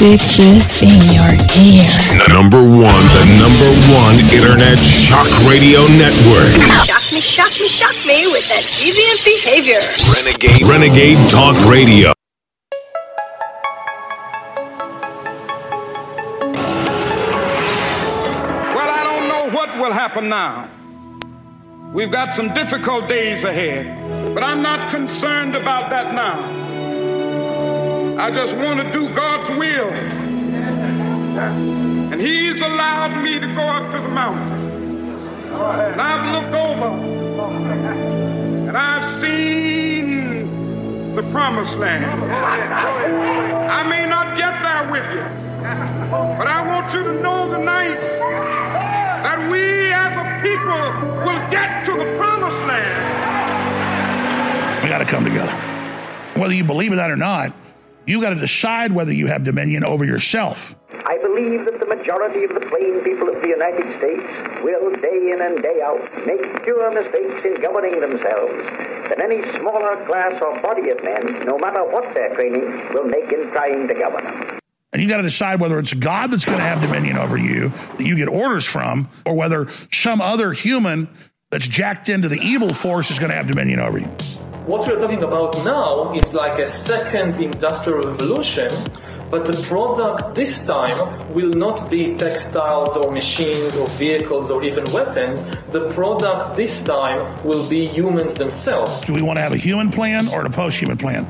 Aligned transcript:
Stick 0.00 0.24
this 0.40 0.80
in 0.80 0.96
your 1.12 1.28
ear. 1.60 1.84
Number 2.32 2.56
one, 2.56 3.04
the 3.12 3.24
number 3.36 3.68
one 3.92 4.16
internet 4.32 4.78
shock 4.78 5.28
radio 5.44 5.84
network. 6.00 6.56
Shock 6.88 7.12
me, 7.12 7.20
shock 7.20 7.52
me, 7.60 7.68
shock 7.68 7.92
me 8.08 8.24
with 8.32 8.48
that 8.48 8.64
deviant 8.64 9.20
behavior. 9.28 9.76
Renegade, 10.16 10.64
Renegade 10.64 11.28
Talk 11.28 11.54
Radio. 11.70 12.14
Well, 18.72 18.88
I 18.88 19.04
don't 19.04 19.28
know 19.28 19.54
what 19.54 19.76
will 19.76 19.92
happen 19.92 20.30
now. 20.30 20.70
We've 21.92 22.10
got 22.10 22.32
some 22.32 22.54
difficult 22.54 23.06
days 23.06 23.42
ahead, 23.42 24.34
but 24.34 24.42
I'm 24.42 24.62
not 24.62 24.90
concerned 24.90 25.54
about 25.56 25.90
that 25.90 26.14
now. 26.14 26.69
I 28.20 28.30
just 28.30 28.54
want 28.56 28.78
to 28.80 28.92
do 28.92 29.08
God's 29.14 29.48
will. 29.58 29.88
And 32.12 32.20
He's 32.20 32.60
allowed 32.60 33.22
me 33.22 33.40
to 33.40 33.46
go 33.46 33.62
up 33.62 33.90
to 33.92 33.98
the 34.02 34.10
mountain. 34.10 34.52
And 35.54 36.00
I've 36.02 36.34
looked 36.34 36.54
over 36.54 36.88
and 38.68 38.76
I've 38.76 39.22
seen 39.22 41.14
the 41.14 41.22
promised 41.32 41.78
land. 41.78 42.04
I 42.04 43.88
may 43.88 44.06
not 44.06 44.36
get 44.36 44.52
there 44.62 44.90
with 44.92 45.10
you, 45.14 45.24
but 46.36 46.46
I 46.46 46.62
want 46.66 46.92
you 46.92 47.02
to 47.02 47.22
know 47.22 47.50
tonight 47.50 47.96
that 49.24 49.50
we 49.50 49.94
as 49.94 50.12
a 50.14 50.24
people 50.42 50.92
will 51.24 51.40
get 51.50 51.86
to 51.86 51.92
the 51.92 52.04
promised 52.18 52.66
land. 52.66 53.00
We 54.84 54.90
got 54.90 54.98
to 54.98 55.06
come 55.06 55.24
together. 55.24 55.52
Whether 56.38 56.52
you 56.52 56.64
believe 56.64 56.90
in 56.92 56.98
that 56.98 57.10
or 57.10 57.16
not, 57.16 57.54
you 58.10 58.20
got 58.20 58.30
to 58.30 58.40
decide 58.40 58.92
whether 58.92 59.12
you 59.12 59.28
have 59.28 59.44
dominion 59.44 59.84
over 59.84 60.04
yourself. 60.04 60.74
I 61.06 61.16
believe 61.22 61.64
that 61.64 61.78
the 61.78 61.86
majority 61.86 62.44
of 62.44 62.50
the 62.50 62.66
plain 62.66 63.00
people 63.06 63.30
of 63.30 63.40
the 63.40 63.48
United 63.48 63.86
States 63.98 64.26
will, 64.66 64.90
day 65.00 65.30
in 65.30 65.38
and 65.40 65.62
day 65.62 65.80
out, 65.80 66.02
make 66.26 66.42
fewer 66.64 66.90
mistakes 66.90 67.40
in 67.46 67.62
governing 67.62 68.00
themselves 68.00 68.52
than 69.08 69.22
any 69.22 69.40
smaller 69.56 70.04
class 70.06 70.34
or 70.42 70.60
body 70.60 70.90
of 70.90 71.02
men, 71.02 71.46
no 71.46 71.56
matter 71.58 71.84
what 71.86 72.12
their 72.14 72.34
training, 72.34 72.66
will 72.92 73.04
make 73.04 73.30
in 73.32 73.50
trying 73.52 73.86
to 73.86 73.94
govern 73.94 74.24
them. 74.24 74.58
And 74.92 75.00
you 75.00 75.08
got 75.08 75.18
to 75.18 75.22
decide 75.22 75.60
whether 75.60 75.78
it's 75.78 75.94
God 75.94 76.32
that's 76.32 76.44
going 76.44 76.58
to 76.58 76.64
have 76.64 76.80
dominion 76.80 77.16
over 77.16 77.36
you, 77.36 77.72
that 77.96 78.04
you 78.04 78.16
get 78.16 78.28
orders 78.28 78.64
from, 78.64 79.08
or 79.24 79.34
whether 79.34 79.68
some 79.92 80.20
other 80.20 80.52
human 80.52 81.08
that's 81.50 81.66
jacked 81.66 82.08
into 82.08 82.28
the 82.28 82.38
evil 82.40 82.72
force 82.72 83.10
is 83.10 83.18
going 83.18 83.30
to 83.30 83.34
have 83.34 83.48
dominion 83.48 83.80
over 83.80 83.98
you. 83.98 84.06
What 84.66 84.86
we're 84.86 85.00
talking 85.00 85.24
about 85.24 85.56
now 85.64 86.14
is 86.14 86.32
like 86.32 86.60
a 86.60 86.66
second 86.66 87.42
industrial 87.42 88.02
revolution, 88.02 88.70
but 89.32 89.46
the 89.46 89.60
product 89.64 90.36
this 90.36 90.64
time 90.64 91.34
will 91.34 91.50
not 91.50 91.90
be 91.90 92.14
textiles 92.14 92.96
or 92.96 93.10
machines 93.10 93.74
or 93.74 93.88
vehicles 93.88 94.48
or 94.50 94.62
even 94.62 94.84
weapons. 94.92 95.42
The 95.72 95.90
product 95.92 96.56
this 96.56 96.82
time 96.82 97.42
will 97.42 97.68
be 97.68 97.84
humans 97.86 98.34
themselves. 98.34 99.04
Do 99.06 99.12
we 99.12 99.22
want 99.22 99.38
to 99.38 99.42
have 99.42 99.52
a 99.52 99.56
human 99.56 99.90
plan 99.90 100.28
or 100.28 100.46
a 100.46 100.50
post 100.50 100.78
human 100.78 100.98
plan? 100.98 101.26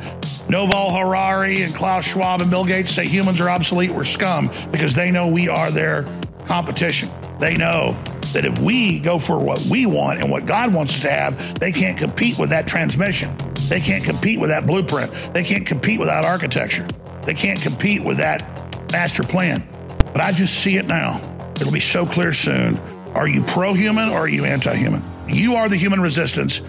Yuval 0.48 0.98
Harari 0.98 1.62
and 1.62 1.74
Klaus 1.74 2.04
Schwab 2.04 2.42
and 2.42 2.50
Bill 2.50 2.66
Gates 2.66 2.92
say 2.92 3.06
humans 3.06 3.40
are 3.40 3.48
obsolete, 3.48 3.90
we're 3.90 4.04
scum, 4.04 4.50
because 4.70 4.92
they 4.92 5.10
know 5.10 5.28
we 5.28 5.48
are 5.48 5.70
their 5.70 6.04
competition. 6.50 7.08
They 7.38 7.54
know 7.54 7.96
that 8.32 8.44
if 8.44 8.58
we 8.58 8.98
go 8.98 9.20
for 9.20 9.38
what 9.38 9.60
we 9.66 9.86
want 9.86 10.18
and 10.18 10.28
what 10.28 10.46
God 10.46 10.74
wants 10.74 10.94
us 10.94 11.00
to 11.02 11.10
have, 11.10 11.60
they 11.60 11.70
can't 11.70 11.96
compete 11.96 12.40
with 12.40 12.50
that 12.50 12.66
transmission. 12.66 13.36
They 13.68 13.80
can't 13.80 14.02
compete 14.02 14.40
with 14.40 14.50
that 14.50 14.66
blueprint. 14.66 15.12
They 15.32 15.44
can't 15.44 15.64
compete 15.64 16.00
with 16.00 16.08
that 16.08 16.24
architecture. 16.24 16.88
They 17.22 17.34
can't 17.34 17.60
compete 17.60 18.02
with 18.02 18.16
that 18.16 18.42
master 18.90 19.22
plan. 19.22 19.64
But 20.12 20.22
I 20.22 20.32
just 20.32 20.58
see 20.58 20.76
it 20.76 20.86
now. 20.88 21.20
It'll 21.54 21.70
be 21.70 21.78
so 21.78 22.04
clear 22.04 22.32
soon. 22.32 22.78
Are 23.14 23.28
you 23.28 23.44
pro 23.44 23.72
human 23.72 24.08
or 24.08 24.18
are 24.18 24.28
you 24.28 24.44
anti 24.44 24.74
human? 24.74 25.04
You 25.28 25.54
are 25.54 25.68
the 25.68 25.76
human 25.76 26.00
resistance 26.00 26.62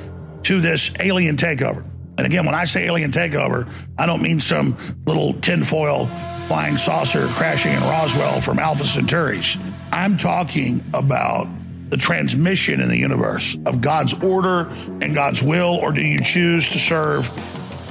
to 0.43 0.61
this 0.61 0.91
alien 0.99 1.37
takeover. 1.37 1.83
And 2.19 2.27
again, 2.27 2.45
when 2.45 2.53
I 2.53 2.65
say 2.65 2.85
alien 2.85 3.11
takeover, 3.11 3.67
I 3.97 4.05
don't 4.05 4.21
mean 4.21 4.39
some 4.39 4.77
little 5.07 5.33
tinfoil 5.41 6.07
flying 6.47 6.77
saucer 6.77 7.27
crashing 7.27 7.71
in 7.73 7.79
Roswell 7.81 8.41
from 8.41 8.59
Alpha 8.59 8.83
Centauris. 8.83 9.59
I'm 9.91 10.17
talking 10.17 10.83
about 10.93 11.47
the 11.89 11.97
transmission 11.97 12.79
in 12.79 12.87
the 12.87 12.97
universe 12.97 13.57
of 13.65 13.81
God's 13.81 14.13
order 14.23 14.69
and 15.01 15.13
God's 15.13 15.43
will, 15.43 15.79
or 15.81 15.91
do 15.91 16.01
you 16.01 16.19
choose 16.19 16.69
to 16.69 16.79
serve 16.79 17.29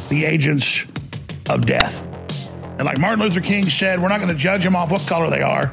the 0.09 0.25
agents 0.25 0.85
of 1.49 1.67
death? 1.67 2.03
And 2.79 2.85
like 2.85 2.99
Martin 2.99 3.23
Luther 3.23 3.41
King 3.41 3.69
said, 3.69 4.01
we're 4.01 4.09
not 4.09 4.21
going 4.21 4.33
to 4.33 4.39
judge 4.39 4.65
them 4.65 4.75
off 4.75 4.91
what 4.91 5.03
color 5.03 5.29
they 5.29 5.43
are. 5.43 5.71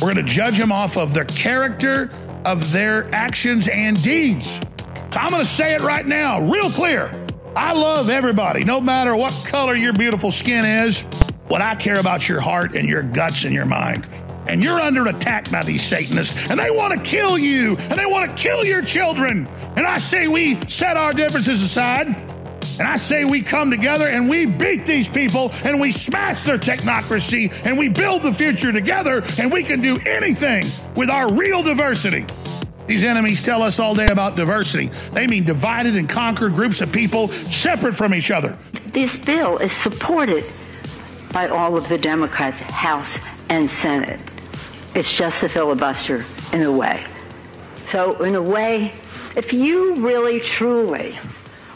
We're 0.00 0.12
going 0.12 0.16
to 0.16 0.22
judge 0.22 0.58
them 0.58 0.70
off 0.70 0.96
of 0.96 1.12
their 1.12 1.24
character, 1.24 2.10
of 2.44 2.70
their 2.70 3.12
actions 3.12 3.66
and 3.66 4.00
deeds. 4.02 4.60
So 5.12 5.20
I'm 5.20 5.30
going 5.30 5.42
to 5.42 5.50
say 5.50 5.74
it 5.74 5.80
right 5.80 6.06
now, 6.06 6.40
real 6.40 6.70
clear. 6.70 7.10
I 7.56 7.72
love 7.72 8.10
everybody, 8.10 8.64
no 8.64 8.80
matter 8.80 9.16
what 9.16 9.32
color 9.46 9.74
your 9.74 9.94
beautiful 9.94 10.30
skin 10.30 10.64
is. 10.64 11.04
What 11.48 11.62
I 11.62 11.76
care 11.76 12.00
about 12.00 12.28
your 12.28 12.40
heart 12.40 12.74
and 12.74 12.88
your 12.88 13.02
guts 13.02 13.44
and 13.44 13.54
your 13.54 13.66
mind. 13.66 14.08
And 14.48 14.62
you're 14.62 14.80
under 14.80 15.06
attack 15.06 15.50
by 15.50 15.62
these 15.62 15.82
Satanists, 15.82 16.36
and 16.50 16.58
they 16.58 16.70
want 16.70 16.94
to 16.94 17.10
kill 17.10 17.36
you, 17.36 17.76
and 17.76 17.98
they 17.98 18.06
want 18.06 18.30
to 18.30 18.36
kill 18.36 18.64
your 18.64 18.82
children. 18.82 19.46
And 19.76 19.86
I 19.86 19.98
say 19.98 20.28
we 20.28 20.58
set 20.68 20.96
our 20.96 21.12
differences 21.12 21.62
aside, 21.62 22.08
and 22.78 22.86
I 22.86 22.96
say 22.96 23.24
we 23.24 23.42
come 23.42 23.70
together 23.70 24.06
and 24.06 24.28
we 24.28 24.46
beat 24.46 24.86
these 24.86 25.08
people, 25.08 25.50
and 25.64 25.80
we 25.80 25.92
smash 25.92 26.42
their 26.42 26.58
technocracy, 26.58 27.52
and 27.64 27.78
we 27.78 27.88
build 27.88 28.22
the 28.22 28.32
future 28.32 28.72
together, 28.72 29.22
and 29.38 29.50
we 29.50 29.62
can 29.62 29.80
do 29.80 29.98
anything 30.06 30.64
with 30.94 31.10
our 31.10 31.32
real 31.32 31.62
diversity. 31.62 32.24
These 32.86 33.02
enemies 33.02 33.42
tell 33.42 33.62
us 33.62 33.80
all 33.80 33.94
day 33.94 34.06
about 34.06 34.36
diversity. 34.36 34.90
They 35.12 35.26
mean 35.26 35.44
divided 35.44 35.96
and 35.96 36.08
conquered 36.08 36.54
groups 36.54 36.80
of 36.80 36.92
people 36.92 37.28
separate 37.28 37.94
from 37.94 38.14
each 38.14 38.30
other. 38.30 38.56
This 38.92 39.16
bill 39.18 39.58
is 39.58 39.72
supported 39.72 40.44
by 41.32 41.48
all 41.48 41.76
of 41.76 41.88
the 41.88 41.98
Democrats, 41.98 42.58
House 42.58 43.20
and 43.48 43.70
Senate. 43.70 44.20
It's 44.94 45.16
just 45.16 45.42
a 45.42 45.48
filibuster 45.48 46.24
in 46.52 46.62
a 46.62 46.72
way. 46.72 47.04
So, 47.86 48.22
in 48.22 48.34
a 48.34 48.42
way, 48.42 48.92
if 49.36 49.52
you 49.52 49.96
really 49.96 50.40
truly 50.40 51.18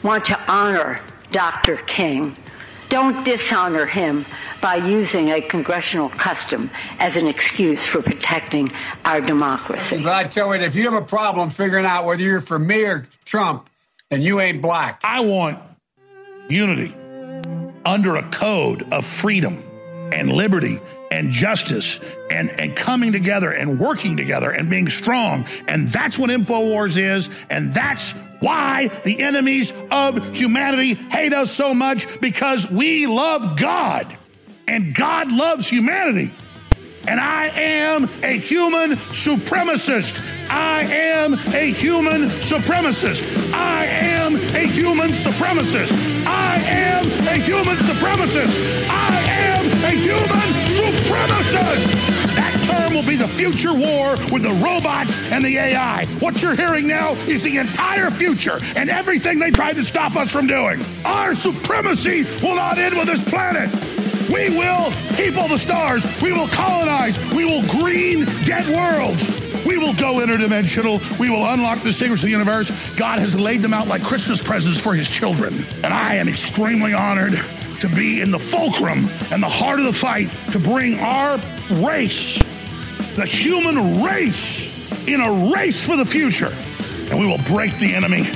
want 0.03 0.25
to 0.27 0.51
honor 0.51 1.01
Dr. 1.31 1.77
King, 1.77 2.37
don't 2.89 3.25
dishonor 3.25 3.87
him 3.87 4.27
by 4.61 4.77
using 4.77 5.31
a 5.31 5.41
congressional 5.41 6.09
custom 6.09 6.71
as 6.99 7.17
an 7.17 7.27
excuse 7.27 7.87
for 7.87 8.03
protecting 8.03 8.71
our 9.05 9.21
democracy. 9.21 10.03
But 10.03 10.13
I 10.13 10.25
tell 10.25 10.55
you, 10.55 10.63
if 10.63 10.75
you 10.75 10.91
have 10.91 11.01
a 11.01 11.07
problem 11.07 11.51
figuring 11.51 11.87
out 11.87 12.05
whether 12.05 12.23
you're 12.23 12.41
for 12.41 12.59
me 12.59 12.85
or 12.85 13.07
Trump, 13.25 13.71
then 14.09 14.23
you 14.23 14.41
ain't 14.41 14.61
black. 14.61 15.01
I 15.05 15.21
want 15.21 15.61
unity 16.49 16.95
under 17.85 18.17
a 18.17 18.29
code 18.31 18.93
of 18.93 19.05
freedom 19.05 19.63
and 20.13 20.33
liberty 20.33 20.81
and 21.11 21.31
justice 21.31 21.99
and, 22.31 22.51
and 22.61 22.77
coming 22.77 23.13
together 23.13 23.51
and 23.51 23.81
working 23.81 24.17
together 24.17 24.51
and 24.51 24.71
being 24.71 24.89
strong. 24.89 25.45
And 25.67 25.93
that's 25.93 26.19
what 26.19 26.31
InfoWars 26.31 26.97
is. 26.97 27.29
And 27.49 27.75
that's 27.75 28.13
why 28.41 28.89
the 29.05 29.21
enemies 29.21 29.73
of 29.91 30.35
humanity 30.35 30.95
hate 30.95 31.33
us 31.33 31.51
so 31.51 31.75
much 31.75 32.07
because 32.21 32.71
we 32.71 33.07
love 33.07 33.59
God 33.59 34.17
and 34.69 34.95
God 34.95 35.33
loves 35.33 35.69
humanity. 35.69 36.33
And 37.09 37.19
I 37.19 37.47
am 37.47 38.05
a 38.23 38.39
human 38.39 38.93
supremacist. 39.09 40.21
I 40.51 40.83
am 40.83 41.35
a 41.35 41.73
human 41.73 42.29
supremacist. 42.29 43.53
I 43.53 43.87
am 43.87 44.37
a 44.37 44.67
human 44.67 45.11
supremacist. 45.11 46.20
I 46.41 46.57
am 46.63 47.05
a 47.29 47.35
human 47.43 47.77
supremacist. 47.77 48.89
I 48.89 49.17
am 49.29 49.67
a 49.85 49.91
human 49.91 50.51
supremacist. 50.79 52.35
That 52.35 52.55
term 52.67 52.95
will 52.95 53.07
be 53.07 53.17
the 53.17 53.29
future 53.29 53.75
war 53.75 54.17
with 54.33 54.43
the 54.43 54.57
robots 54.65 55.17
and 55.31 55.45
the 55.45 55.59
AI. 55.59 56.07
What 56.21 56.41
you're 56.41 56.57
hearing 56.57 56.87
now 56.87 57.13
is 57.29 57.43
the 57.43 57.59
entire 57.59 58.11
future 58.11 58.59
and 58.75 58.89
everything 58.89 59.39
they 59.39 59.51
tried 59.51 59.75
to 59.75 59.85
stop 59.85 60.17
us 60.17 60.31
from 60.31 60.47
doing. 60.47 60.83
Our 61.05 61.35
supremacy 61.35 62.25
will 62.43 62.57
not 62.57 62.79
end 62.79 62.97
with 62.97 63.07
this 63.07 63.23
planet. 63.29 63.71
We 64.31 64.49
will 64.49 64.93
people 65.17 65.47
the 65.47 65.59
stars. 65.59 66.07
We 66.23 66.33
will 66.33 66.49
colonize. 66.49 67.19
We 67.35 67.45
will 67.45 67.67
green 67.69 68.25
dead 68.47 68.67
worlds. 68.75 69.50
We 69.67 69.79
will 69.79 69.95
go 69.95 70.15
interdimensional. 70.15 71.01
We 71.19 71.31
will 71.31 71.47
unlock 71.47 71.83
the 71.83 71.93
secrets 71.93 72.23
of 72.23 72.27
the 72.27 72.31
universe. 72.31 72.71
God 72.97 73.19
has 73.19 73.35
laid 73.35 73.63
them 73.63 73.75
out 73.75 73.89
like 73.89 74.03
Christmas 74.03 74.43
presents 74.43 74.79
for 74.79 74.95
his 74.95 75.09
children. 75.09 75.65
And 75.83 75.93
I 75.93 76.15
am 76.17 76.29
extremely 76.29 76.93
honored 76.95 77.41
to 77.81 77.89
be 77.89 78.21
in 78.21 78.31
the 78.31 78.39
fulcrum 78.39 79.09
and 79.31 79.43
the 79.43 79.49
heart 79.49 79.79
of 79.79 79.87
the 79.87 79.93
fight 79.93 80.31
to 80.53 80.59
bring 80.59 80.99
our 81.01 81.39
race, 81.71 82.43
the 83.17 83.27
human 83.27 84.03
race, 84.03 84.69
in 85.07 85.21
a 85.21 85.53
race 85.55 85.85
for 85.85 85.97
the 85.97 86.05
future. 86.05 86.55
And 87.11 87.19
we 87.19 87.27
will 87.27 87.39
break 87.39 87.79
the 87.79 87.95
enemy 87.95 88.27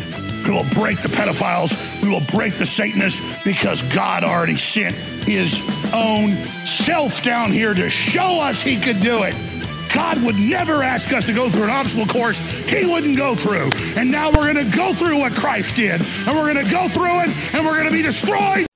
We 0.45 0.51
will 0.51 0.69
break 0.75 1.01
the 1.01 1.09
pedophiles. 1.09 1.75
We 2.03 2.09
will 2.11 2.25
break 2.31 2.59
the 2.59 2.67
Satanists 2.67 3.21
because 3.45 3.81
God 3.83 4.25
already 4.25 4.59
sent 4.59 4.95
his 4.95 5.61
own 5.93 6.37
self 6.67 7.23
down 7.23 7.51
here 7.51 7.73
to 7.73 7.89
show 7.89 8.41
us 8.41 8.61
he 8.61 8.79
could 8.79 9.01
do 9.01 9.23
it. 9.23 9.35
God 9.95 10.23
would 10.23 10.37
never 10.37 10.83
ask 10.83 11.13
us 11.13 11.25
to 11.27 11.33
go 11.33 11.49
through 11.49 11.65
an 11.65 11.71
obstacle 11.71 12.07
course 12.07 12.39
he 12.39 12.85
wouldn't 12.85 13.17
go 13.17 13.35
through. 13.35 13.71
And 13.97 14.11
now 14.11 14.29
we're 14.29 14.53
going 14.53 14.71
to 14.71 14.77
go 14.77 14.93
through 14.93 15.19
what 15.19 15.35
Christ 15.35 15.77
did. 15.77 16.03
And 16.27 16.37
we're 16.37 16.53
going 16.53 16.65
to 16.65 16.71
go 16.71 16.89
through 16.89 17.21
it 17.21 17.55
and 17.55 17.65
we're 17.65 17.75
going 17.75 17.87
to 17.87 17.93
be 17.93 18.03
destroyed. 18.03 18.67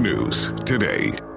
News 0.00 0.50
today. 0.64 1.29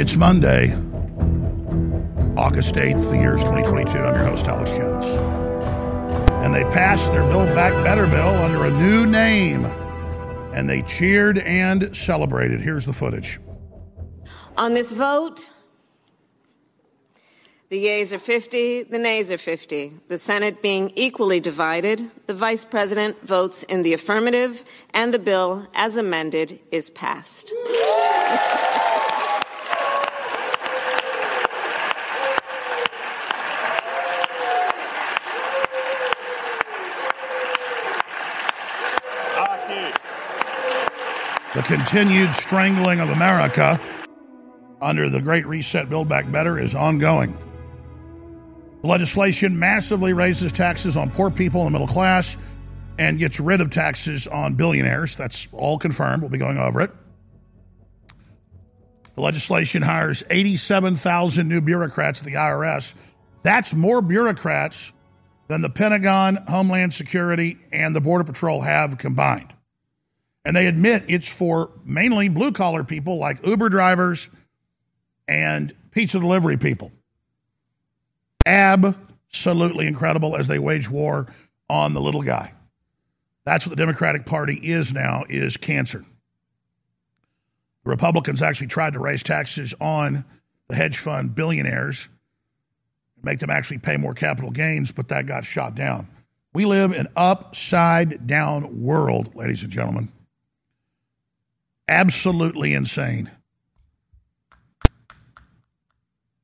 It's 0.00 0.16
Monday, 0.16 0.72
August 2.34 2.74
8th, 2.76 3.10
the 3.10 3.18
year 3.18 3.36
is 3.36 3.44
2022. 3.44 3.98
I'm 3.98 4.14
your 4.14 4.24
host, 4.24 4.46
Alex 4.46 4.70
Jones. 4.70 5.04
And 6.42 6.54
they 6.54 6.64
passed 6.72 7.12
their 7.12 7.22
Build 7.24 7.54
Back 7.54 7.74
Better 7.84 8.06
bill 8.06 8.30
under 8.30 8.64
a 8.64 8.70
new 8.70 9.04
name. 9.04 9.66
And 10.54 10.70
they 10.70 10.80
cheered 10.80 11.36
and 11.40 11.94
celebrated. 11.94 12.62
Here's 12.62 12.86
the 12.86 12.94
footage. 12.94 13.40
On 14.56 14.72
this 14.72 14.92
vote, 14.92 15.50
the 17.68 17.78
yeas 17.78 18.14
are 18.14 18.18
50, 18.18 18.84
the 18.84 18.98
nays 18.98 19.30
are 19.30 19.36
50. 19.36 19.92
The 20.08 20.16
Senate 20.16 20.62
being 20.62 20.94
equally 20.96 21.40
divided, 21.40 22.10
the 22.26 22.32
Vice 22.32 22.64
President 22.64 23.20
votes 23.28 23.64
in 23.64 23.82
the 23.82 23.92
affirmative, 23.92 24.64
and 24.94 25.12
the 25.12 25.18
bill, 25.18 25.68
as 25.74 25.98
amended, 25.98 26.58
is 26.70 26.88
passed. 26.88 27.52
The 41.60 41.76
continued 41.76 42.34
strangling 42.34 43.00
of 43.00 43.10
America 43.10 43.78
under 44.80 45.10
the 45.10 45.20
Great 45.20 45.46
Reset 45.46 45.90
Build 45.90 46.08
Back 46.08 46.32
Better 46.32 46.58
is 46.58 46.74
ongoing. 46.74 47.36
The 48.80 48.86
legislation 48.86 49.58
massively 49.58 50.14
raises 50.14 50.52
taxes 50.52 50.96
on 50.96 51.10
poor 51.10 51.30
people 51.30 51.60
and 51.60 51.66
the 51.66 51.78
middle 51.78 51.86
class 51.86 52.38
and 52.98 53.18
gets 53.18 53.38
rid 53.38 53.60
of 53.60 53.70
taxes 53.70 54.26
on 54.26 54.54
billionaires. 54.54 55.16
That's 55.16 55.48
all 55.52 55.78
confirmed. 55.78 56.22
We'll 56.22 56.30
be 56.30 56.38
going 56.38 56.56
over 56.56 56.80
it. 56.80 56.92
The 59.14 59.20
legislation 59.20 59.82
hires 59.82 60.24
87,000 60.30 61.46
new 61.46 61.60
bureaucrats 61.60 62.20
at 62.20 62.24
the 62.24 62.36
IRS. 62.36 62.94
That's 63.42 63.74
more 63.74 64.00
bureaucrats 64.00 64.94
than 65.48 65.60
the 65.60 65.68
Pentagon, 65.68 66.36
Homeland 66.48 66.94
Security, 66.94 67.58
and 67.70 67.94
the 67.94 68.00
Border 68.00 68.24
Patrol 68.24 68.62
have 68.62 68.96
combined. 68.96 69.52
And 70.50 70.56
they 70.56 70.66
admit 70.66 71.04
it's 71.06 71.30
for 71.30 71.70
mainly 71.84 72.28
blue 72.28 72.50
collar 72.50 72.82
people 72.82 73.18
like 73.18 73.46
Uber 73.46 73.68
drivers 73.68 74.28
and 75.28 75.72
pizza 75.92 76.18
delivery 76.18 76.56
people. 76.56 76.90
Absolutely 78.44 79.86
incredible 79.86 80.34
as 80.34 80.48
they 80.48 80.58
wage 80.58 80.90
war 80.90 81.28
on 81.68 81.94
the 81.94 82.00
little 82.00 82.22
guy. 82.22 82.52
That's 83.44 83.64
what 83.64 83.70
the 83.70 83.76
Democratic 83.76 84.26
Party 84.26 84.54
is 84.56 84.92
now 84.92 85.22
is 85.28 85.56
cancer. 85.56 86.04
The 87.84 87.90
Republicans 87.90 88.42
actually 88.42 88.66
tried 88.66 88.94
to 88.94 88.98
raise 88.98 89.22
taxes 89.22 89.72
on 89.80 90.24
the 90.66 90.74
hedge 90.74 90.98
fund 90.98 91.32
billionaires, 91.32 92.08
make 93.22 93.38
them 93.38 93.50
actually 93.50 93.78
pay 93.78 93.96
more 93.96 94.14
capital 94.14 94.50
gains, 94.50 94.90
but 94.90 95.06
that 95.10 95.26
got 95.26 95.44
shot 95.44 95.76
down. 95.76 96.08
We 96.52 96.64
live 96.64 96.92
in 96.92 97.06
upside 97.14 98.26
down 98.26 98.82
world, 98.82 99.36
ladies 99.36 99.62
and 99.62 99.70
gentlemen 99.70 100.10
absolutely 101.90 102.72
insane. 102.72 103.30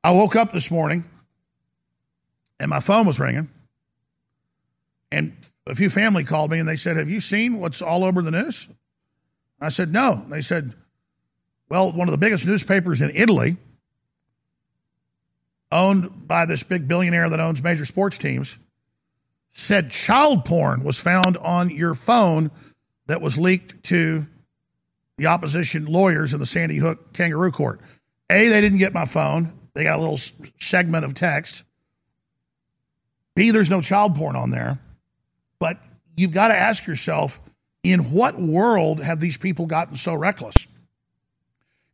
I 0.05 0.11
woke 0.11 0.37
up 0.37 0.53
this 0.53 0.71
morning 0.71 1.05
and 2.61 2.69
my 2.69 2.81
phone 2.81 3.07
was 3.07 3.19
ringing. 3.19 3.49
And 5.11 5.35
a 5.67 5.75
few 5.75 5.89
family 5.89 6.25
called 6.25 6.51
me 6.51 6.59
and 6.59 6.69
they 6.69 6.77
said, 6.77 6.97
Have 6.97 7.09
you 7.09 7.21
seen 7.21 7.61
what's 7.61 7.81
all 7.81 8.05
over 8.05 8.21
the 8.23 8.31
news? 8.31 8.69
I 9.61 9.69
said, 9.69 9.93
No. 9.93 10.25
They 10.29 10.43
said, 10.43 10.75
Well, 11.69 11.93
one 11.93 12.09
of 12.09 12.13
the 12.13 12.19
biggest 12.19 12.45
newspapers 12.45 13.01
in 13.01 13.11
Italy, 13.15 13.57
owned 15.71 16.27
by 16.27 16.45
this 16.45 16.63
big 16.63 16.89
billionaire 16.89 17.31
that 17.31 17.41
owns 17.41 17.63
major 17.63 17.85
sports 17.85 18.19
teams, 18.19 18.59
said 19.53 19.91
child 19.91 20.45
porn 20.45 20.83
was 20.83 20.99
found 20.99 21.37
on 21.39 21.71
your 21.71 21.95
phone 21.95 22.51
that 23.07 23.21
was 23.21 23.39
leaked 23.39 23.83
to 23.85 24.27
the 25.19 25.27
opposition 25.27 25.87
lawyers 25.87 26.35
in 26.35 26.41
the 26.41 26.47
Sandy 26.47 26.77
Hook 26.77 27.13
kangaroo 27.13 27.51
court. 27.51 27.81
A, 28.31 28.49
they 28.49 28.61
didn't 28.61 28.79
get 28.79 28.93
my 28.93 29.05
phone. 29.05 29.53
They 29.75 29.85
got 29.85 29.99
a 29.99 30.03
little 30.03 30.21
segment 30.61 31.05
of 31.05 31.15
text. 31.15 31.65
B, 33.35 33.51
there's 33.51 33.71
no 33.71 33.81
child 33.81 34.17
porn 34.17 34.37
on 34.37 34.51
there. 34.51 34.79
But 35.59 35.79
you've 36.17 36.33
got 36.33 36.49
to 36.49 36.57
ask 36.57 36.87
yourself 36.87 37.41
in 37.83 38.11
what 38.11 38.41
world 38.41 39.01
have 39.01 39.21
these 39.21 39.37
people 39.37 39.67
gotten 39.67 39.97
so 39.97 40.15
reckless? 40.15 40.67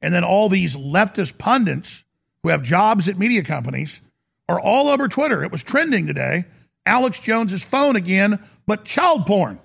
And 0.01 0.13
then 0.13 0.25
all 0.25 0.49
these 0.49 0.77
leftist 0.77 1.39
pundits 1.39 2.05
who 2.43 2.49
have 2.49 2.63
jobs 2.63 3.09
at 3.09 3.19
media 3.19 3.43
companies 3.43 4.01
are 4.49 4.61
all 4.61 4.89
over 4.89 5.09
Twitter. 5.09 5.45
It 5.45 5.53
was 5.53 5.63
trending 5.63 6.07
today. 6.07 6.45
Alex 6.85 7.21
Jones's 7.21 7.63
phone 7.63 7.95
again, 7.95 8.43
but 8.67 8.85
child 8.85 9.27
porn. 9.27 9.61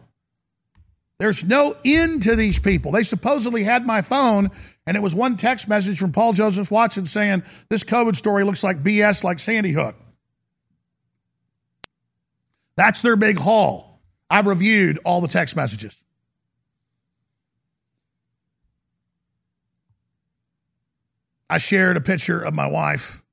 There's 1.20 1.44
no 1.44 1.76
end 1.84 2.24
to 2.24 2.36
these 2.36 2.60
people. 2.60 2.92
They 2.92 3.04
supposedly 3.04 3.64
had 3.64 3.86
my 3.86 4.02
phone, 4.02 4.52
and 4.86 4.96
it 4.96 5.02
was 5.02 5.16
one 5.16 5.36
text 5.36 5.68
message 5.68 5.98
from 5.98 6.12
Paul 6.12 6.34
Joseph 6.34 6.70
Watson 6.70 7.08
saying, 7.08 7.44
This 7.70 7.84
COVID 7.84 8.16
story 8.16 8.44
looks 8.44 8.64
like 8.64 8.84
BS 8.84 9.24
like 9.24 9.40
Sandy 9.40 9.72
Hook. 9.72 9.96
That's 12.76 13.02
their 13.02 13.16
big 13.16 13.40
haul. 13.40 14.00
I've 14.30 14.46
reviewed 14.46 15.00
all 15.04 15.22
the 15.22 15.28
text 15.28 15.56
messages. 15.56 15.98
I 21.50 21.58
shared 21.58 21.98
a 21.98 22.02
picture 22.02 22.40
of 22.40 22.54
my 22.54 22.68
wife 22.68 23.24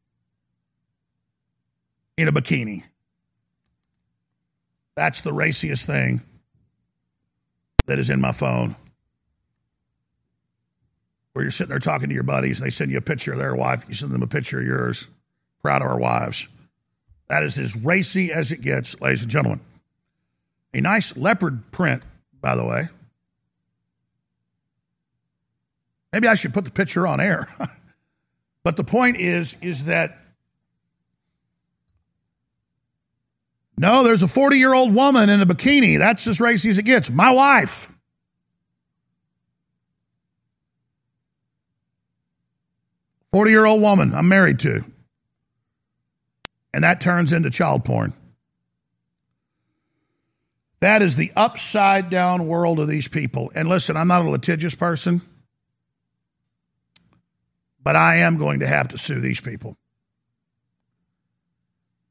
in 2.17 2.29
a 2.29 2.33
bikini. 2.33 2.85
That's 4.95 5.21
the 5.21 5.33
raciest 5.33 5.85
thing 5.85 6.23
that 7.87 7.99
is 7.99 8.11
in 8.11 8.21
my 8.21 8.33
phone 8.33 8.77
where 11.35 11.45
you're 11.45 11.53
sitting 11.53 11.71
there 11.71 11.81
talking 11.81 12.09
to 12.09 12.15
your 12.15 12.23
buddies 12.23 12.61
and 12.61 12.67
they 12.67 12.71
send 12.71 12.91
you 12.91 12.99
a 12.99 13.03
picture 13.03 13.33
of 13.33 13.39
their 13.39 13.55
wife, 13.55 13.85
you 13.89 13.95
send 13.95 14.13
them 14.13 14.23
a 14.23 14.27
picture 14.27 14.61
of 14.61 14.67
yours. 14.67 15.09
Proud 15.63 15.83
of 15.83 15.89
our 15.89 15.99
wives. 15.99 16.47
That 17.29 17.43
is 17.43 17.59
as 17.59 17.75
racy 17.75 18.33
as 18.33 18.53
it 18.53 18.61
gets, 18.61 19.01
ladies 19.01 19.23
and 19.23 19.31
gentlemen. 19.31 19.61
A 20.73 20.81
nice 20.81 21.17
leopard 21.17 21.71
print, 21.73 22.03
by 22.41 22.55
the 22.55 22.65
way. 22.65 22.89
Maybe 26.13 26.29
I 26.29 26.35
should 26.35 26.55
put 26.55 26.65
the 26.65 26.71
picture 26.71 27.07
on 27.07 27.21
air. 27.21 27.49
but 28.63 28.77
the 28.77 28.85
point 28.85 29.17
is, 29.17 29.57
is 29.61 29.85
that 29.85 30.19
No, 33.77 34.05
there's 34.05 34.23
a 34.23 34.29
40 34.29 34.57
year 34.57 34.73
old 34.73 34.95
woman 34.95 35.29
in 35.29 35.41
a 35.41 35.47
bikini. 35.47 35.99
That's 35.99 36.27
as 36.27 36.41
racy 36.41 36.71
as 36.71 36.79
it 36.79 36.85
gets. 36.85 37.11
My 37.11 37.31
wife. 37.31 37.91
Forty 43.35 43.51
year 43.51 43.65
old 43.65 43.83
woman 43.83 44.15
I'm 44.15 44.29
married 44.29 44.61
to. 44.61 44.85
And 46.73 46.85
that 46.85 47.01
turns 47.01 47.33
into 47.33 47.51
child 47.51 47.85
porn. 47.85 48.13
That 50.79 51.03
is 51.03 51.17
the 51.17 51.33
upside 51.35 52.11
down 52.11 52.47
world 52.47 52.79
of 52.79 52.87
these 52.87 53.09
people. 53.09 53.51
And 53.53 53.69
listen, 53.69 53.97
I'm 53.97 54.07
not 54.07 54.25
a 54.25 54.31
litigious 54.31 54.77
person, 54.77 55.21
but 57.83 57.97
I 57.97 58.19
am 58.19 58.39
going 58.39 58.61
to 58.61 58.69
have 58.69 58.87
to 58.91 58.99
sue 58.99 59.21
these 59.21 59.41
people. 59.41 59.77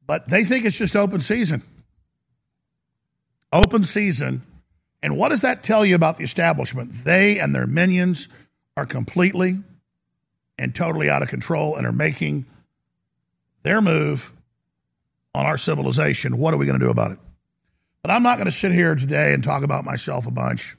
But 0.06 0.28
they 0.28 0.44
think 0.44 0.64
it's 0.64 0.76
just 0.76 0.96
open 0.96 1.20
season. 1.20 1.62
Open 3.52 3.84
season. 3.84 4.42
And 5.02 5.16
what 5.16 5.30
does 5.30 5.42
that 5.42 5.62
tell 5.62 5.84
you 5.84 5.94
about 5.94 6.18
the 6.18 6.24
establishment? 6.24 7.04
They 7.04 7.38
and 7.38 7.54
their 7.54 7.66
minions 7.66 8.28
are 8.76 8.86
completely 8.86 9.60
and 10.58 10.74
totally 10.74 11.10
out 11.10 11.22
of 11.22 11.28
control 11.28 11.76
and 11.76 11.86
are 11.86 11.92
making 11.92 12.46
their 13.62 13.80
move 13.80 14.32
on 15.34 15.46
our 15.46 15.58
civilization. 15.58 16.38
What 16.38 16.54
are 16.54 16.56
we 16.56 16.66
going 16.66 16.78
to 16.78 16.84
do 16.84 16.90
about 16.90 17.12
it? 17.12 17.18
But 18.02 18.10
I'm 18.10 18.22
not 18.22 18.36
going 18.36 18.46
to 18.46 18.52
sit 18.52 18.72
here 18.72 18.94
today 18.94 19.32
and 19.32 19.42
talk 19.42 19.62
about 19.62 19.84
myself 19.84 20.26
a 20.26 20.30
bunch, 20.30 20.76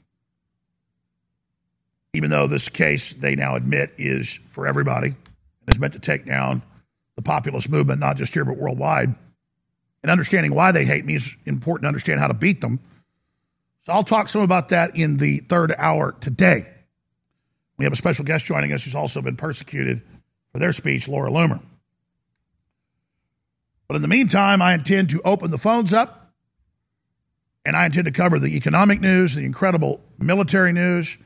even 2.14 2.30
though 2.30 2.46
this 2.46 2.68
case, 2.68 3.12
they 3.12 3.34
now 3.34 3.56
admit, 3.56 3.92
is 3.98 4.38
for 4.48 4.66
everybody 4.66 5.08
and 5.08 5.68
is 5.68 5.78
meant 5.78 5.94
to 5.94 5.98
take 5.98 6.24
down 6.24 6.62
the 7.16 7.22
populist 7.22 7.68
movement, 7.68 8.00
not 8.00 8.16
just 8.16 8.32
here, 8.32 8.44
but 8.44 8.56
worldwide. 8.56 9.14
And 10.02 10.10
understanding 10.10 10.54
why 10.54 10.72
they 10.72 10.84
hate 10.84 11.04
me 11.04 11.16
is 11.16 11.34
important 11.46 11.84
to 11.84 11.88
understand 11.88 12.20
how 12.20 12.28
to 12.28 12.34
beat 12.34 12.60
them. 12.60 12.78
So 13.84 13.92
I'll 13.92 14.04
talk 14.04 14.28
some 14.28 14.42
about 14.42 14.68
that 14.68 14.96
in 14.96 15.16
the 15.16 15.38
third 15.38 15.74
hour 15.76 16.12
today. 16.20 16.66
We 17.78 17.84
have 17.84 17.92
a 17.92 17.96
special 17.96 18.24
guest 18.24 18.44
joining 18.44 18.72
us 18.72 18.84
who's 18.84 18.94
also 18.94 19.20
been 19.20 19.36
persecuted 19.36 20.02
for 20.52 20.58
their 20.58 20.72
speech, 20.72 21.08
Laura 21.08 21.30
Loomer. 21.30 21.60
But 23.88 23.96
in 23.96 24.02
the 24.02 24.08
meantime, 24.08 24.62
I 24.62 24.74
intend 24.74 25.10
to 25.10 25.22
open 25.22 25.50
the 25.50 25.58
phones 25.58 25.92
up 25.92 26.32
and 27.64 27.76
I 27.76 27.86
intend 27.86 28.06
to 28.06 28.12
cover 28.12 28.38
the 28.38 28.56
economic 28.56 29.00
news, 29.00 29.34
the 29.34 29.44
incredible 29.44 30.00
military 30.18 30.72
news, 30.72 31.16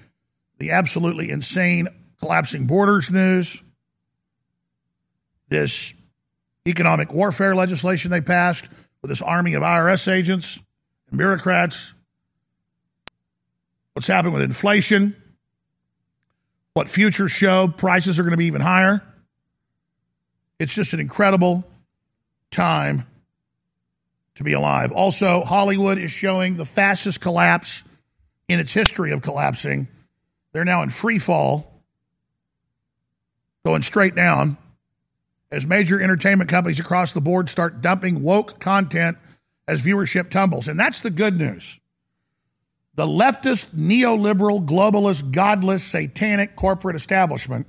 the 0.59 0.73
absolutely 0.73 1.31
insane 1.31 1.89
collapsing 2.19 2.67
borders 2.67 3.11
news, 3.11 3.63
this 5.51 5.93
economic 6.67 7.13
warfare 7.13 7.55
legislation 7.55 8.11
they 8.11 8.21
passed 8.21 8.69
with 9.03 9.11
this 9.11 9.21
army 9.21 9.55
of 9.55 9.63
IRS 9.63 10.11
agents 10.11 10.59
and 11.11 11.19
bureaucrats, 11.19 11.93
what's 13.93 14.07
happening 14.07 14.33
with 14.33 14.43
inflation, 14.43 15.15
what 16.73 16.89
futures 16.89 17.33
show 17.33 17.69
prices 17.69 18.19
are 18.19 18.23
going 18.23 18.31
to 18.31 18.37
be 18.37 18.47
even 18.47 18.61
higher. 18.61 19.03
It's 20.59 20.73
just 20.73 20.93
an 20.95 21.01
incredible 21.01 21.65
time 22.51 23.07
to 24.37 24.45
be 24.45 24.53
alive. 24.53 24.93
Also, 24.93 25.43
Hollywood 25.43 25.99
is 25.99 26.13
showing 26.13 26.57
the 26.57 26.65
fastest 26.65 27.21
collapse 27.21 27.83
in 28.49 28.61
its 28.61 28.73
history 28.73 29.13
of 29.13 29.23
collapsing. 29.23 29.89
They're 30.53 30.65
now 30.65 30.83
in 30.83 30.91
free 30.91 31.19
fall, 31.19 31.83
going 33.65 33.83
straight 33.83 34.15
down 34.15 34.57
as 35.53 35.67
major 35.67 36.01
entertainment 36.01 36.49
companies 36.49 36.81
across 36.81 37.13
the 37.13 37.21
board 37.21 37.49
start 37.49 37.81
dumping 37.81 38.23
woke 38.23 38.61
content 38.61 39.19
as 39.67 39.83
viewership 39.83 40.31
tumbles. 40.31 40.69
And 40.69 40.79
that's 40.79 41.01
the 41.01 41.11
good 41.11 41.37
news. 41.37 41.81
The 42.95 43.07
leftist, 43.07 43.67
neoliberal, 43.75 44.65
globalist, 44.65 45.31
godless, 45.31 45.85
satanic 45.85 46.57
corporate 46.57 46.97
establishment 46.97 47.67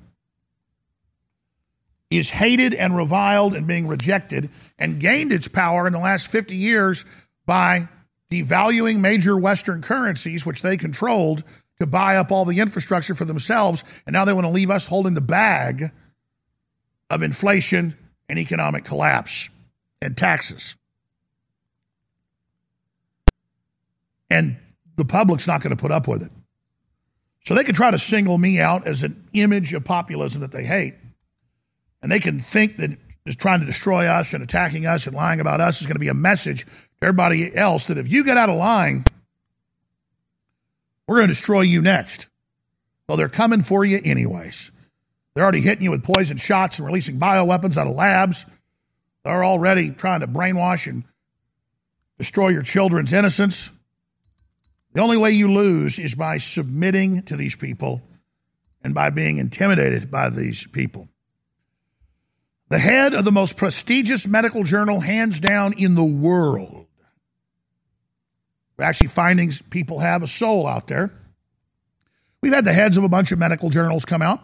is 2.10 2.30
hated 2.30 2.74
and 2.74 2.96
reviled 2.96 3.56
and 3.56 3.66
being 3.66 3.88
rejected 3.88 4.50
and 4.78 5.00
gained 5.00 5.32
its 5.32 5.48
power 5.48 5.88
in 5.88 5.94
the 5.94 6.00
last 6.00 6.28
50 6.28 6.56
years 6.56 7.06
by 7.46 7.88
devaluing 8.30 8.98
major 9.00 9.38
Western 9.38 9.82
currencies, 9.82 10.46
which 10.46 10.62
they 10.62 10.76
controlled 10.76 11.44
to 11.80 11.86
buy 11.86 12.18
up 12.18 12.32
all 12.32 12.46
the 12.46 12.60
infrastructure 12.60 13.16
for 13.16 13.26
themselves. 13.26 13.84
And 14.06 14.14
now 14.14 14.26
they 14.26 14.34
want 14.34 14.46
to 14.46 14.52
leave 14.52 14.72
us 14.72 14.88
holding 14.88 15.14
the 15.14 15.22
bag 15.22 15.92
of 17.12 17.22
inflation 17.22 17.96
and 18.30 18.40
economic 18.40 18.86
collapse 18.86 19.50
and 20.02 20.18
taxes. 20.18 20.76
And 24.30 24.58
the 24.96 25.04
public's 25.04 25.46
not 25.46 25.62
going 25.62 25.76
to 25.76 25.80
put 25.80 25.92
up 25.92 26.08
with 26.08 26.24
it. 26.24 26.32
So 27.44 27.54
they 27.54 27.66
can 27.66 27.76
try 27.76 27.92
to 27.92 28.00
single 28.00 28.38
me 28.38 28.62
out 28.62 28.88
as 28.88 29.04
an 29.04 29.28
image 29.34 29.74
of 29.74 29.84
populism 29.84 30.42
that 30.42 30.54
they 30.54 30.64
hate. 30.64 30.96
And 32.02 32.10
they 32.10 32.20
can 32.20 32.40
think 32.40 32.78
that 32.78 32.98
just 33.28 33.40
trying 33.40 33.60
to 33.60 33.66
destroy 33.66 34.08
us 34.08 34.34
and 34.34 34.42
attacking 34.42 34.86
us 34.86 35.06
and 35.06 35.16
lying 35.16 35.42
about 35.42 35.60
us 35.60 35.82
is 35.82 35.88
going 35.88 35.96
to 35.96 36.00
be 36.00 36.08
a 36.08 36.14
message 36.14 36.64
to 36.66 36.70
everybody 37.04 37.54
else 37.54 37.88
that 37.88 37.98
if 37.98 38.10
you 38.10 38.24
get 38.24 38.38
out 38.38 38.50
of 38.50 38.56
line, 38.56 39.04
we're 41.08 41.18
going 41.18 41.28
to 41.28 41.34
destroy 41.34 41.62
you 41.62 41.82
next. 41.82 42.28
Well, 43.10 43.18
they're 43.18 43.28
coming 43.28 43.64
for 43.64 43.84
you 43.84 44.00
anyways. 44.02 44.72
They're 45.34 45.44
already 45.44 45.62
hitting 45.62 45.84
you 45.84 45.92
with 45.92 46.04
poison 46.04 46.38
shots 46.38 46.78
and 46.78 46.86
releasing 46.86 47.20
bioweapons 47.20 47.78
out 47.78 47.88
of 47.88 47.96
labs. 47.96 48.46
They're 49.24 49.46
already 49.46 49.92
trying 49.92 50.22
to 50.22 50.28
brainwash 50.28 50.88
and 50.88 51.04
destroy 52.18 52.50
your 52.50 52.64
children's 52.64 53.14
innocence. 53.14 53.72
The 54.94 55.02
only 55.02 55.18
way 55.18 55.32
you 55.32 55.52
lose 55.52 56.00
is 56.00 56.16
by 56.16 56.38
submitting 56.38 57.24
to 57.24 57.38
these 57.38 57.56
people 57.56 58.02
and 58.84 58.94
by 58.94 59.10
being 59.10 59.38
intimidated 59.38 60.12
by 60.12 60.30
these 60.30 60.66
people. 60.68 61.08
The 62.70 62.80
head 62.80 63.14
of 63.14 63.26
the 63.26 63.32
most 63.32 63.58
prestigious 63.58 64.26
medical 64.26 64.64
journal, 64.64 65.00
hands 65.00 65.40
down, 65.40 65.74
in 65.74 65.96
the 65.96 66.04
world. 66.04 66.88
Actually, 68.80 69.08
findings 69.08 69.62
people 69.62 70.00
have 70.00 70.24
a 70.24 70.28
soul 70.28 70.66
out 70.66 70.88
there. 70.88 71.12
We've 72.42 72.54
had 72.54 72.66
the 72.66 72.74
heads 72.74 72.98
of 72.98 73.04
a 73.04 73.10
bunch 73.10 73.32
of 73.32 73.38
medical 73.38 73.70
journals 73.70 74.06
come 74.06 74.22
out. 74.24 74.42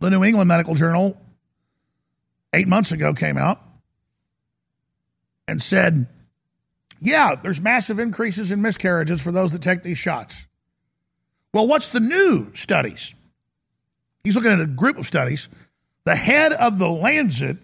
The 0.00 0.10
New 0.10 0.24
England 0.24 0.48
Medical 0.48 0.74
Journal, 0.74 1.16
eight 2.52 2.66
months 2.66 2.90
ago, 2.90 3.14
came 3.14 3.38
out 3.38 3.60
and 5.46 5.62
said, 5.62 6.06
yeah, 7.00 7.34
there's 7.34 7.60
massive 7.60 7.98
increases 7.98 8.50
in 8.50 8.62
miscarriages 8.62 9.20
for 9.22 9.32
those 9.32 9.52
that 9.52 9.62
take 9.62 9.82
these 9.82 9.98
shots. 9.98 10.46
Well, 11.52 11.66
what's 11.66 11.88
the 11.90 12.00
new 12.00 12.54
studies? 12.54 13.14
He's 14.24 14.36
looking 14.36 14.52
at 14.52 14.60
a 14.60 14.66
group 14.66 14.98
of 14.98 15.06
studies 15.06 15.48
the 16.04 16.16
head 16.16 16.52
of 16.52 16.78
the 16.78 16.88
Lancet 16.88 17.58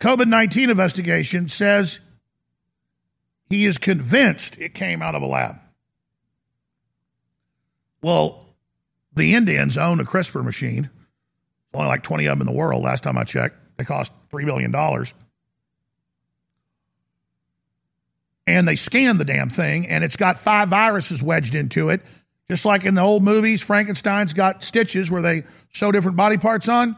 COVID 0.00 0.26
19 0.26 0.68
investigation 0.68 1.48
says 1.48 2.00
he 3.48 3.66
is 3.66 3.78
convinced 3.78 4.58
it 4.58 4.74
came 4.74 5.00
out 5.00 5.14
of 5.14 5.22
a 5.22 5.26
lab. 5.26 5.60
Well, 8.02 8.41
the 9.14 9.34
Indians 9.34 9.76
own 9.76 10.00
a 10.00 10.04
CRISPR 10.04 10.44
machine. 10.44 10.90
Only 11.74 11.88
like 11.88 12.02
20 12.02 12.26
of 12.26 12.38
them 12.38 12.46
in 12.46 12.52
the 12.52 12.58
world 12.58 12.82
last 12.82 13.02
time 13.02 13.16
I 13.16 13.24
checked. 13.24 13.56
They 13.76 13.84
cost 13.84 14.12
$3 14.30 14.44
billion. 14.44 14.74
And 18.46 18.68
they 18.68 18.76
scan 18.76 19.18
the 19.18 19.24
damn 19.24 19.48
thing, 19.50 19.86
and 19.86 20.02
it's 20.04 20.16
got 20.16 20.36
five 20.36 20.68
viruses 20.68 21.22
wedged 21.22 21.54
into 21.54 21.88
it 21.88 22.02
just 22.52 22.66
like 22.66 22.84
in 22.84 22.94
the 22.94 23.00
old 23.00 23.22
movies, 23.22 23.62
Frankenstein's 23.62 24.34
got 24.34 24.62
stitches 24.62 25.10
where 25.10 25.22
they 25.22 25.44
sew 25.72 25.90
different 25.90 26.18
body 26.18 26.36
parts 26.36 26.68
on. 26.68 26.96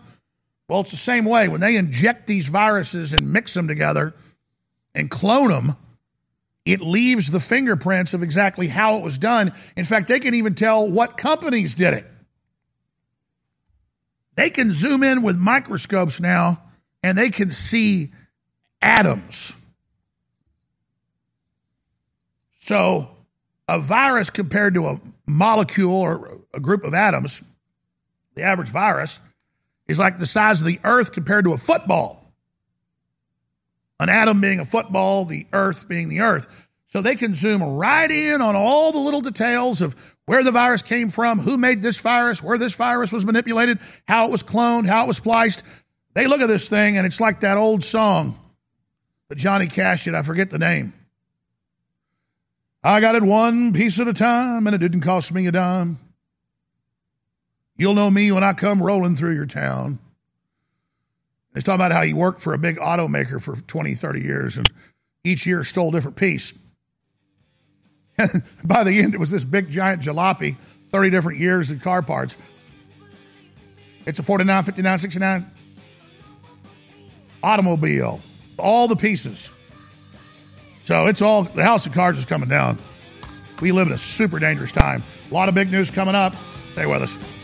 Well, 0.68 0.80
it's 0.80 0.90
the 0.90 0.96
same 0.96 1.26
way. 1.26 1.46
When 1.46 1.60
they 1.60 1.76
inject 1.76 2.26
these 2.26 2.48
viruses 2.48 3.12
and 3.12 3.32
mix 3.32 3.54
them 3.54 3.68
together 3.68 4.14
and 4.96 5.08
clone 5.08 5.50
them, 5.50 5.76
it 6.64 6.80
leaves 6.80 7.30
the 7.30 7.40
fingerprints 7.40 8.14
of 8.14 8.22
exactly 8.22 8.68
how 8.68 8.96
it 8.96 9.02
was 9.02 9.18
done. 9.18 9.52
In 9.76 9.84
fact, 9.84 10.08
they 10.08 10.20
can 10.20 10.34
even 10.34 10.54
tell 10.54 10.88
what 10.88 11.16
companies 11.16 11.74
did 11.74 11.94
it. 11.94 12.10
They 14.36 14.50
can 14.50 14.72
zoom 14.72 15.02
in 15.02 15.22
with 15.22 15.36
microscopes 15.36 16.20
now 16.20 16.62
and 17.02 17.18
they 17.18 17.30
can 17.30 17.50
see 17.50 18.12
atoms. 18.80 19.54
So, 22.60 23.10
a 23.68 23.78
virus 23.78 24.30
compared 24.30 24.74
to 24.74 24.86
a 24.86 25.00
molecule 25.26 25.92
or 25.92 26.40
a 26.54 26.60
group 26.60 26.84
of 26.84 26.94
atoms, 26.94 27.42
the 28.34 28.42
average 28.42 28.68
virus, 28.68 29.18
is 29.86 29.98
like 29.98 30.18
the 30.18 30.26
size 30.26 30.60
of 30.60 30.66
the 30.66 30.80
earth 30.82 31.12
compared 31.12 31.44
to 31.44 31.52
a 31.52 31.58
football. 31.58 32.23
An 34.00 34.08
atom 34.08 34.40
being 34.40 34.60
a 34.60 34.64
football, 34.64 35.24
the 35.24 35.46
earth 35.52 35.88
being 35.88 36.08
the 36.08 36.20
earth. 36.20 36.46
So 36.88 37.02
they 37.02 37.16
can 37.16 37.34
zoom 37.34 37.62
right 37.62 38.10
in 38.10 38.40
on 38.40 38.56
all 38.56 38.92
the 38.92 38.98
little 38.98 39.20
details 39.20 39.82
of 39.82 39.96
where 40.26 40.42
the 40.42 40.52
virus 40.52 40.82
came 40.82 41.10
from, 41.10 41.38
who 41.38 41.58
made 41.58 41.82
this 41.82 41.98
virus, 41.98 42.42
where 42.42 42.58
this 42.58 42.74
virus 42.74 43.12
was 43.12 43.26
manipulated, 43.26 43.78
how 44.06 44.26
it 44.26 44.30
was 44.30 44.42
cloned, 44.42 44.86
how 44.86 45.04
it 45.04 45.08
was 45.08 45.16
spliced. 45.16 45.62
They 46.14 46.26
look 46.26 46.40
at 46.40 46.46
this 46.46 46.68
thing 46.68 46.96
and 46.96 47.06
it's 47.06 47.20
like 47.20 47.40
that 47.40 47.56
old 47.56 47.82
song 47.84 48.38
that 49.28 49.36
Johnny 49.36 49.66
Cash 49.66 50.04
did. 50.04 50.14
I 50.14 50.22
forget 50.22 50.50
the 50.50 50.58
name. 50.58 50.92
I 52.82 53.00
got 53.00 53.14
it 53.14 53.22
one 53.22 53.72
piece 53.72 53.98
at 53.98 54.08
a 54.08 54.12
time, 54.12 54.66
and 54.66 54.76
it 54.76 54.78
didn't 54.78 55.00
cost 55.00 55.32
me 55.32 55.46
a 55.46 55.52
dime. 55.52 55.98
You'll 57.78 57.94
know 57.94 58.10
me 58.10 58.30
when 58.30 58.44
I 58.44 58.52
come 58.52 58.82
rolling 58.82 59.16
through 59.16 59.34
your 59.34 59.46
town. 59.46 59.98
He's 61.54 61.62
talking 61.62 61.76
about 61.76 61.92
how 61.92 62.02
he 62.02 62.12
worked 62.12 62.40
for 62.40 62.52
a 62.52 62.58
big 62.58 62.76
automaker 62.76 63.40
for 63.40 63.56
20, 63.56 63.94
30 63.94 64.20
years, 64.20 64.56
and 64.56 64.68
each 65.22 65.46
year 65.46 65.64
stole 65.64 65.90
a 65.90 65.92
different 65.92 66.16
piece. 66.16 66.52
By 68.64 68.84
the 68.84 69.00
end, 69.00 69.14
it 69.14 69.20
was 69.20 69.30
this 69.30 69.44
big 69.44 69.70
giant 69.70 70.02
jalopy 70.02 70.56
30 70.90 71.10
different 71.10 71.38
years 71.38 71.70
of 71.70 71.82
car 71.82 72.02
parts. 72.02 72.36
It's 74.06 74.18
a 74.18 74.22
49, 74.22 74.62
59, 74.64 74.98
69 74.98 75.50
automobile, 77.42 78.20
all 78.58 78.88
the 78.88 78.96
pieces. 78.96 79.52
So 80.84 81.06
it's 81.06 81.22
all, 81.22 81.44
the 81.44 81.62
house 81.62 81.86
of 81.86 81.92
cards 81.92 82.18
is 82.18 82.24
coming 82.24 82.48
down. 82.48 82.78
We 83.60 83.72
live 83.72 83.86
in 83.86 83.92
a 83.92 83.98
super 83.98 84.38
dangerous 84.38 84.72
time. 84.72 85.02
A 85.30 85.34
lot 85.34 85.48
of 85.48 85.54
big 85.54 85.70
news 85.70 85.90
coming 85.90 86.14
up. 86.14 86.34
Stay 86.72 86.86
with 86.86 87.02
us. 87.02 87.43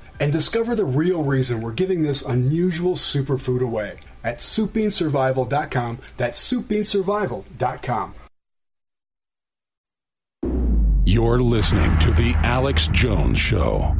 and 0.21 0.31
discover 0.31 0.75
the 0.75 0.85
real 0.85 1.23
reason 1.23 1.61
we're 1.61 1.73
giving 1.73 2.03
this 2.03 2.21
unusual 2.21 2.93
superfood 2.93 3.61
away 3.61 3.97
at 4.23 4.37
soupbeansurvival.com. 4.37 5.97
That's 6.15 6.53
soupbeansurvival.com. 6.53 8.13
You're 11.03 11.39
listening 11.39 11.97
to 11.99 12.11
The 12.13 12.33
Alex 12.43 12.87
Jones 12.89 13.39
Show. 13.39 13.95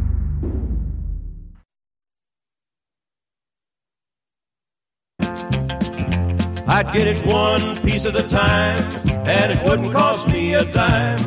I'd 6.68 6.94
get 6.94 7.08
it 7.08 7.26
one 7.26 7.76
piece 7.82 8.06
at 8.06 8.16
a 8.16 8.28
time, 8.28 8.78
and 9.28 9.52
it 9.52 9.62
wouldn't 9.68 9.92
cost 9.92 10.28
me 10.28 10.54
a 10.54 10.64
dime. 10.72 11.20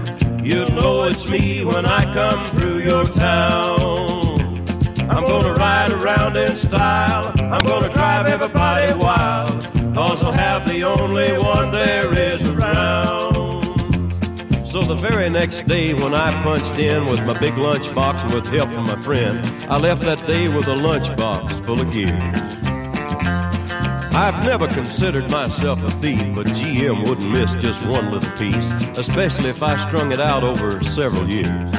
You'd 0.44 0.72
know 0.72 1.02
it's 1.04 1.28
me 1.28 1.64
when 1.64 1.85
I 1.85 2.04
come 2.14 2.46
through 2.46 2.78
your 2.78 3.04
town. 3.07 3.84
I'm 5.11 5.25
gonna 5.25 5.55
ride 5.55 5.93
around 5.93 6.37
in 6.37 6.57
style. 6.57 7.33
I'm 7.38 7.64
gonna 7.67 7.93
drive 7.93 8.27
everybody 8.27 8.93
wild. 8.95 9.64
Cause 9.95 10.25
I'll 10.25 10.33
have 10.33 10.67
the 10.67 10.83
only 10.83 11.31
one 11.38 11.71
there 11.71 12.12
is 12.12 12.49
around. 12.49 13.62
So 14.67 14.83
the 14.83 14.97
very 14.97 15.31
next 15.31 15.69
day 15.69 15.95
when 15.95 16.14
I 16.14 16.33
punched 16.43 16.79
in 16.79 17.07
with 17.07 17.23
my 17.25 17.38
big 17.38 17.55
lunchbox 17.55 18.35
with 18.35 18.49
help 18.49 18.73
from 18.73 18.85
my 18.85 19.01
friend, 19.03 19.38
I 19.69 19.79
left 19.79 20.03
that 20.03 20.27
day 20.27 20.49
with 20.49 20.67
a 20.67 20.75
lunchbox 20.75 21.64
full 21.64 21.81
of 21.81 21.93
gears. 21.93 22.64
I've 24.17 24.45
never 24.45 24.67
considered 24.67 25.31
myself 25.31 25.83
a 25.83 25.88
thief, 26.01 26.23
but 26.35 26.47
GM 26.47 27.07
wouldn't 27.09 27.31
miss 27.31 27.53
just 27.55 27.85
one 27.87 28.11
little 28.11 28.31
piece, 28.37 28.73
especially 28.97 29.51
if 29.51 29.62
I 29.62 29.77
strung 29.77 30.12
it 30.12 30.21
out 30.21 30.43
over 30.43 30.83
several 30.83 31.31
years. 31.31 31.75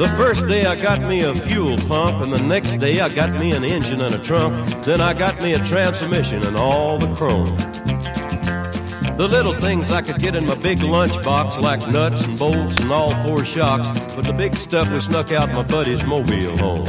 The 0.00 0.08
first 0.16 0.46
day 0.46 0.64
I 0.64 0.76
got 0.80 1.02
me 1.02 1.24
a 1.24 1.34
fuel 1.34 1.76
pump, 1.76 2.22
and 2.22 2.32
the 2.32 2.42
next 2.42 2.78
day 2.78 3.00
I 3.00 3.10
got 3.10 3.38
me 3.38 3.52
an 3.52 3.62
engine 3.62 4.00
and 4.00 4.14
a 4.14 4.18
trunk. 4.18 4.82
Then 4.82 4.98
I 4.98 5.12
got 5.12 5.42
me 5.42 5.52
a 5.52 5.58
transmission 5.62 6.42
and 6.46 6.56
all 6.56 6.96
the 6.96 7.14
chrome. 7.14 7.54
The 9.18 9.28
little 9.28 9.52
things 9.52 9.90
I 9.90 10.00
could 10.00 10.18
get 10.18 10.34
in 10.34 10.46
my 10.46 10.54
big 10.54 10.78
lunchbox, 10.78 11.60
like 11.60 11.86
nuts 11.86 12.24
and 12.24 12.38
bolts 12.38 12.78
and 12.78 12.90
all 12.90 13.10
four 13.22 13.44
shocks, 13.44 13.90
but 14.16 14.24
the 14.24 14.32
big 14.32 14.54
stuff 14.54 14.90
we 14.90 15.02
snuck 15.02 15.32
out 15.32 15.52
my 15.52 15.64
buddy's 15.64 16.06
mobile 16.06 16.56
home. 16.56 16.84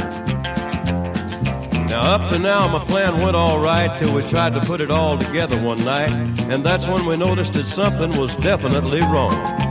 Now, 1.88 2.16
up 2.16 2.32
to 2.32 2.40
now, 2.40 2.70
my 2.70 2.86
plan 2.86 3.22
went 3.22 3.36
all 3.36 3.60
right 3.60 3.94
till 4.00 4.16
we 4.16 4.22
tried 4.22 4.54
to 4.54 4.62
put 4.62 4.80
it 4.80 4.90
all 4.90 5.18
together 5.18 5.62
one 5.62 5.84
night, 5.84 6.12
and 6.50 6.64
that's 6.64 6.88
when 6.88 7.06
we 7.06 7.18
noticed 7.18 7.52
that 7.54 7.66
something 7.66 8.18
was 8.18 8.38
definitely 8.38 9.02
wrong. 9.02 9.71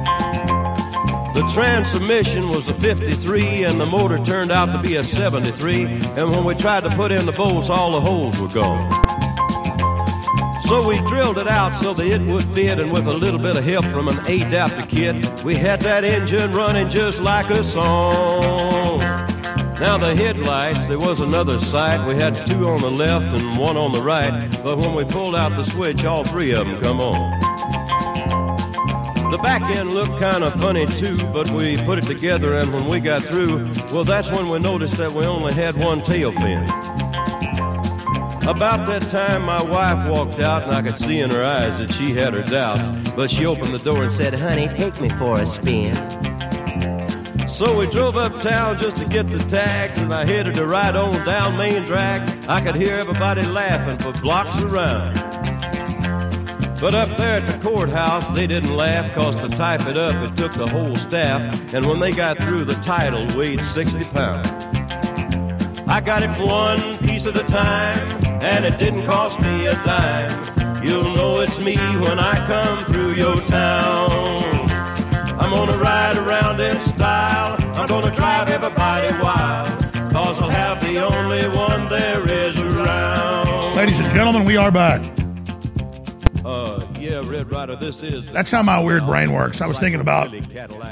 The 1.35 1.49
transmission 1.55 2.49
was 2.49 2.69
a 2.69 2.75
53 2.75 3.65
and 3.65 3.81
the 3.81 3.87
motor 3.87 4.19
turned 4.25 4.51
out 4.51 4.67
to 4.73 4.79
be 4.83 4.97
a 4.97 5.05
73. 5.05 5.85
And 5.85 6.31
when 6.31 6.45
we 6.45 6.55
tried 6.55 6.83
to 6.85 6.91
put 6.91 7.13
in 7.13 7.25
the 7.25 7.33
bolts, 7.33 7.71
all 7.71 7.93
the 7.93 8.01
holes 8.01 8.39
were 8.39 8.49
gone. 8.49 8.91
So 10.71 10.87
we 10.87 11.01
drilled 11.07 11.39
it 11.39 11.49
out 11.49 11.77
so 11.77 11.95
that 11.95 12.07
it 12.07 12.21
would 12.23 12.45
fit, 12.45 12.79
and 12.79 12.93
with 12.93 13.07
a 13.07 13.13
little 13.13 13.41
bit 13.41 13.57
of 13.57 13.65
help 13.65 13.85
from 13.87 14.07
an 14.07 14.19
adapter 14.27 14.87
kit, 14.87 15.43
we 15.43 15.57
had 15.57 15.81
that 15.81 16.05
engine 16.05 16.53
running 16.53 16.89
just 16.89 17.21
like 17.21 17.51
a 17.51 17.65
song. 17.65 18.99
Now 19.81 19.99
the 19.99 20.15
headlights, 20.15 20.87
there 20.87 20.99
was 20.99 21.21
another 21.21 21.59
sight. 21.59 22.07
We 22.07 22.15
had 22.15 22.35
two 22.47 22.69
on 22.69 22.81
the 22.83 22.91
left 22.91 23.37
and 23.37 23.59
one 23.59 23.77
on 23.77 23.93
the 23.93 24.03
right, 24.03 24.49
but 24.63 24.79
when 24.79 24.95
we 24.95 25.05
pulled 25.05 25.35
out 25.35 25.57
the 25.57 25.65
switch, 25.65 26.05
all 26.05 26.23
three 26.23 26.53
of 26.53 26.67
them 26.67 26.81
come 26.81 27.01
on. 27.01 27.40
The 29.31 29.39
back 29.39 29.63
end 29.63 29.93
looked 29.93 30.19
kind 30.19 30.43
of 30.43 30.53
funny 30.55 30.87
too, 30.87 31.17
but 31.33 31.49
we 31.51 31.77
put 31.85 31.99
it 31.99 32.05
together, 32.05 32.55
and 32.55 32.73
when 32.73 32.87
we 32.87 32.99
got 32.99 33.23
through, 33.23 33.65
well, 33.93 34.03
that's 34.03 34.29
when 34.29 34.49
we 34.49 34.59
noticed 34.59 34.97
that 34.97 35.13
we 35.13 35.25
only 35.25 35.53
had 35.53 35.77
one 35.77 36.03
tail 36.03 36.33
fin. 36.33 36.65
About 38.49 38.89
that 38.89 39.03
time, 39.11 39.43
my 39.43 39.63
wife 39.63 40.11
walked 40.11 40.41
out, 40.41 40.65
and 40.65 40.73
I 40.73 40.83
could 40.83 40.99
see 40.99 41.21
in 41.21 41.31
her 41.31 41.45
eyes 41.45 41.79
that 41.79 41.93
she 41.93 42.13
had 42.13 42.35
her 42.35 42.43
doubts, 42.43 42.91
but 43.13 43.31
she 43.31 43.47
opened 43.47 43.73
the 43.73 43.79
door 43.79 44.03
and 44.03 44.13
said, 44.13 44.35
Honey, 44.35 44.67
take 44.75 45.01
me 45.01 45.09
for 45.11 45.41
a 45.41 45.47
spin. 45.47 45.95
So 47.49 47.79
we 47.79 47.87
drove 47.87 48.17
uptown 48.17 48.79
just 48.79 48.97
to 48.97 49.05
get 49.05 49.31
the 49.31 49.39
tags, 49.39 50.01
and 50.01 50.13
I 50.13 50.25
headed 50.25 50.57
to 50.57 50.67
ride 50.67 50.97
on 50.97 51.25
down 51.25 51.57
Main 51.57 51.85
Drag. 51.85 52.29
I 52.49 52.61
could 52.61 52.75
hear 52.75 52.97
everybody 52.97 53.43
laughing 53.43 53.99
for 53.99 54.13
blocks 54.21 54.61
around. 54.61 55.30
But 56.81 56.95
up 56.95 57.15
there 57.19 57.37
at 57.37 57.47
the 57.47 57.59
courthouse, 57.59 58.27
they 58.33 58.47
didn't 58.47 58.75
laugh, 58.75 59.15
cause 59.15 59.37
to 59.37 59.49
type 59.51 59.87
it 59.87 59.99
up, 59.99 60.15
it 60.17 60.35
took 60.35 60.53
the 60.55 60.67
whole 60.67 60.97
staff. 60.97 61.75
And 61.75 61.85
when 61.85 62.01
they 62.01 62.11
got 62.11 62.39
through, 62.39 62.65
the 62.65 62.75
title 62.77 63.27
weighed 63.37 63.61
60 63.61 64.03
pounds. 64.05 64.49
I 65.87 66.01
got 66.01 66.23
it 66.23 66.31
one 66.41 66.97
piece 66.99 67.27
at 67.27 67.37
a 67.37 67.45
time, 67.45 68.25
and 68.41 68.65
it 68.65 68.79
didn't 68.79 69.05
cost 69.05 69.39
me 69.41 69.67
a 69.67 69.75
dime. 69.85 70.83
You'll 70.83 71.15
know 71.15 71.41
it's 71.41 71.61
me 71.61 71.77
when 71.77 72.19
I 72.19 72.47
come 72.47 72.83
through 72.87 73.13
your 73.13 73.39
town. 73.43 74.43
I'm 75.39 75.51
gonna 75.51 75.77
ride 75.77 76.17
around 76.17 76.61
in 76.61 76.81
style, 76.81 77.57
I'm 77.75 77.89
gonna 77.89 78.15
drive 78.17 78.49
everybody 78.49 79.09
wild, 79.23 79.69
cause 80.15 80.41
I'll 80.41 80.49
have 80.49 80.81
the 80.81 80.97
only 81.05 81.47
one 81.55 81.91
there 81.91 82.27
is 82.27 82.59
around. 82.59 83.77
Ladies 83.77 83.99
and 83.99 84.11
gentlemen, 84.15 84.47
we 84.47 84.57
are 84.57 84.71
back. 84.71 85.20
Yeah, 87.23 87.31
Red 87.31 87.51
Rider, 87.51 87.77
this 87.77 88.03
is. 88.03 88.27
That's 88.31 88.51
how 88.51 88.63
my 88.63 88.81
weird 88.81 89.05
brain 89.07 89.33
works. 89.33 89.61
I 89.61 89.67
was 89.67 89.79
thinking 89.79 90.01
about 90.01 90.31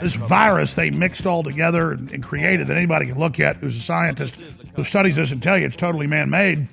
this 0.01 0.15
virus 0.15 0.75
they 0.75 0.91
mixed 0.91 1.27
all 1.27 1.43
together 1.43 1.93
and, 1.93 2.11
and 2.11 2.23
created 2.23 2.69
that 2.69 2.77
anybody 2.77 3.07
can 3.07 3.19
look 3.19 3.41
at 3.41 3.57
who's 3.57 3.77
a 3.77 3.81
scientist 3.81 4.35
who 4.75 4.85
studies 4.85 5.17
this 5.17 5.33
and 5.33 5.43
tell 5.43 5.59
you 5.59 5.67
it's 5.67 5.77
totally 5.77 6.07
man 6.07 6.31
made. 6.31 6.69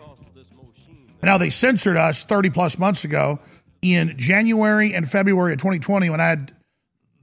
Now, 1.22 1.40
they 1.40 1.50
censored 1.50 1.98
us 1.98 2.24
30 2.24 2.52
plus 2.52 2.78
months 2.78 3.04
ago 3.04 3.40
in 3.82 4.16
January 4.18 4.94
and 4.94 5.10
February 5.10 5.54
of 5.54 5.60
2020 5.60 6.10
when 6.12 6.22
I 6.22 6.28
had 6.28 6.52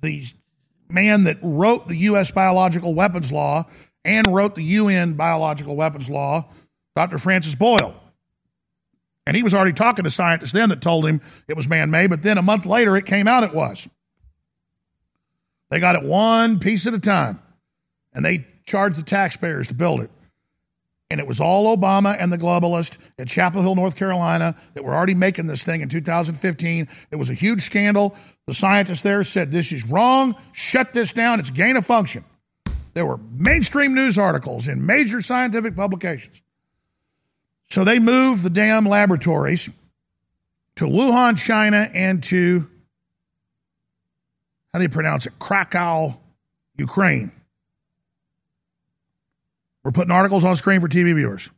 the 0.01 0.25
man 0.89 1.25
that 1.25 1.39
wrote 1.41 1.87
the 1.87 1.97
U.S. 1.97 2.31
biological 2.31 2.95
weapons 2.95 3.31
law 3.31 3.67
and 4.05 4.35
wrote 4.35 4.57
the 4.57 4.65
UN 4.65 5.15
biological 5.15 5.77
weapons 5.77 6.09
law, 6.09 6.49
Dr. 6.97 7.19
Francis 7.19 7.55
Boyle. 7.55 7.95
And 9.27 9.37
he 9.37 9.43
was 9.43 9.55
already 9.55 9.73
talking 9.73 10.05
to 10.05 10.11
scientists 10.11 10.53
then 10.53 10.71
that 10.71 10.81
told 10.81 11.07
him 11.07 11.21
it 11.49 11.57
was 11.57 11.69
man 11.69 11.91
made, 11.91 12.11
but 12.11 12.23
then 12.23 12.39
a 12.39 12.43
month 12.43 12.67
later 12.67 12.97
it 12.97 13.07
came 13.07 13.29
out 13.29 13.45
it 13.45 13.55
was. 13.55 13.89
They 15.71 15.81
got 15.81 15.95
it 15.95 16.03
one 16.03 16.59
piece 16.59 16.87
at 16.87 16.95
a 16.95 16.99
time, 16.99 17.41
and 18.13 18.25
they 18.25 18.47
charged 18.67 18.99
the 18.99 19.03
taxpayers 19.03 19.69
to 19.69 19.75
build 19.75 20.01
it. 20.01 20.11
And 21.11 21.21
it 21.21 21.27
was 21.27 21.41
all 21.41 21.77
Obama 21.77 22.17
and 22.19 22.33
the 22.33 22.39
globalists 22.39 22.97
at 23.19 23.29
Chapel 23.29 23.61
Hill, 23.61 23.75
North 23.75 23.97
Carolina, 23.97 24.57
that 24.75 24.83
were 24.83 24.95
already 24.95 25.15
making 25.15 25.47
this 25.47 25.63
thing 25.63 25.83
in 25.83 25.89
2015. 25.89 26.89
It 27.11 27.17
was 27.17 27.29
a 27.29 27.35
huge 27.35 27.63
scandal. 27.63 28.17
The 28.47 28.55
scientists 28.55 29.03
there 29.03 29.23
said, 29.23 29.53
This 29.53 29.73
is 29.73 29.85
wrong. 29.85 30.37
Shut 30.53 30.95
this 30.95 31.13
down. 31.13 31.39
It's 31.39 31.51
gain 31.51 31.77
of 31.77 31.85
function. 31.85 32.25
There 32.95 33.07
were 33.07 33.19
mainstream 33.31 33.95
news 33.95 34.19
articles 34.19 34.69
in 34.69 34.85
major 34.85 35.23
scientific 35.23 35.77
publications. 35.77 36.43
So 37.73 37.85
they 37.85 37.99
moved 37.99 38.43
the 38.43 38.51
damn 38.51 38.85
laboratories 38.85 39.71
to 40.77 40.85
Wuhan, 40.85 41.39
China, 41.39 41.89
and 41.95 42.23
to, 42.25 42.69
how 44.71 44.79
do 44.79 44.83
you 44.83 44.91
pronounce 44.91 45.25
it? 45.25 45.39
Krakow, 45.39 46.21
Ukraine. 46.77 47.33
We're 49.83 49.93
putting 49.93 50.11
articles 50.11 50.45
on 50.45 50.55
screen 50.59 50.83
for 50.83 50.89
TV 50.89 51.15
viewers. 51.15 51.49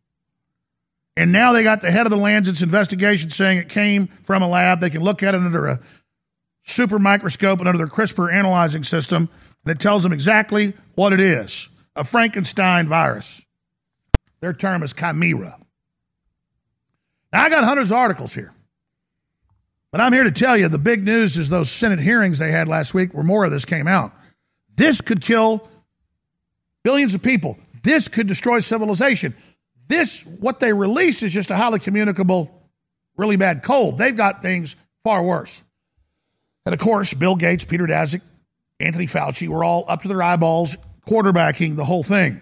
And 1.17 1.33
now 1.33 1.53
they 1.53 1.65
got 1.65 1.81
the 1.81 1.91
head 1.91 2.07
of 2.07 2.11
the 2.11 2.17
Lancet's 2.17 2.63
investigation 2.63 3.31
saying 3.31 3.59
it 3.59 3.69
came 3.69 4.07
from 4.23 4.41
a 4.41 4.49
lab. 4.49 4.81
They 4.81 4.91
can 4.91 5.03
look 5.03 5.25
at 5.25 5.35
it 5.35 5.41
under 5.41 5.67
a 5.67 5.81
super 6.65 7.01
microscope 7.01 7.59
and 7.59 7.67
under 7.67 7.79
their 7.79 7.89
CRISPR 7.89 8.33
analyzing 8.33 8.85
system, 8.85 9.29
and 9.65 9.73
it 9.73 9.81
tells 9.81 10.05
them 10.05 10.13
exactly 10.13 10.75
what 10.95 11.13
it 11.13 11.19
is 11.19 11.69
a 11.97 12.05
Frankenstein 12.05 12.87
virus. 12.87 13.45
Their 14.41 14.53
term 14.53 14.85
is 14.85 14.93
chimera. 14.93 15.59
I 17.35 17.51
got 17.51 17.65
hundreds 17.65 17.91
of 17.91 17.97
articles 17.97 18.35
here. 18.35 18.53
But 19.91 20.01
I'm 20.01 20.13
here 20.13 20.25
to 20.25 20.33
tell 20.33 20.57
you 20.57 20.69
the 20.69 20.79
big 20.79 21.05
news 21.05 21.37
is 21.37 21.49
those 21.49 21.71
Senate 21.71 22.01
hearings 22.01 22.39
they 22.39 22.51
had 22.51 22.67
last 22.67 22.95
week 22.95 23.15
where 23.15 23.23
more 23.23 23.45
of 23.45 23.51
this 23.51 23.65
came 23.65 23.87
out. 23.87 24.13
This 24.77 25.01
could 25.01 25.21
kill 25.21 25.69
billions 26.83 27.15
of 27.15 27.23
people. 27.23 27.59
This 27.83 28.09
could 28.09 28.27
destroy 28.27 28.61
civilization. 28.61 29.37
This, 29.87 30.21
what 30.21 30.61
they 30.61 30.73
released, 30.73 31.23
is 31.23 31.33
just 31.33 31.51
a 31.51 31.57
highly 31.57 31.79
communicable, 31.79 32.51
really 33.17 33.37
bad 33.37 33.63
cold. 33.63 33.99
They've 33.99 34.17
got 34.17 34.43
things 34.43 34.75
far 35.05 35.23
worse. 35.23 35.63
And 36.67 36.73
of 36.73 36.81
course, 36.81 37.13
Bill 37.15 37.37
Gates, 37.37 37.65
Peter 37.65 37.87
Daszak, 37.87 38.23
Anthony 38.81 39.07
Fauci 39.07 39.49
were 39.49 39.63
all 39.63 39.85
up 39.87 40.03
to 40.03 40.09
their 40.09 40.23
eyeballs 40.23 40.77
quarterbacking 41.07 41.77
the 41.77 41.85
whole 41.85 42.03
thing. 42.03 42.41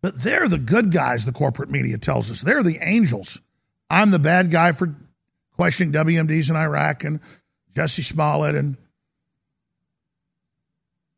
But 0.00 0.22
they're 0.22 0.48
the 0.48 0.58
good 0.58 0.90
guys, 0.90 1.24
the 1.24 1.32
corporate 1.32 1.70
media 1.70 1.98
tells 1.98 2.30
us. 2.30 2.40
They're 2.40 2.62
the 2.62 2.78
angels. 2.80 3.40
I'm 3.90 4.10
the 4.10 4.18
bad 4.18 4.50
guy 4.50 4.72
for 4.72 4.94
questioning 5.56 5.92
WMDs 5.92 6.50
in 6.50 6.56
Iraq 6.56 7.04
and 7.04 7.20
Jesse 7.74 8.02
Smollett 8.02 8.54
and 8.54 8.76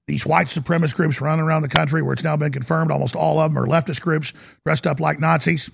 these 0.07 0.27
white 0.27 0.49
supremacist 0.49 0.97
groups 0.97 1.21
running 1.21 1.45
around 1.45 1.63
the 1.63 1.69
country 1.69 2.03
where 2.03 2.13
it's 2.13 2.25
now 2.25 2.37
been 2.37 2.53
confirmed 2.53 2.91
almost 2.91 3.15
all 3.15 3.39
of 3.39 3.53
them 3.53 3.63
are 3.63 3.67
leftist 3.67 4.01
groups 4.01 4.33
dressed 4.65 4.87
up 4.87 4.99
like 4.99 5.21
Nazis. 5.21 5.71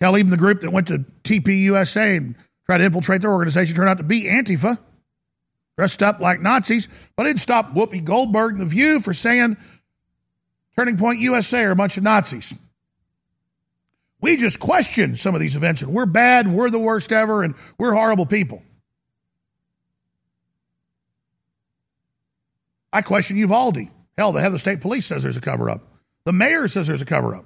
Hell, 0.00 0.16
even 0.16 0.30
the 0.30 0.36
group 0.36 0.60
that 0.60 0.72
went 0.72 0.88
to 0.88 1.04
TPUSA 1.24 2.16
and 2.16 2.34
tried 2.66 2.78
to 2.78 2.84
infiltrate 2.84 3.20
their 3.20 3.32
organization 3.32 3.74
turned 3.74 3.88
out 3.88 3.98
to 3.98 4.04
be 4.04 4.24
Antifa, 4.24 4.78
dressed 5.76 6.02
up 6.02 6.20
like 6.20 6.40
Nazis. 6.40 6.88
But 7.16 7.26
it 7.26 7.30
didn't 7.30 7.40
stop 7.40 7.74
Whoopi 7.74 8.04
Goldberg 8.04 8.52
and 8.52 8.60
The 8.60 8.66
View 8.66 9.00
for 9.00 9.14
saying 9.14 9.56
Turning 10.76 10.96
Point 10.96 11.20
USA 11.20 11.64
are 11.64 11.72
a 11.72 11.76
bunch 11.76 11.96
of 11.96 12.02
Nazis. 12.02 12.54
We 14.20 14.36
just 14.36 14.58
question 14.58 15.16
some 15.16 15.34
of 15.34 15.40
these 15.40 15.56
events 15.56 15.82
and 15.82 15.92
we're 15.92 16.06
bad 16.06 16.46
and 16.46 16.54
we're 16.54 16.70
the 16.70 16.78
worst 16.78 17.12
ever 17.12 17.42
and 17.42 17.54
we're 17.78 17.92
horrible 17.92 18.26
people. 18.26 18.62
I 22.92 23.02
question 23.02 23.36
Uvalde. 23.36 23.88
Hell, 24.16 24.32
the 24.32 24.40
head 24.40 24.48
of 24.48 24.54
the 24.54 24.58
state 24.58 24.80
police 24.80 25.06
says 25.06 25.22
there's 25.22 25.36
a 25.36 25.40
cover 25.40 25.70
up. 25.70 25.92
The 26.24 26.32
mayor 26.32 26.66
says 26.66 26.88
there's 26.88 27.02
a 27.02 27.06
cover 27.06 27.34
up. 27.36 27.44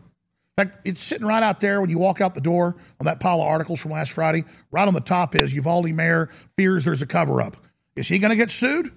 In 0.57 0.65
fact, 0.65 0.79
it's 0.85 1.03
sitting 1.03 1.27
right 1.27 1.43
out 1.43 1.61
there 1.61 1.81
when 1.81 1.91
you 1.91 1.99
walk 1.99 2.21
out 2.21 2.35
the 2.35 2.41
door 2.41 2.77
on 3.01 3.07
that 3.07 3.21
pile 3.21 3.41
of 3.41 3.47
articles 3.47 3.81
from 3.81 3.93
last 3.93 4.13
Friday. 4.13 4.45
Right 4.71 4.87
on 4.87 4.95
the 4.95 5.01
top 5.01 5.35
is 5.35 5.53
Uvalde 5.53 5.91
mayor 5.91 6.31
fears 6.57 6.85
there's 6.85 7.03
a 7.03 7.07
cover 7.07 7.43
up. 7.43 7.57
Is 7.97 8.09
he 8.09 8.19
going 8.19 8.31
to 8.31 8.37
get 8.37 8.51
sued? 8.51 8.91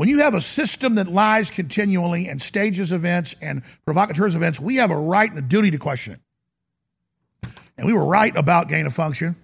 When 0.00 0.08
you 0.08 0.20
have 0.20 0.32
a 0.32 0.40
system 0.40 0.94
that 0.94 1.08
lies 1.08 1.50
continually 1.50 2.26
and 2.26 2.40
stages 2.40 2.90
events 2.90 3.34
and 3.42 3.60
provocateurs 3.84 4.34
events, 4.34 4.58
we 4.58 4.76
have 4.76 4.90
a 4.90 4.96
right 4.96 5.28
and 5.28 5.38
a 5.38 5.42
duty 5.42 5.70
to 5.72 5.76
question 5.76 6.14
it. 6.14 7.50
And 7.76 7.86
we 7.86 7.92
were 7.92 8.06
right 8.06 8.34
about 8.34 8.68
gain 8.68 8.86
of 8.86 8.94
function. 8.94 9.36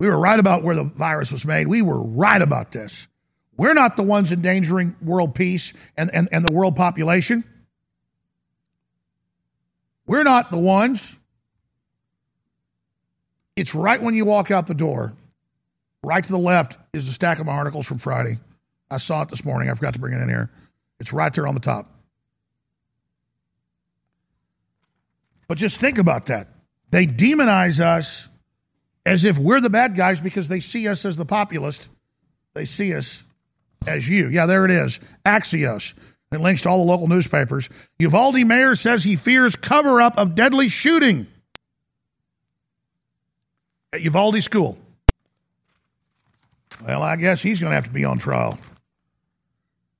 We 0.00 0.08
were 0.08 0.18
right 0.18 0.40
about 0.40 0.64
where 0.64 0.74
the 0.74 0.82
virus 0.82 1.30
was 1.30 1.44
made. 1.44 1.68
We 1.68 1.82
were 1.82 2.02
right 2.02 2.42
about 2.42 2.72
this. 2.72 3.06
We're 3.56 3.74
not 3.74 3.96
the 3.96 4.02
ones 4.02 4.32
endangering 4.32 4.96
world 5.00 5.36
peace 5.36 5.72
and, 5.96 6.10
and, 6.12 6.28
and 6.32 6.44
the 6.44 6.50
world 6.50 6.74
population. 6.74 7.44
We're 10.04 10.24
not 10.24 10.50
the 10.50 10.58
ones. 10.58 11.16
It's 13.54 13.72
right 13.72 14.02
when 14.02 14.16
you 14.16 14.24
walk 14.24 14.50
out 14.50 14.66
the 14.66 14.74
door. 14.74 15.12
Right 16.02 16.24
to 16.24 16.32
the 16.32 16.38
left 16.38 16.76
is 16.92 17.06
a 17.06 17.12
stack 17.12 17.38
of 17.38 17.46
my 17.46 17.52
articles 17.52 17.86
from 17.86 17.98
Friday. 17.98 18.38
I 18.90 18.98
saw 18.98 19.22
it 19.22 19.28
this 19.28 19.44
morning. 19.44 19.70
I 19.70 19.74
forgot 19.74 19.94
to 19.94 20.00
bring 20.00 20.14
it 20.14 20.20
in 20.20 20.28
here. 20.28 20.50
It's 21.00 21.12
right 21.12 21.32
there 21.32 21.46
on 21.46 21.54
the 21.54 21.60
top. 21.60 21.90
But 25.48 25.58
just 25.58 25.80
think 25.80 25.98
about 25.98 26.26
that. 26.26 26.48
They 26.90 27.06
demonize 27.06 27.80
us 27.80 28.28
as 29.04 29.24
if 29.24 29.38
we're 29.38 29.60
the 29.60 29.70
bad 29.70 29.94
guys 29.94 30.20
because 30.20 30.48
they 30.48 30.60
see 30.60 30.88
us 30.88 31.04
as 31.04 31.16
the 31.16 31.26
populist. 31.26 31.88
They 32.54 32.64
see 32.64 32.94
us 32.94 33.24
as 33.86 34.08
you. 34.08 34.28
Yeah, 34.28 34.46
there 34.46 34.64
it 34.64 34.70
is. 34.70 35.00
Axios. 35.26 35.92
It 36.32 36.40
links 36.40 36.62
to 36.62 36.68
all 36.68 36.78
the 36.78 36.90
local 36.90 37.08
newspapers. 37.08 37.68
Uvalde 37.98 38.44
mayor 38.46 38.74
says 38.74 39.04
he 39.04 39.16
fears 39.16 39.54
cover 39.56 40.00
up 40.00 40.18
of 40.18 40.34
deadly 40.34 40.68
shooting 40.68 41.26
at 43.92 44.00
Uvalde 44.00 44.42
School. 44.42 44.78
Well, 46.84 47.02
I 47.02 47.16
guess 47.16 47.40
he's 47.40 47.60
going 47.60 47.70
to 47.70 47.76
have 47.76 47.84
to 47.84 47.90
be 47.90 48.04
on 48.04 48.18
trial. 48.18 48.58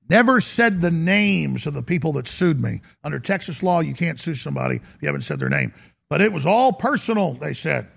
Never 0.07 0.39
said 0.39 0.81
the 0.81 0.91
names 0.91 1.65
of 1.65 1.73
the 1.73 1.81
people 1.81 2.13
that 2.13 2.27
sued 2.27 2.61
me. 2.61 2.81
Under 3.03 3.19
Texas 3.19 3.63
law, 3.63 3.79
you 3.79 3.93
can't 3.93 4.19
sue 4.19 4.35
somebody 4.35 4.75
if 4.75 5.01
you 5.01 5.07
haven't 5.07 5.23
said 5.23 5.39
their 5.39 5.49
name. 5.49 5.73
But 6.09 6.21
it 6.21 6.31
was 6.31 6.45
all 6.45 6.73
personal, 6.73 7.33
they 7.33 7.53
said. 7.53 7.87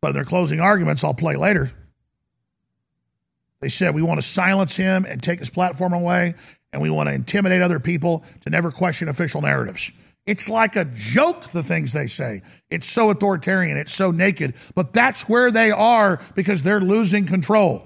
But 0.00 0.08
in 0.08 0.14
their 0.14 0.24
closing 0.24 0.60
arguments, 0.60 1.02
I'll 1.02 1.14
play 1.14 1.34
later. 1.34 1.72
They 3.60 3.68
said 3.68 3.94
we 3.94 4.02
want 4.02 4.20
to 4.20 4.26
silence 4.26 4.76
him 4.76 5.04
and 5.04 5.22
take 5.22 5.40
his 5.40 5.50
platform 5.50 5.92
away, 5.92 6.34
and 6.72 6.80
we 6.80 6.90
want 6.90 7.08
to 7.08 7.14
intimidate 7.14 7.62
other 7.62 7.80
people 7.80 8.22
to 8.42 8.50
never 8.50 8.70
question 8.70 9.08
official 9.08 9.40
narratives. 9.40 9.90
It's 10.26 10.48
like 10.48 10.76
a 10.76 10.84
joke, 10.84 11.50
the 11.50 11.62
things 11.62 11.92
they 11.92 12.06
say. 12.06 12.42
It's 12.70 12.88
so 12.88 13.10
authoritarian, 13.10 13.76
it's 13.76 13.94
so 13.94 14.10
naked, 14.10 14.54
but 14.74 14.92
that's 14.92 15.28
where 15.28 15.50
they 15.50 15.70
are 15.70 16.20
because 16.34 16.62
they're 16.62 16.80
losing 16.80 17.26
control. 17.26 17.82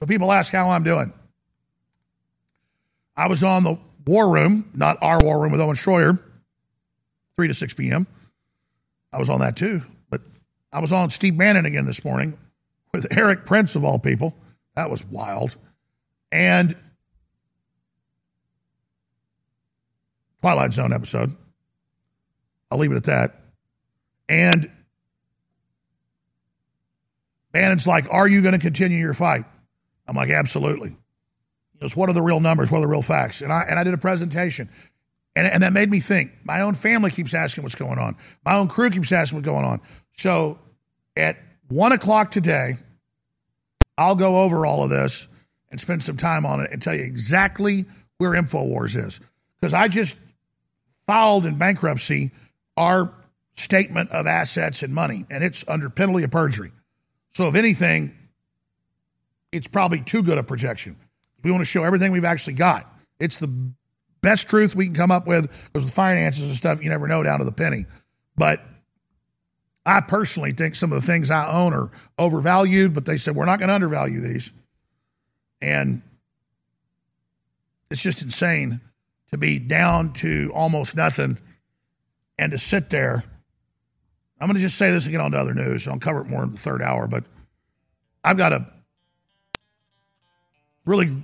So 0.00 0.06
people 0.06 0.32
ask 0.32 0.52
how 0.52 0.70
I'm 0.70 0.84
doing. 0.84 1.12
I 3.16 3.28
was 3.28 3.42
on 3.42 3.64
the 3.64 3.78
War 4.06 4.28
Room, 4.28 4.70
not 4.74 4.98
our 5.02 5.18
War 5.18 5.40
Room 5.40 5.52
with 5.52 5.60
Owen 5.60 5.76
Schroyer, 5.76 6.18
3 7.36 7.48
to 7.48 7.54
6 7.54 7.74
p.m. 7.74 8.06
I 9.12 9.18
was 9.18 9.28
on 9.28 9.40
that 9.40 9.56
too. 9.56 9.82
But 10.10 10.22
I 10.72 10.80
was 10.80 10.92
on 10.92 11.10
Steve 11.10 11.38
Bannon 11.38 11.66
again 11.66 11.86
this 11.86 12.04
morning 12.04 12.36
with 12.92 13.06
Erik 13.10 13.46
Prince, 13.46 13.76
of 13.76 13.84
all 13.84 13.98
people. 13.98 14.34
That 14.74 14.90
was 14.90 15.04
wild. 15.04 15.56
And 16.32 16.76
Twilight 20.40 20.74
Zone 20.74 20.92
episode. 20.92 21.34
I'll 22.70 22.78
leave 22.78 22.92
it 22.92 22.96
at 22.96 23.04
that. 23.04 23.40
And 24.28 24.70
Bannon's 27.52 27.86
like, 27.86 28.06
Are 28.10 28.26
you 28.26 28.42
going 28.42 28.52
to 28.52 28.58
continue 28.58 28.98
your 28.98 29.14
fight? 29.14 29.44
I'm 30.06 30.16
like, 30.16 30.30
Absolutely. 30.30 30.96
Goes, 31.80 31.96
What 31.96 32.08
are 32.08 32.12
the 32.12 32.22
real 32.22 32.40
numbers? 32.40 32.70
What 32.70 32.78
are 32.78 32.82
the 32.82 32.88
real 32.88 33.02
facts? 33.02 33.40
And 33.40 33.52
I, 33.52 33.62
and 33.68 33.78
I 33.78 33.84
did 33.84 33.94
a 33.94 33.98
presentation. 33.98 34.70
And, 35.36 35.46
and 35.46 35.62
that 35.62 35.72
made 35.72 35.90
me 35.90 36.00
think. 36.00 36.32
My 36.44 36.60
own 36.60 36.74
family 36.74 37.10
keeps 37.10 37.34
asking 37.34 37.64
what's 37.64 37.74
going 37.74 37.98
on. 37.98 38.16
My 38.44 38.54
own 38.54 38.68
crew 38.68 38.90
keeps 38.90 39.10
asking 39.10 39.38
what's 39.38 39.46
going 39.46 39.64
on. 39.64 39.80
So 40.16 40.58
at 41.16 41.36
one 41.68 41.92
o'clock 41.92 42.30
today, 42.30 42.76
I'll 43.98 44.14
go 44.14 44.42
over 44.42 44.64
all 44.64 44.84
of 44.84 44.90
this 44.90 45.26
and 45.70 45.80
spend 45.80 46.04
some 46.04 46.16
time 46.16 46.46
on 46.46 46.60
it 46.60 46.70
and 46.70 46.80
tell 46.80 46.94
you 46.94 47.02
exactly 47.02 47.84
where 48.18 48.30
InfoWars 48.30 48.96
is. 48.96 49.18
Because 49.60 49.74
I 49.74 49.88
just 49.88 50.14
filed 51.06 51.46
in 51.46 51.58
bankruptcy 51.58 52.30
our 52.76 53.12
statement 53.56 54.10
of 54.10 54.26
assets 54.26 54.82
and 54.82 54.92
money, 54.94 55.26
and 55.30 55.44
it's 55.44 55.64
under 55.68 55.88
penalty 55.88 56.24
of 56.24 56.30
perjury. 56.30 56.72
So, 57.34 57.48
if 57.48 57.54
anything, 57.54 58.16
it's 59.52 59.68
probably 59.68 60.00
too 60.00 60.22
good 60.22 60.38
a 60.38 60.42
projection. 60.42 60.96
We 61.44 61.50
want 61.50 61.60
to 61.60 61.66
show 61.66 61.84
everything 61.84 62.10
we've 62.10 62.24
actually 62.24 62.54
got. 62.54 62.92
It's 63.20 63.36
the 63.36 63.72
best 64.22 64.48
truth 64.48 64.74
we 64.74 64.86
can 64.86 64.94
come 64.94 65.10
up 65.10 65.26
with 65.26 65.50
because 65.72 65.84
with 65.84 65.94
finances 65.94 66.48
and 66.48 66.56
stuff, 66.56 66.82
you 66.82 66.90
never 66.90 67.06
know 67.06 67.22
down 67.22 67.38
to 67.38 67.44
the 67.44 67.52
penny. 67.52 67.86
But 68.36 68.64
I 69.86 70.00
personally 70.00 70.52
think 70.52 70.74
some 70.74 70.92
of 70.92 71.00
the 71.00 71.06
things 71.06 71.30
I 71.30 71.46
own 71.46 71.74
are 71.74 71.90
overvalued, 72.18 72.94
but 72.94 73.04
they 73.04 73.18
said 73.18 73.36
we're 73.36 73.44
not 73.44 73.58
going 73.58 73.68
to 73.68 73.74
undervalue 73.74 74.20
these. 74.20 74.50
And 75.60 76.02
it's 77.90 78.02
just 78.02 78.22
insane 78.22 78.80
to 79.30 79.38
be 79.38 79.58
down 79.58 80.14
to 80.14 80.50
almost 80.54 80.96
nothing 80.96 81.38
and 82.38 82.52
to 82.52 82.58
sit 82.58 82.88
there. 82.88 83.24
I'm 84.40 84.48
going 84.48 84.56
to 84.56 84.62
just 84.62 84.78
say 84.78 84.90
this 84.90 85.04
and 85.04 85.12
get 85.12 85.20
on 85.20 85.32
to 85.32 85.38
other 85.38 85.54
news. 85.54 85.86
I'll 85.86 85.98
cover 85.98 86.22
it 86.22 86.28
more 86.28 86.42
in 86.42 86.52
the 86.52 86.58
third 86.58 86.82
hour, 86.82 87.06
but 87.06 87.24
I've 88.24 88.38
got 88.38 88.52
a 88.52 88.66
really 90.86 91.14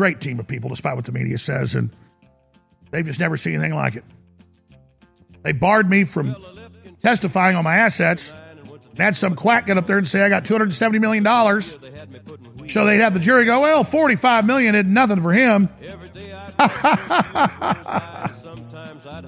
great 0.00 0.18
team 0.22 0.40
of 0.40 0.48
people, 0.48 0.70
despite 0.70 0.96
what 0.96 1.04
the 1.04 1.12
media 1.12 1.36
says, 1.36 1.74
and 1.74 1.94
they've 2.90 3.04
just 3.04 3.20
never 3.20 3.36
seen 3.36 3.52
anything 3.52 3.74
like 3.74 3.96
it. 3.96 4.04
They 5.42 5.52
barred 5.52 5.90
me 5.90 6.04
from 6.04 6.34
testifying 7.02 7.54
on 7.54 7.64
my 7.64 7.76
assets 7.76 8.32
and 8.92 8.98
had 8.98 9.14
some 9.14 9.36
quack 9.36 9.66
get 9.66 9.76
up 9.76 9.84
there 9.84 9.98
and 9.98 10.08
say 10.08 10.22
I 10.22 10.30
got 10.30 10.44
$270 10.44 10.98
million. 11.02 11.22
So 12.66 12.86
they'd 12.86 13.00
have 13.00 13.12
the 13.12 13.20
jury 13.20 13.44
go, 13.44 13.60
well, 13.60 13.84
45 13.84 14.46
million 14.46 14.74
is 14.74 14.86
nothing 14.86 15.20
for 15.20 15.34
him. 15.34 15.68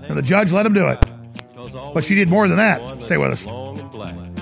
and 0.09 0.17
the 0.17 0.23
judge 0.25 0.53
let 0.53 0.65
him 0.65 0.73
do 0.73 0.89
it. 0.89 1.05
But 1.93 2.03
she 2.03 2.15
did 2.15 2.31
more 2.31 2.49
than 2.49 2.57
that. 2.57 3.03
Stay 3.03 3.19
with 3.19 3.33
us. 3.33 4.32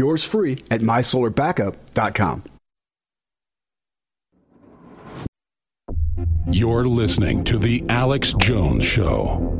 Yours 0.00 0.24
free 0.24 0.52
at 0.70 0.80
mysolarbackup.com. 0.80 2.42
You're 6.50 6.86
listening 6.86 7.44
to 7.44 7.58
The 7.58 7.84
Alex 7.90 8.34
Jones 8.38 8.82
Show. 8.82 9.59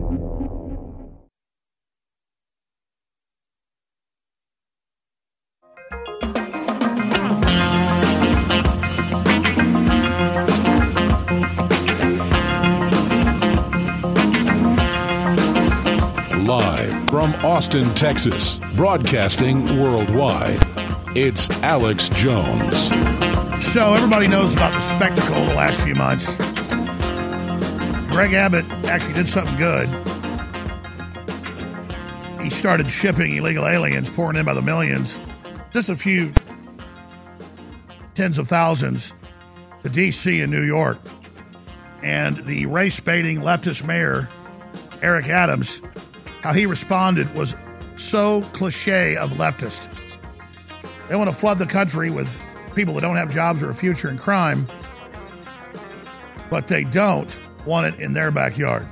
From 17.11 17.35
Austin, 17.45 17.93
Texas, 17.97 18.61
broadcasting 18.77 19.81
worldwide, 19.81 20.61
it's 21.17 21.51
Alex 21.61 22.09
Jones. 22.11 22.87
So 23.73 23.95
everybody 23.95 24.29
knows 24.29 24.53
about 24.53 24.71
the 24.75 24.81
spectacle 24.81 25.45
the 25.45 25.55
last 25.57 25.81
few 25.81 25.97
months. 25.97 26.27
Greg 28.13 28.33
Abbott 28.33 28.65
actually 28.87 29.15
did 29.15 29.29
something 29.29 29.57
good. 29.57 29.89
He 32.45 32.49
started 32.49 32.89
shipping 32.89 33.35
illegal 33.35 33.67
aliens, 33.67 34.09
pouring 34.09 34.37
in 34.37 34.45
by 34.47 34.55
the 34.55 34.63
millions, 34.63 35.19
just 35.73 35.89
a 35.89 35.97
few 35.97 36.33
tens 38.15 38.39
of 38.39 38.47
thousands 38.47 39.13
to 39.83 39.89
D.C. 39.89 40.41
and 40.41 40.53
New 40.53 40.63
York. 40.63 40.99
And 42.05 42.37
the 42.47 42.67
race 42.67 43.01
baiting 43.01 43.41
leftist 43.41 43.85
mayor, 43.85 44.29
Eric 45.03 45.27
Adams, 45.27 45.81
how 46.43 46.53
he 46.53 46.67
responded 46.67 47.33
was 47.35 47.55
so 47.97 48.43
cliche 48.53 49.17
of 49.17 49.33
leftist. 49.33 49.89
They 51.09 51.17
want 51.17 51.29
to 51.29 51.37
flood 51.37 51.59
the 51.59 51.67
country 51.67 52.11
with 52.11 52.31
people 52.75 52.95
that 52.95 53.01
don't 53.01 53.17
have 53.17 53.33
jobs 53.33 53.63
or 53.63 53.71
a 53.71 53.75
future 53.75 54.09
in 54.09 54.17
crime, 54.17 54.67
but 56.49 56.69
they 56.69 56.85
don't 56.85 57.35
want 57.67 57.87
it 57.87 58.01
in 58.01 58.13
their 58.13 58.31
backyard. 58.31 58.87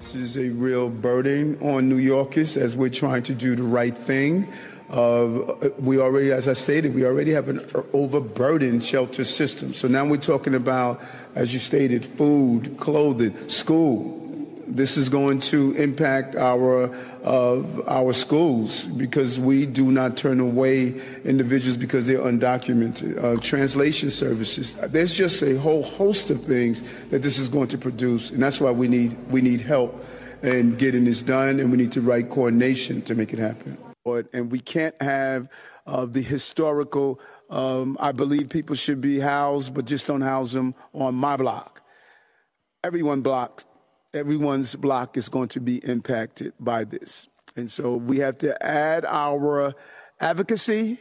This 0.00 0.14
is 0.14 0.36
a 0.36 0.50
real 0.50 0.88
burden 0.88 1.58
on 1.60 1.88
New 1.88 1.98
Yorkers 1.98 2.56
as 2.56 2.76
we're 2.76 2.90
trying 2.90 3.22
to 3.24 3.34
do 3.34 3.56
the 3.56 3.62
right 3.62 3.96
thing. 3.96 4.52
Uh, 4.90 5.54
we 5.78 5.98
already, 6.00 6.32
as 6.32 6.48
I 6.48 6.52
stated, 6.52 6.94
we 6.94 7.04
already 7.04 7.30
have 7.30 7.48
an 7.48 7.70
overburdened 7.92 8.82
shelter 8.82 9.22
system. 9.22 9.72
So 9.72 9.86
now 9.86 10.04
we're 10.04 10.16
talking 10.16 10.54
about, 10.54 11.00
as 11.36 11.52
you 11.52 11.60
stated, 11.60 12.04
food, 12.04 12.76
clothing, 12.76 13.48
school. 13.48 14.29
This 14.70 14.96
is 14.96 15.08
going 15.08 15.40
to 15.40 15.72
impact 15.72 16.36
our 16.36 16.94
uh, 17.24 17.62
our 17.88 18.12
schools 18.12 18.84
because 18.84 19.40
we 19.40 19.66
do 19.66 19.90
not 19.90 20.16
turn 20.16 20.38
away 20.38 20.94
individuals 21.24 21.76
because 21.76 22.06
they're 22.06 22.20
undocumented. 22.20 23.22
Uh, 23.22 23.40
translation 23.40 24.10
services. 24.10 24.76
There's 24.76 25.12
just 25.12 25.42
a 25.42 25.58
whole 25.58 25.82
host 25.82 26.30
of 26.30 26.44
things 26.44 26.84
that 27.10 27.22
this 27.22 27.38
is 27.38 27.48
going 27.48 27.68
to 27.68 27.78
produce, 27.78 28.30
and 28.30 28.40
that's 28.40 28.60
why 28.60 28.70
we 28.70 28.86
need 28.86 29.16
we 29.30 29.40
need 29.40 29.60
help 29.60 30.04
in 30.42 30.76
getting 30.76 31.04
this 31.04 31.22
done, 31.22 31.58
and 31.58 31.72
we 31.72 31.76
need 31.76 31.92
the 31.92 32.00
right 32.00 32.28
coordination 32.28 33.02
to 33.02 33.14
make 33.16 33.32
it 33.32 33.38
happen. 33.40 33.76
And 34.32 34.50
we 34.50 34.60
can't 34.60 35.00
have 35.02 35.48
uh, 35.86 36.06
the 36.06 36.22
historical. 36.22 37.20
Um, 37.50 37.96
I 38.00 38.12
believe 38.12 38.48
people 38.48 38.76
should 38.76 39.00
be 39.00 39.18
housed, 39.18 39.74
but 39.74 39.84
just 39.84 40.06
don't 40.06 40.20
house 40.20 40.52
them 40.52 40.74
on 40.94 41.16
my 41.16 41.36
block. 41.36 41.82
Everyone 42.82 43.20
block 43.20 43.64
everyone's 44.12 44.74
block 44.74 45.16
is 45.16 45.28
going 45.28 45.48
to 45.48 45.60
be 45.60 45.76
impacted 45.78 46.52
by 46.58 46.84
this. 46.84 47.28
And 47.56 47.70
so 47.70 47.96
we 47.96 48.18
have 48.18 48.38
to 48.38 48.64
add 48.64 49.04
our 49.04 49.74
advocacy 50.20 50.98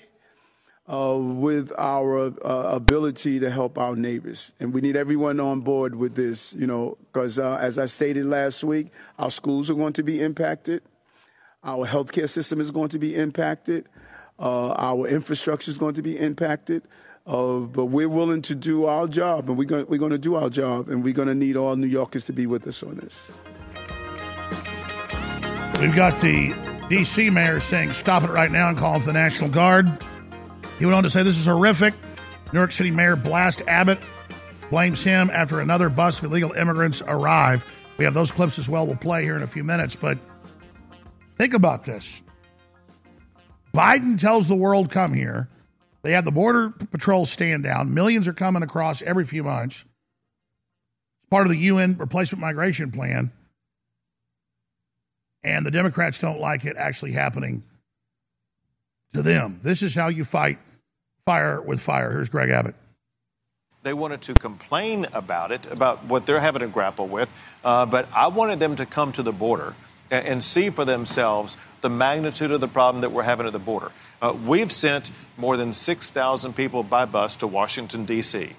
uh, 0.91 1.15
with 1.19 1.71
our 1.77 2.33
uh, 2.43 2.75
ability 2.75 3.39
to 3.39 3.49
help 3.49 3.77
our 3.77 3.95
neighbors. 3.95 4.53
And 4.59 4.73
we 4.73 4.81
need 4.81 4.95
everyone 4.95 5.39
on 5.39 5.61
board 5.61 5.95
with 5.95 6.15
this, 6.15 6.53
you 6.53 6.65
know, 6.65 6.97
because 7.11 7.37
uh, 7.37 7.57
as 7.61 7.77
I 7.77 7.85
stated 7.85 8.25
last 8.25 8.63
week, 8.63 8.87
our 9.19 9.29
schools 9.29 9.69
are 9.69 9.75
going 9.75 9.93
to 9.93 10.03
be 10.03 10.21
impacted, 10.21 10.81
our 11.63 11.85
healthcare 11.85 12.29
system 12.29 12.59
is 12.59 12.71
going 12.71 12.89
to 12.89 12.99
be 12.99 13.15
impacted, 13.15 13.87
uh, 14.39 14.71
our 14.71 15.07
infrastructure 15.07 15.69
is 15.69 15.77
going 15.77 15.93
to 15.95 16.01
be 16.01 16.17
impacted. 16.17 16.83
But 17.29 17.85
we're 17.85 18.09
willing 18.09 18.41
to 18.43 18.55
do 18.55 18.85
our 18.85 19.07
job, 19.07 19.49
and 19.49 19.57
we're 19.57 19.65
going, 19.65 19.85
we're 19.87 19.99
going 19.99 20.11
to 20.11 20.17
do 20.17 20.33
our 20.33 20.49
job, 20.49 20.89
and 20.89 21.03
we're 21.03 21.13
going 21.13 21.27
to 21.27 21.35
need 21.35 21.55
all 21.55 21.75
New 21.75 21.85
Yorkers 21.85 22.25
to 22.25 22.33
be 22.33 22.47
with 22.47 22.65
us 22.65 22.81
on 22.81 22.95
this. 22.95 23.31
We've 25.79 25.95
got 25.95 26.19
the 26.21 26.55
D.C. 26.89 27.29
mayor 27.29 27.59
saying, 27.59 27.93
stop 27.93 28.23
it 28.23 28.31
right 28.31 28.51
now 28.51 28.69
and 28.69 28.77
call 28.77 28.99
for 28.99 29.05
the 29.05 29.13
National 29.13 29.49
Guard. 29.49 30.03
He 30.79 30.85
went 30.85 30.95
on 30.95 31.03
to 31.03 31.09
say, 31.11 31.21
this 31.21 31.37
is 31.37 31.45
horrific. 31.45 31.93
New 32.51 32.59
York 32.59 32.71
City 32.71 32.89
Mayor 32.89 33.15
Blast 33.15 33.61
Abbott 33.67 33.99
blames 34.71 35.03
him 35.03 35.29
after 35.31 35.59
another 35.59 35.89
bus 35.89 36.17
of 36.17 36.25
illegal 36.25 36.51
immigrants 36.53 37.03
arrive. 37.05 37.63
We 37.97 38.05
have 38.05 38.15
those 38.15 38.31
clips 38.31 38.57
as 38.57 38.67
well. 38.67 38.87
We'll 38.87 38.95
play 38.95 39.23
here 39.23 39.35
in 39.35 39.43
a 39.43 39.47
few 39.47 39.63
minutes. 39.63 39.95
But 39.95 40.17
think 41.37 41.53
about 41.53 41.83
this 41.83 42.23
Biden 43.73 44.19
tells 44.19 44.47
the 44.47 44.55
world, 44.55 44.89
come 44.89 45.13
here. 45.13 45.47
They 46.01 46.11
have 46.11 46.25
the 46.25 46.31
border 46.31 46.69
patrol 46.69 47.25
stand 47.25 47.63
down. 47.63 47.93
Millions 47.93 48.27
are 48.27 48.33
coming 48.33 48.63
across 48.63 49.01
every 49.01 49.25
few 49.25 49.43
months. 49.43 49.83
It's 51.21 51.29
part 51.29 51.45
of 51.45 51.51
the 51.51 51.59
UN 51.59 51.97
replacement 51.97 52.41
migration 52.41 52.91
plan. 52.91 53.31
And 55.43 55.65
the 55.65 55.71
Democrats 55.71 56.19
don't 56.19 56.39
like 56.39 56.65
it 56.65 56.77
actually 56.77 57.13
happening 57.13 57.63
to 59.13 59.21
them. 59.21 59.59
This 59.63 59.81
is 59.81 59.95
how 59.95 60.07
you 60.09 60.25
fight 60.25 60.59
fire 61.25 61.61
with 61.61 61.79
fire. 61.79 62.11
Here's 62.11 62.29
Greg 62.29 62.49
Abbott. 62.49 62.75
They 63.83 63.93
wanted 63.93 64.21
to 64.23 64.33
complain 64.33 65.07
about 65.13 65.51
it, 65.51 65.65
about 65.67 66.03
what 66.05 66.25
they're 66.25 66.39
having 66.39 66.61
to 66.61 66.67
grapple 66.67 67.07
with, 67.07 67.29
uh, 67.63 67.85
but 67.85 68.09
I 68.13 68.27
wanted 68.27 68.59
them 68.59 68.75
to 68.75 68.85
come 68.85 69.13
to 69.13 69.23
the 69.23 69.31
border 69.31 69.73
and, 70.11 70.27
and, 70.27 70.43
see 70.43 70.69
for 70.69 70.83
themselves 70.83 71.55
the 71.79 71.89
magnitude 71.89 72.51
of 72.51 72.59
the 72.59 72.67
problem 72.67 73.01
that 73.01 73.11
we're 73.11 73.23
having 73.23 73.47
at 73.47 73.53
the 73.53 73.59
border. 73.59 73.91
Uh, 74.21 74.35
we've 74.45 74.71
sent 74.71 75.11
more 75.37 75.57
than 75.57 75.73
6,000 75.73 76.53
people 76.53 76.83
by 76.83 77.05
bus 77.05 77.37
to 77.37 77.47
Washington, 77.47 78.05
D.C. 78.05 78.51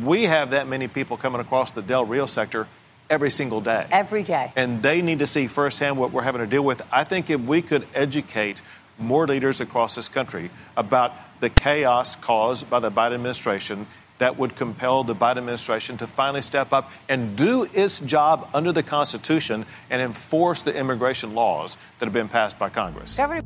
We 0.00 0.24
have 0.24 0.50
that 0.50 0.68
many 0.68 0.88
people 0.88 1.16
coming 1.16 1.40
across 1.40 1.70
the 1.70 1.82
Del 1.82 2.04
Rio 2.04 2.26
sector 2.26 2.68
every 3.08 3.30
single 3.30 3.60
day. 3.60 3.86
Every 3.90 4.22
day. 4.22 4.52
And 4.56 4.82
they 4.82 5.02
need 5.02 5.18
to 5.18 5.26
see 5.26 5.46
firsthand 5.46 5.98
what 5.98 6.12
we're 6.12 6.22
having 6.22 6.42
to 6.42 6.46
deal 6.46 6.62
with. 6.62 6.82
I 6.92 7.04
think 7.04 7.30
if 7.30 7.40
we 7.40 7.62
could 7.62 7.86
educate 7.94 8.62
more 8.98 9.26
leaders 9.26 9.60
across 9.60 9.94
this 9.94 10.08
country 10.08 10.50
about 10.76 11.12
the 11.40 11.50
chaos 11.50 12.16
caused 12.16 12.68
by 12.68 12.80
the 12.80 12.90
Biden 12.90 13.14
administration 13.14 13.86
that 14.18 14.38
would 14.38 14.54
compel 14.54 15.02
the 15.02 15.14
Biden 15.14 15.38
administration 15.38 15.96
to 15.96 16.06
finally 16.06 16.42
step 16.42 16.74
up 16.74 16.90
and 17.08 17.36
do 17.36 17.64
its 17.72 18.00
job 18.00 18.48
under 18.52 18.70
the 18.70 18.82
Constitution 18.82 19.64
and 19.88 20.02
enforce 20.02 20.60
the 20.60 20.76
immigration 20.76 21.34
laws 21.34 21.78
that 21.98 22.06
have 22.06 22.12
been 22.12 22.28
passed 22.28 22.58
by 22.58 22.68
Congress. 22.68 23.16
Governor- 23.16 23.42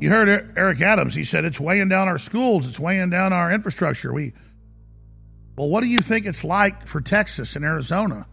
you 0.00 0.10
heard 0.10 0.52
Eric 0.56 0.80
Adams. 0.80 1.14
He 1.14 1.24
said 1.24 1.44
it's 1.44 1.60
weighing 1.60 1.88
down 1.88 2.08
our 2.08 2.18
schools, 2.18 2.66
it's 2.66 2.80
weighing 2.80 3.10
down 3.10 3.32
our 3.32 3.52
infrastructure. 3.52 4.12
We 4.12 4.32
well, 5.56 5.68
what 5.68 5.82
do 5.82 5.88
you 5.88 5.98
think 5.98 6.24
it's 6.24 6.44
like 6.44 6.86
for 6.86 7.00
Texas 7.00 7.56
and 7.56 7.64
Arizona? 7.64 8.26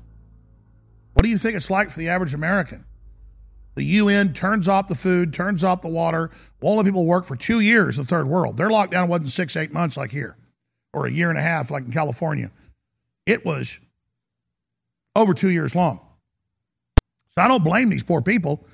What 1.14 1.24
do 1.24 1.30
you 1.30 1.40
think 1.40 1.56
it's 1.56 1.72
like 1.72 1.90
for 1.90 1.98
the 1.98 2.10
average 2.10 2.36
American? 2.36 2.86
The 3.74 3.84
UN 3.84 4.34
turns 4.34 4.68
off 4.68 4.88
the 4.88 4.96
food, 4.96 5.34
turns 5.34 5.64
off 5.64 5.82
the 5.82 5.90
water, 5.90 6.30
won't 6.62 6.78
let 6.78 6.86
people 6.86 7.06
work 7.06 7.26
for 7.26 7.36
two 7.36 7.62
years 7.62 7.98
in 7.98 8.04
the 8.04 8.08
third 8.08 8.28
world. 8.28 8.58
Their 8.58 8.70
lockdown 8.70 9.08
wasn't 9.08 9.30
six, 9.30 9.56
eight 9.56 9.74
months 9.74 9.98
like 9.98 10.12
here, 10.12 10.38
or 10.94 11.08
a 11.08 11.12
year 11.12 11.30
and 11.30 11.40
a 11.40 11.42
half 11.42 11.72
like 11.72 11.86
in 11.86 11.92
California. 11.92 12.52
It 13.26 13.44
was 13.44 13.80
over 15.16 15.34
two 15.34 15.50
years 15.50 15.74
long. 15.74 16.00
So 17.36 17.42
I 17.42 17.48
don't 17.48 17.64
blame 17.64 17.90
these 17.90 18.04
poor 18.04 18.22
people. 18.22 18.66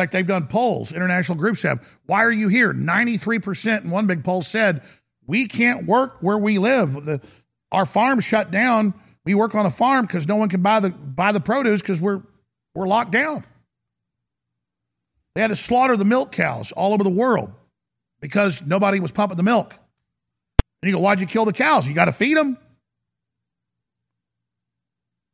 Fact, 0.00 0.12
they've 0.12 0.26
done 0.26 0.46
polls, 0.46 0.92
international 0.92 1.36
groups 1.36 1.60
have. 1.60 1.86
Why 2.06 2.24
are 2.24 2.30
you 2.30 2.48
here? 2.48 2.72
93% 2.72 3.84
in 3.84 3.90
one 3.90 4.06
big 4.06 4.24
poll 4.24 4.40
said, 4.40 4.80
we 5.26 5.46
can't 5.46 5.84
work 5.84 6.16
where 6.22 6.38
we 6.38 6.56
live. 6.56 7.04
The, 7.04 7.20
our 7.70 7.84
farm 7.84 8.20
shut 8.20 8.50
down. 8.50 8.94
We 9.26 9.34
work 9.34 9.54
on 9.54 9.66
a 9.66 9.70
farm 9.70 10.06
because 10.06 10.26
no 10.26 10.36
one 10.36 10.48
can 10.48 10.62
buy 10.62 10.80
the 10.80 10.88
buy 10.88 11.32
the 11.32 11.40
produce 11.40 11.82
because 11.82 12.00
we're 12.00 12.22
we're 12.74 12.86
locked 12.86 13.10
down. 13.10 13.44
They 15.34 15.42
had 15.42 15.48
to 15.48 15.56
slaughter 15.56 15.98
the 15.98 16.06
milk 16.06 16.32
cows 16.32 16.72
all 16.72 16.94
over 16.94 17.04
the 17.04 17.10
world 17.10 17.52
because 18.20 18.62
nobody 18.62 19.00
was 19.00 19.12
pumping 19.12 19.36
the 19.36 19.42
milk. 19.42 19.74
And 20.82 20.90
you 20.90 20.96
go, 20.96 21.00
why'd 21.02 21.20
you 21.20 21.26
kill 21.26 21.44
the 21.44 21.52
cows? 21.52 21.86
You 21.86 21.92
got 21.92 22.06
to 22.06 22.12
feed 22.12 22.38
them. 22.38 22.56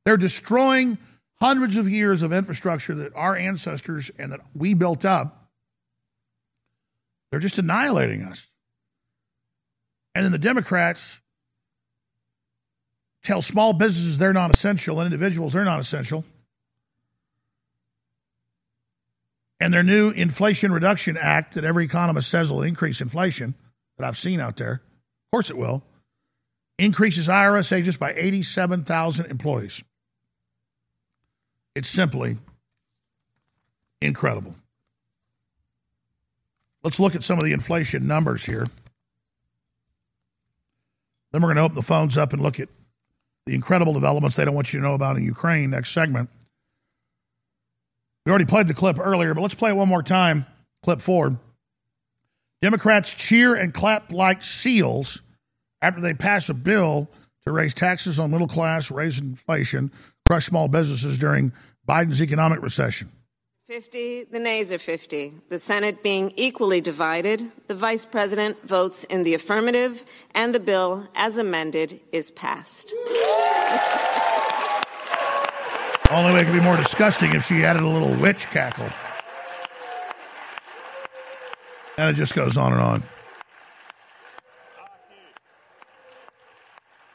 They're 0.05 0.17
destroying 0.17 0.99
hundreds 1.41 1.77
of 1.77 1.89
years 1.89 2.23
of 2.23 2.33
infrastructure 2.33 2.95
that 2.95 3.15
our 3.15 3.37
ancestors 3.37 4.11
and 4.19 4.33
that 4.33 4.41
we 4.55 4.75
built 4.75 5.05
up. 5.05 5.51
They're 7.31 7.41
just 7.41 7.59
annihilating 7.59 8.23
us. 8.23 8.47
And 10.15 10.25
then 10.25 10.33
the 10.33 10.39
Democrats 10.39 11.21
tell 13.23 13.43
small 13.43 13.73
businesses 13.73 14.19
they're 14.19 14.33
not 14.33 14.51
essential 14.51 15.01
and 15.01 15.07
individuals 15.13 15.53
they're 15.53 15.65
not 15.65 15.81
essential. 15.81 16.25
And 19.61 19.73
their 19.73 19.83
new 19.83 20.11
Inflation 20.11 20.71
Reduction 20.71 21.17
Act 21.17 21.55
that 21.55 21.65
every 21.65 21.85
economist 21.85 22.29
says 22.29 22.53
will 22.53 22.63
increase 22.63 23.01
inflation, 23.01 23.55
that 23.97 24.07
I've 24.07 24.19
seen 24.19 24.39
out 24.39 24.57
there, 24.57 24.75
of 24.75 25.31
course 25.31 25.51
it 25.51 25.57
will, 25.57 25.83
increases 26.79 27.27
IRS 27.27 27.73
agents 27.73 27.97
by 27.97 28.13
87,000 28.15 29.27
employees. 29.27 29.83
It's 31.77 31.91
simply 31.91 32.39
incredible. 34.01 34.55
Let's 36.83 36.99
look 36.99 37.15
at 37.15 37.23
some 37.23 37.39
of 37.39 37.45
the 37.45 37.53
inflation 37.53 38.07
numbers 38.07 38.47
here. 38.47 38.65
Then 41.33 41.43
we're 41.43 41.49
going 41.49 41.57
to 41.57 41.63
open 41.65 41.75
the 41.75 41.83
phones 41.83 42.17
up 42.17 42.33
and 42.33 42.41
look 42.41 42.59
at 42.61 42.71
the 43.45 43.55
incredible 43.55 43.93
developments 43.93 44.37
they 44.37 44.47
don't 44.47 44.55
want 44.55 44.73
you 44.73 44.81
to 44.81 44.87
know 44.87 44.95
about 44.95 45.19
in 45.19 45.25
Ukraine 45.25 45.69
next 45.69 45.93
segment. 45.93 46.31
We 48.25 48.31
already 48.31 48.47
played 48.47 48.69
the 48.69 48.75
clip 48.75 48.99
earlier, 48.99 49.35
but 49.35 49.43
let's 49.43 49.55
play 49.55 49.69
it 49.69 49.77
one 49.77 49.89
more 49.89 50.03
time. 50.03 50.47
Clip 50.83 51.03
four. 51.03 51.39
Democrats 52.63 53.13
cheer 53.13 53.55
and 53.55 53.75
clap 53.75 54.11
like 54.11 54.43
seals 54.43 55.21
after 55.83 56.01
they 56.01 56.15
pass 56.15 56.49
a 56.49 56.55
bill 56.55 57.11
to 57.45 57.53
raise 57.53 57.75
taxes 57.75 58.19
on 58.19 58.31
middle 58.31 58.49
class, 58.49 58.91
raise 58.91 59.19
inflation, 59.19 59.93
crush 60.27 60.47
small 60.47 60.69
businesses 60.69 61.19
during 61.19 61.53
Biden's 61.89 62.21
economic 62.21 62.61
recession. 62.63 63.11
50, 63.69 64.25
the 64.25 64.39
nays 64.39 64.73
are 64.73 64.79
50. 64.79 65.35
The 65.49 65.59
Senate 65.59 66.03
being 66.03 66.33
equally 66.37 66.81
divided, 66.81 67.43
the 67.67 67.75
Vice 67.75 68.07
President 68.07 68.57
votes 68.67 69.05
in 69.05 69.25
the 69.25 69.35
affirmative, 69.35 70.05
and 70.35 70.55
the 70.55 70.61
bill, 70.61 71.09
as 71.17 71.37
amended, 71.37 72.01
is 72.13 72.31
passed. 72.31 72.95
Only 76.13 76.33
way 76.33 76.43
it 76.43 76.45
could 76.45 76.55
be 76.55 76.61
more 76.61 76.77
disgusting 76.77 77.35
if 77.35 77.45
she 77.45 77.65
added 77.65 77.83
a 77.83 77.89
little 77.89 78.15
witch 78.15 78.47
cackle. 78.47 78.89
And 81.99 82.11
it 82.11 82.15
just 82.15 82.35
goes 82.35 82.57
on 82.57 82.73
and 82.73 82.81
on. 82.81 83.03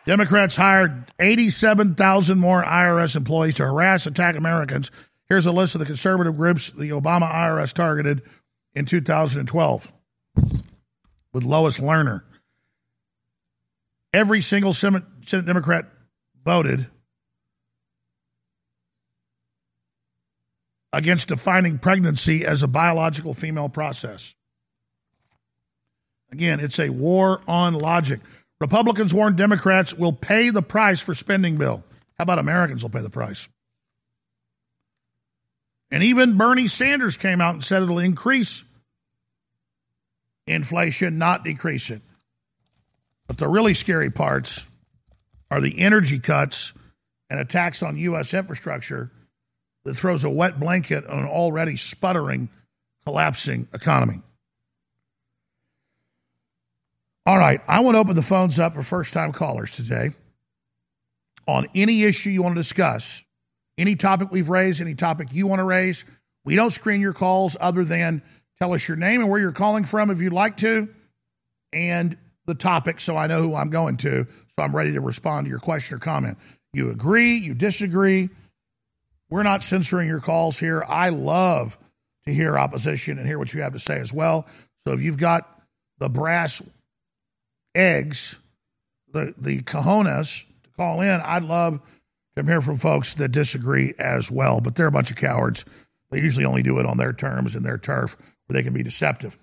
Democrats 0.06 0.56
hired 0.56 1.12
87,000 1.20 2.40
more 2.40 2.64
IRS 2.64 3.16
employees 3.16 3.56
to 3.56 3.64
harass, 3.64 4.06
attack 4.06 4.36
Americans. 4.36 4.90
Here's 5.30 5.46
a 5.46 5.52
list 5.52 5.76
of 5.76 5.80
the 5.80 5.86
conservative 5.86 6.36
groups 6.36 6.72
the 6.72 6.90
Obama 6.90 7.32
IRS 7.32 7.74
targeted 7.74 8.22
in 8.74 8.86
2012 8.86 9.92
with 11.34 11.44
Lois 11.44 11.80
Lerner. 11.80 12.24
Every 14.14 14.42
single 14.42 14.74
Senate, 14.74 15.04
Democrat 15.26 15.86
voted 16.44 16.88
against 20.92 21.30
defining 21.30 21.78
pregnancy 21.78 22.46
as 22.46 22.64
a 22.64 22.68
biological 22.68 23.34
female 23.34 23.70
process. 23.70 24.36
Again, 26.32 26.60
it's 26.60 26.80
a 26.80 26.90
war 26.90 27.42
on 27.48 27.74
logic. 27.74 28.20
Republicans 28.62 29.12
warn 29.12 29.36
Democrats 29.36 29.92
will 29.92 30.14
pay 30.14 30.52
the 30.52 30.62
price 30.62 31.02
for 31.02 31.16
spending 31.16 31.58
bill. 31.58 31.84
How 32.20 32.24
about 32.24 32.38
Americans 32.38 32.84
will 32.84 32.92
pay 32.92 33.02
the 33.02 33.10
price? 33.10 33.50
And 35.90 36.04
even 36.04 36.38
Bernie 36.38 36.68
Sanders 36.68 37.18
came 37.18 37.42
out 37.42 37.56
and 37.56 37.64
said 37.64 37.82
it'll 37.82 37.98
increase 37.98 38.64
inflation, 40.46 41.18
not 41.18 41.44
decrease 41.44 41.90
it. 41.90 42.04
But 43.26 43.40
the 43.40 43.48
really 43.48 43.74
scary 43.74 44.12
parts 44.12 44.64
are 45.50 45.60
the 45.60 45.80
energy 45.80 46.20
cuts 46.20 46.72
and 47.32 47.40
attacks 47.40 47.82
on 47.82 47.98
U.S. 47.98 48.32
infrastructure 48.32 49.12
that 49.86 49.96
throws 49.96 50.24
a 50.24 50.30
wet 50.30 50.60
blanket 50.60 51.08
on 51.08 51.18
an 51.18 51.28
already 51.28 51.78
sputtering, 51.78 52.50
collapsing 53.06 53.68
economy. 53.74 54.22
All 57.32 57.38
right, 57.38 57.62
I 57.66 57.80
want 57.80 57.96
to 57.96 58.00
open 58.00 58.18
the 58.18 58.24
phones 58.24 58.60
up 58.60 58.74
for 58.74 58.84
first 58.84 59.14
time 59.14 59.32
callers 59.32 59.74
today 59.74 60.10
on 61.48 61.66
any 61.74 62.04
issue 62.04 62.30
you 62.30 62.44
want 62.44 62.56
to 62.56 62.60
discuss, 62.60 63.24
any 63.78 63.96
topic 63.96 64.34
we've 64.34 64.50
raised, 64.50 64.82
any 64.82 64.96
topic 64.96 65.30
you 65.32 65.48
want 65.48 65.60
to 65.60 65.64
raise. 65.64 66.04
We 66.44 66.58
don't 66.58 66.72
screen 66.72 67.00
your 67.00 67.14
calls 67.14 67.56
other 67.62 67.86
than 67.86 68.22
tell 68.60 68.74
us 68.74 68.86
your 68.86 68.98
name 68.98 69.22
and 69.22 69.30
where 69.30 69.40
you're 69.40 69.54
calling 69.54 69.86
from 69.86 70.12
if 70.12 70.20
you'd 70.20 70.34
like 70.34 70.58
to, 70.58 70.90
and 71.72 72.18
the 72.48 72.54
topic 72.54 73.00
so 73.00 73.16
I 73.16 73.28
know 73.28 73.42
who 73.42 73.56
I'm 73.56 73.70
going 73.70 73.96
to, 74.00 74.28
so 74.28 74.62
I'm 74.62 74.76
ready 74.76 74.92
to 74.92 75.00
respond 75.00 75.46
to 75.46 75.50
your 75.50 75.60
question 75.60 75.96
or 75.96 76.00
comment. 76.00 76.38
You 76.74 76.90
agree, 76.90 77.38
you 77.38 77.54
disagree, 77.54 78.30
we're 79.30 79.44
not 79.44 79.64
censoring 79.64 80.10
your 80.10 80.20
calls 80.20 80.60
here. 80.60 80.84
I 80.86 81.08
love 81.08 81.78
to 82.26 82.34
hear 82.34 82.60
opposition 82.60 83.18
and 83.18 83.26
hear 83.26 83.40
what 83.40 83.54
you 83.54 83.62
have 83.62 83.72
to 83.72 83.80
say 83.80 84.02
as 84.02 84.12
well. 84.12 84.48
So 84.86 84.92
if 84.92 85.00
you've 85.00 85.16
got 85.16 85.62
the 85.98 86.10
brass 86.10 86.62
eggs, 87.76 88.38
the, 89.12 89.34
the 89.38 89.62
cojones 89.64 90.44
to 90.64 90.70
call 90.72 91.02
in, 91.02 91.22
I'd 91.22 91.44
love 91.44 91.82
to 92.36 92.44
hear 92.44 92.62
from 92.62 92.78
folks 92.78 93.14
that 93.16 93.30
disagree 93.30 93.94
as 94.00 94.32
well. 94.32 94.62
But 94.62 94.76
they're 94.76 94.88
a 94.88 94.92
bunch 94.92 95.12
of 95.12 95.18
cowards. 95.18 95.66
They 96.10 96.20
usually 96.20 96.46
only 96.46 96.64
do 96.64 96.80
it 96.80 96.86
on 96.86 96.98
their 96.98 97.14
terms 97.14 97.56
and 97.56 97.66
their 97.66 97.78
turf 97.78 98.18
where 98.46 98.54
they 98.54 98.64
can 98.64 98.74
be 98.74 98.84
deceptive. 98.84 99.38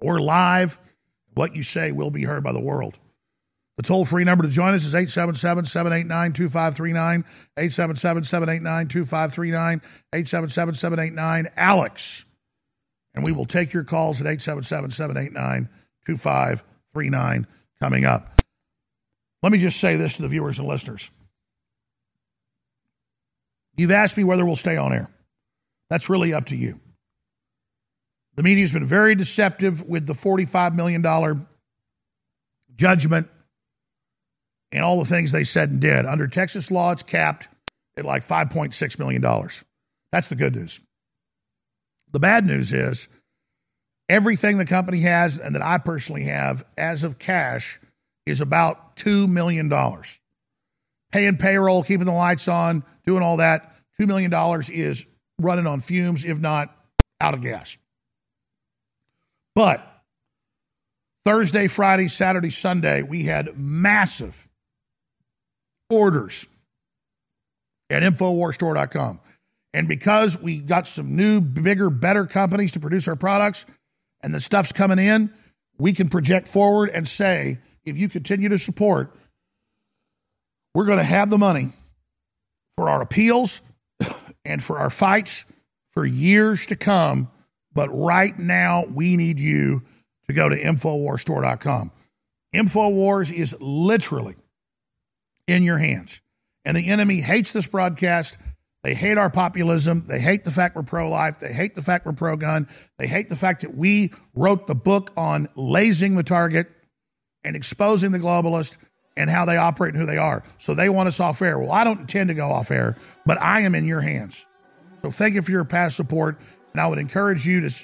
We're 0.00 0.20
live. 0.20 0.78
What 1.34 1.54
you 1.54 1.62
say 1.62 1.92
will 1.92 2.10
be 2.10 2.24
heard 2.24 2.44
by 2.44 2.52
the 2.52 2.60
world. 2.60 2.98
The 3.76 3.82
toll 3.82 4.06
free 4.06 4.24
number 4.24 4.42
to 4.42 4.50
join 4.50 4.72
us 4.72 4.84
is 4.84 4.94
877 4.94 5.66
789 5.66 6.32
2539. 6.32 7.24
877 7.58 8.24
789 8.24 8.88
2539. 8.88 9.82
877 10.14 10.74
789 10.74 11.52
Alex. 11.56 12.24
And 13.14 13.24
we 13.24 13.32
will 13.32 13.44
take 13.44 13.72
your 13.72 13.84
calls 13.84 14.20
at 14.20 14.26
877 14.26 14.90
789 14.92 15.68
2539 16.06 16.75
coming 17.80 18.04
up. 18.04 18.42
Let 19.42 19.52
me 19.52 19.58
just 19.58 19.78
say 19.78 19.96
this 19.96 20.16
to 20.16 20.22
the 20.22 20.28
viewers 20.28 20.58
and 20.58 20.66
listeners. 20.66 21.10
You've 23.76 23.90
asked 23.90 24.16
me 24.16 24.24
whether 24.24 24.44
we'll 24.44 24.56
stay 24.56 24.76
on 24.76 24.92
air. 24.92 25.10
That's 25.90 26.08
really 26.08 26.32
up 26.32 26.46
to 26.46 26.56
you. 26.56 26.80
The 28.36 28.42
media's 28.42 28.72
been 28.72 28.84
very 28.84 29.14
deceptive 29.14 29.82
with 29.82 30.06
the 30.06 30.14
$45 30.14 30.74
million 30.74 31.46
judgment 32.76 33.28
and 34.72 34.84
all 34.84 34.98
the 34.98 35.08
things 35.08 35.32
they 35.32 35.44
said 35.44 35.70
and 35.70 35.80
did. 35.80 36.06
Under 36.06 36.28
Texas 36.28 36.70
law, 36.70 36.92
it's 36.92 37.02
capped 37.02 37.48
at 37.96 38.04
like 38.04 38.26
$5.6 38.26 38.98
million. 38.98 39.22
That's 40.12 40.28
the 40.28 40.34
good 40.34 40.54
news. 40.56 40.80
The 42.12 42.20
bad 42.20 42.46
news 42.46 42.72
is 42.72 43.08
everything 44.08 44.58
the 44.58 44.64
company 44.64 45.00
has 45.00 45.38
and 45.38 45.54
that 45.54 45.62
I 45.62 45.78
personally 45.78 46.24
have 46.24 46.64
as 46.76 47.04
of 47.04 47.18
cash 47.18 47.80
is 48.24 48.40
about 48.40 48.96
$2 48.96 49.28
million. 49.28 49.72
Paying 51.12 51.36
payroll, 51.36 51.82
keeping 51.82 52.06
the 52.06 52.12
lights 52.12 52.48
on, 52.48 52.84
doing 53.06 53.22
all 53.22 53.38
that, 53.38 53.76
$2 54.00 54.06
million 54.06 54.32
is 54.72 55.06
running 55.38 55.66
on 55.66 55.80
fumes, 55.80 56.24
if 56.24 56.38
not 56.38 56.74
out 57.20 57.34
of 57.34 57.42
gas. 57.42 57.76
But 59.54 59.86
Thursday, 61.24 61.66
Friday, 61.66 62.08
Saturday, 62.08 62.50
Sunday, 62.50 63.02
we 63.02 63.24
had 63.24 63.58
massive 63.58 64.46
orders 65.90 66.46
at 67.90 68.02
InfoWarsStore.com. 68.02 69.20
And 69.72 69.88
because 69.88 70.40
we 70.40 70.60
got 70.60 70.88
some 70.88 71.16
new, 71.16 71.40
bigger, 71.40 71.90
better 71.90 72.26
companies 72.26 72.72
to 72.72 72.80
produce 72.80 73.08
our 73.08 73.16
products 73.16 73.66
and 74.26 74.34
the 74.34 74.40
stuff's 74.40 74.72
coming 74.72 74.98
in, 74.98 75.32
we 75.78 75.94
can 75.94 76.10
project 76.10 76.48
forward 76.48 76.90
and 76.90 77.08
say, 77.08 77.60
if 77.86 77.96
you 77.96 78.10
continue 78.10 78.50
to 78.50 78.58
support, 78.58 79.16
we're 80.74 80.84
going 80.84 80.98
to 80.98 81.04
have 81.04 81.30
the 81.30 81.38
money 81.38 81.72
for 82.76 82.90
our 82.90 83.00
appeals 83.00 83.62
and 84.44 84.62
for 84.62 84.78
our 84.78 84.90
fights 84.90 85.46
for 85.92 86.04
years 86.04 86.66
to 86.66 86.76
come 86.76 87.30
but 87.76 87.90
right 87.94 88.36
now, 88.38 88.86
we 88.86 89.18
need 89.18 89.38
you 89.38 89.82
to 90.28 90.32
go 90.32 90.48
to 90.48 90.56
InfoWarsStore.com. 90.58 91.92
InfoWars 92.54 93.30
is 93.30 93.54
literally 93.60 94.34
in 95.46 95.62
your 95.62 95.76
hands. 95.76 96.22
And 96.64 96.74
the 96.74 96.88
enemy 96.88 97.20
hates 97.20 97.52
this 97.52 97.66
broadcast. 97.66 98.38
They 98.86 98.94
hate 98.94 99.18
our 99.18 99.30
populism. 99.30 100.04
They 100.06 100.20
hate 100.20 100.44
the 100.44 100.52
fact 100.52 100.76
we're 100.76 100.84
pro 100.84 101.10
life. 101.10 101.40
They 101.40 101.52
hate 101.52 101.74
the 101.74 101.82
fact 101.82 102.06
we're 102.06 102.12
pro 102.12 102.36
gun. 102.36 102.68
They 102.98 103.08
hate 103.08 103.28
the 103.28 103.34
fact 103.34 103.62
that 103.62 103.76
we 103.76 104.12
wrote 104.36 104.68
the 104.68 104.76
book 104.76 105.10
on 105.16 105.48
lasing 105.56 106.14
the 106.14 106.22
target 106.22 106.68
and 107.42 107.56
exposing 107.56 108.12
the 108.12 108.20
globalist 108.20 108.76
and 109.16 109.28
how 109.28 109.44
they 109.44 109.56
operate 109.56 109.94
and 109.94 110.00
who 110.00 110.06
they 110.06 110.18
are. 110.18 110.44
So 110.58 110.72
they 110.72 110.88
want 110.88 111.08
us 111.08 111.18
off 111.18 111.42
air. 111.42 111.58
Well, 111.58 111.72
I 111.72 111.82
don't 111.82 111.98
intend 111.98 112.28
to 112.28 112.34
go 112.34 112.52
off 112.52 112.70
air, 112.70 112.96
but 113.24 113.42
I 113.42 113.62
am 113.62 113.74
in 113.74 113.86
your 113.86 114.02
hands. 114.02 114.46
So 115.02 115.10
thank 115.10 115.34
you 115.34 115.42
for 115.42 115.50
your 115.50 115.64
past 115.64 115.96
support. 115.96 116.38
And 116.72 116.80
I 116.80 116.86
would 116.86 117.00
encourage 117.00 117.44
you 117.44 117.68
to 117.68 117.74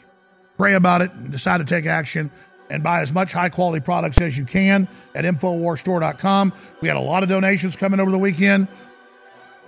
pray 0.56 0.74
about 0.74 1.02
it 1.02 1.10
and 1.14 1.32
decide 1.32 1.58
to 1.58 1.64
take 1.64 1.84
action 1.84 2.30
and 2.70 2.80
buy 2.84 3.00
as 3.00 3.12
much 3.12 3.32
high 3.32 3.48
quality 3.48 3.80
products 3.80 4.20
as 4.20 4.38
you 4.38 4.44
can 4.44 4.86
at 5.16 5.24
InfoWarsStore.com. 5.24 6.52
We 6.80 6.86
had 6.86 6.96
a 6.96 7.00
lot 7.00 7.24
of 7.24 7.28
donations 7.28 7.74
coming 7.74 7.98
over 7.98 8.12
the 8.12 8.18
weekend 8.18 8.68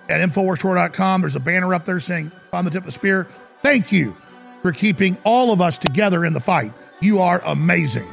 at 0.09 0.21
InfoWarsStore.com. 0.21 1.21
There's 1.21 1.37
a 1.37 1.41
banner 1.41 1.75
up 1.75 1.85
there 1.85 2.01
saying, 2.01 2.33
on 2.53 2.65
the 2.65 2.71
tip 2.71 2.83
of 2.83 2.87
the 2.87 2.93
spear. 2.93 3.27
Thank 3.63 3.93
you 3.93 4.17
for 4.63 4.73
keeping 4.73 5.17
all 5.25 5.53
of 5.53 5.61
us 5.61 5.79
together 5.79 6.25
in 6.25 6.33
the 6.33 6.41
fight. 6.41 6.73
You 7.01 7.21
are 7.21 7.43
amazing. 7.45 8.07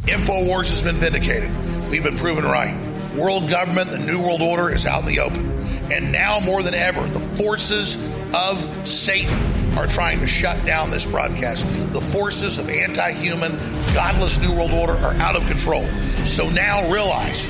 InfoWars 0.00 0.68
has 0.68 0.82
been 0.82 0.96
vindicated. 0.96 1.50
We've 1.88 2.02
been 2.02 2.16
proven 2.16 2.44
right. 2.44 2.74
World 3.16 3.48
government, 3.48 3.90
the 3.90 3.98
New 3.98 4.20
World 4.20 4.42
Order 4.42 4.70
is 4.70 4.86
out 4.86 5.00
in 5.00 5.06
the 5.06 5.20
open. 5.20 5.50
And 5.92 6.12
now 6.12 6.40
more 6.40 6.62
than 6.62 6.74
ever, 6.74 7.06
the 7.06 7.20
forces 7.20 7.94
of 8.34 8.58
Satan 8.86 9.38
are 9.78 9.86
trying 9.86 10.18
to 10.20 10.26
shut 10.26 10.64
down 10.64 10.90
this 10.90 11.10
broadcast. 11.10 11.64
The 11.92 12.00
forces 12.00 12.58
of 12.58 12.68
anti 12.68 13.12
human, 13.12 13.52
godless 13.94 14.40
New 14.40 14.54
World 14.54 14.72
Order 14.72 14.94
are 14.94 15.14
out 15.14 15.36
of 15.36 15.46
control. 15.46 15.86
So 16.24 16.48
now 16.48 16.90
realize 16.90 17.48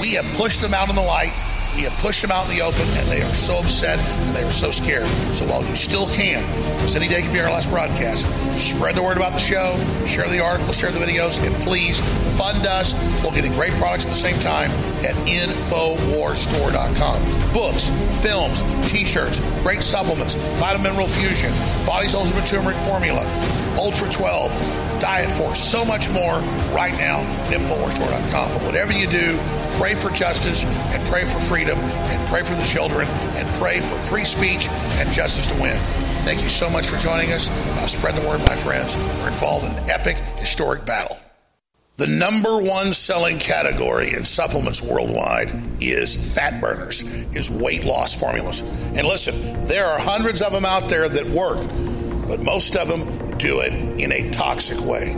we 0.00 0.14
have 0.14 0.24
pushed 0.36 0.60
them 0.60 0.74
out 0.74 0.88
in 0.88 0.96
the 0.96 1.02
light. 1.02 1.32
Have 1.82 1.92
pushed 1.98 2.22
them 2.22 2.30
out 2.30 2.48
in 2.48 2.56
the 2.56 2.62
open, 2.62 2.88
and 2.96 3.08
they 3.08 3.20
are 3.20 3.34
so 3.34 3.58
upset 3.58 3.98
and 3.98 4.30
they 4.30 4.42
are 4.42 4.50
so 4.50 4.70
scared. 4.70 5.06
So 5.34 5.44
while 5.46 5.62
you 5.62 5.76
still 5.76 6.06
can, 6.06 6.40
because 6.76 6.94
any 6.96 7.08
day 7.08 7.20
can 7.20 7.30
be 7.32 7.40
our 7.40 7.50
last 7.50 7.68
broadcast, 7.68 8.24
spread 8.56 8.94
the 8.94 9.02
word 9.02 9.18
about 9.18 9.32
the 9.34 9.38
show, 9.38 9.76
share 10.06 10.28
the 10.28 10.40
articles, 10.40 10.78
share 10.78 10.92
the 10.92 10.98
videos, 10.98 11.38
and 11.44 11.54
please 11.56 12.00
fund 12.38 12.66
us 12.66 12.94
while 13.22 13.32
getting 13.32 13.52
great 13.52 13.72
products 13.74 14.06
at 14.06 14.10
the 14.10 14.16
same 14.16 14.38
time 14.40 14.70
at 15.04 15.14
InfoWarsStore.com. 15.26 17.22
Books, 17.52 17.90
films, 18.22 18.62
t-shirts, 18.90 19.40
great 19.62 19.82
supplements, 19.82 20.34
Vitamin 20.58 20.92
Mineral 20.92 21.08
Fusion, 21.08 21.52
Body's 21.84 22.14
Ultimate 22.14 22.46
Turmeric 22.46 22.76
Formula, 22.78 23.24
Ultra 23.76 24.10
12, 24.10 24.93
Diet 25.04 25.30
Force, 25.30 25.62
so 25.62 25.84
much 25.84 26.08
more 26.08 26.36
right 26.72 26.94
now 26.94 27.18
at 27.18 27.60
InfoWarsStore.com. 27.60 28.52
But 28.54 28.62
whatever 28.62 28.90
you 28.90 29.06
do, 29.06 29.38
pray 29.72 29.94
for 29.94 30.08
justice 30.08 30.64
and 30.64 31.06
pray 31.08 31.26
for 31.26 31.38
freedom 31.40 31.78
and 31.78 32.26
pray 32.26 32.42
for 32.42 32.54
the 32.54 32.64
children 32.64 33.06
and 33.34 33.46
pray 33.56 33.80
for 33.80 33.96
free 33.96 34.24
speech 34.24 34.66
and 34.66 35.10
justice 35.10 35.46
to 35.48 35.60
win. 35.60 35.76
Thank 36.24 36.42
you 36.42 36.48
so 36.48 36.70
much 36.70 36.86
for 36.86 36.96
joining 36.96 37.32
us. 37.32 37.48
Now 37.76 37.84
spread 37.84 38.14
the 38.14 38.26
word, 38.26 38.40
my 38.44 38.56
friends. 38.56 38.96
We're 39.20 39.28
involved 39.28 39.66
in 39.66 39.72
an 39.72 39.90
epic, 39.90 40.16
historic 40.38 40.86
battle. 40.86 41.18
The 41.96 42.06
number 42.06 42.56
one 42.56 42.94
selling 42.94 43.38
category 43.38 44.14
in 44.14 44.24
supplements 44.24 44.90
worldwide 44.90 45.52
is 45.82 46.34
fat 46.34 46.62
burners, 46.62 47.02
is 47.36 47.50
weight 47.50 47.84
loss 47.84 48.18
formulas. 48.18 48.62
And 48.96 49.06
listen, 49.06 49.66
there 49.66 49.84
are 49.84 49.98
hundreds 49.98 50.40
of 50.40 50.52
them 50.52 50.64
out 50.64 50.88
there 50.88 51.10
that 51.10 51.26
work, 51.26 51.58
but 52.26 52.42
most 52.42 52.74
of 52.74 52.88
them 52.88 53.23
do 53.38 53.60
it 53.60 53.72
in 54.00 54.12
a 54.12 54.30
toxic 54.30 54.80
way. 54.84 55.14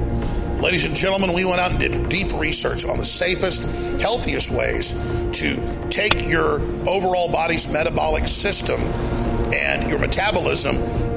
Ladies 0.61 0.87
and 0.87 0.97
gentlemen, 0.97 1.35
we 1.35 1.45
went 1.45 1.61
out 1.61 1.71
and 1.71 1.81
did 1.81 2.09
deep 2.09 2.33
research 2.33 2.85
on 2.85 2.99
the 2.99 3.05
safest, 3.05 3.71
healthiest 4.01 4.51
ways 4.51 5.03
to 5.33 5.89
take 5.91 6.27
your 6.27 6.61
overall 6.89 7.31
body's 7.31 7.71
metabolic 7.73 8.27
system 8.27 8.81
and 9.53 9.89
your 9.91 9.99
metabolism 9.99 10.77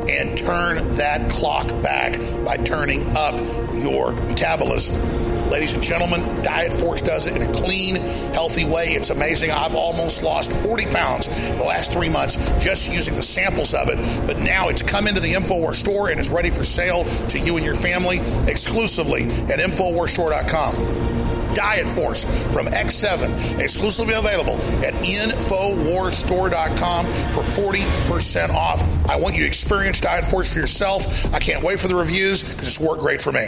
and 0.10 0.38
turn 0.38 0.78
that 0.98 1.30
clock 1.30 1.68
back 1.82 2.20
by 2.44 2.58
turning 2.58 3.06
up 3.16 3.36
your 3.76 4.12
metabolism. 4.12 5.29
Ladies 5.50 5.74
and 5.74 5.82
gentlemen, 5.82 6.22
Diet 6.44 6.72
Force 6.72 7.02
does 7.02 7.26
it 7.26 7.36
in 7.36 7.42
a 7.42 7.52
clean, 7.54 7.96
healthy 8.34 8.66
way. 8.66 8.90
It's 8.90 9.10
amazing. 9.10 9.50
I've 9.50 9.74
almost 9.74 10.22
lost 10.22 10.54
40 10.54 10.86
pounds 10.88 11.50
in 11.50 11.58
the 11.58 11.64
last 11.64 11.92
three 11.92 12.08
months 12.08 12.48
just 12.64 12.94
using 12.94 13.16
the 13.16 13.24
samples 13.24 13.74
of 13.74 13.90
it. 13.90 13.98
But 14.28 14.38
now 14.38 14.70
it's 14.70 14.84
come 14.84 15.08
into 15.08 15.20
the 15.20 15.34
InfoWars 15.34 15.74
store 15.76 16.10
and 16.10 16.20
is 16.20 16.30
ready 16.30 16.52
for 16.52 16.64
sale 16.64 17.04
to 17.30 17.40
you 17.40 17.58
and 17.58 17.66
your 17.66 17.74
family 17.74 18.20
exclusively 18.48 19.24
at 19.24 19.58
InfoWarsStore.com. 19.60 21.56
Diet 21.56 21.90
Force 21.90 22.26
from 22.54 22.68
X7, 22.68 23.60
exclusively 23.60 24.14
available 24.14 24.54
at 24.86 24.94
InfoWarsStore.com 24.94 27.06
for 27.06 27.42
40% 27.42 28.50
off. 28.52 28.84
I 29.10 29.20
want 29.20 29.34
you 29.34 29.42
to 29.42 29.48
experience 29.48 30.00
Diet 30.00 30.26
Force 30.26 30.54
for 30.54 30.60
yourself. 30.60 31.34
I 31.34 31.40
can't 31.40 31.64
wait 31.64 31.80
for 31.80 31.88
the 31.88 31.96
reviews 31.96 32.44
because 32.44 32.68
it's 32.68 32.80
worked 32.80 33.02
great 33.02 33.20
for 33.20 33.32
me. 33.32 33.48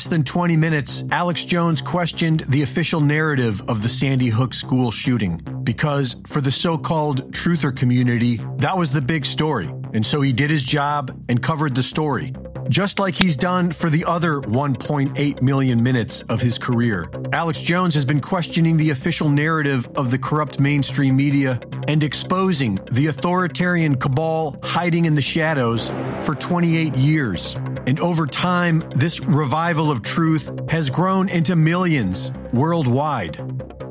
Less 0.00 0.06
than 0.06 0.24
20 0.24 0.56
minutes, 0.56 1.04
Alex 1.10 1.44
Jones 1.44 1.82
questioned 1.82 2.40
the 2.48 2.62
official 2.62 3.02
narrative 3.02 3.60
of 3.68 3.82
the 3.82 3.88
Sandy 3.90 4.30
Hook 4.30 4.54
school 4.54 4.90
shooting 4.90 5.42
because 5.62 6.16
for 6.26 6.40
the 6.40 6.50
so 6.50 6.78
called 6.78 7.34
truther 7.34 7.76
community, 7.76 8.40
that 8.56 8.78
was 8.78 8.92
the 8.92 9.02
big 9.02 9.26
story. 9.26 9.68
And 9.92 10.06
so 10.06 10.22
he 10.22 10.32
did 10.32 10.48
his 10.48 10.64
job 10.64 11.22
and 11.28 11.42
covered 11.42 11.74
the 11.74 11.82
story 11.82 12.32
just 12.70 13.00
like 13.00 13.16
he's 13.16 13.36
done 13.36 13.72
for 13.72 13.90
the 13.90 14.04
other 14.04 14.40
1.8 14.40 15.42
million 15.42 15.82
minutes 15.82 16.22
of 16.22 16.40
his 16.40 16.56
career. 16.56 17.10
Alex 17.32 17.58
Jones 17.58 17.94
has 17.94 18.04
been 18.04 18.20
questioning 18.20 18.76
the 18.76 18.90
official 18.90 19.28
narrative 19.28 19.88
of 19.96 20.12
the 20.12 20.18
corrupt 20.18 20.60
mainstream 20.60 21.16
media 21.16 21.60
and 21.88 22.04
exposing 22.04 22.78
the 22.92 23.08
authoritarian 23.08 23.96
cabal 23.96 24.56
hiding 24.62 25.04
in 25.04 25.16
the 25.16 25.22
shadows 25.22 25.90
for 26.24 26.36
28 26.36 26.94
years. 26.94 27.56
And 27.86 27.98
over 28.00 28.26
time, 28.26 28.84
this 28.90 29.20
revival 29.20 29.90
of 29.90 30.02
truth 30.02 30.50
has 30.70 30.90
grown 30.90 31.28
into 31.28 31.56
millions 31.56 32.30
worldwide. 32.52 33.40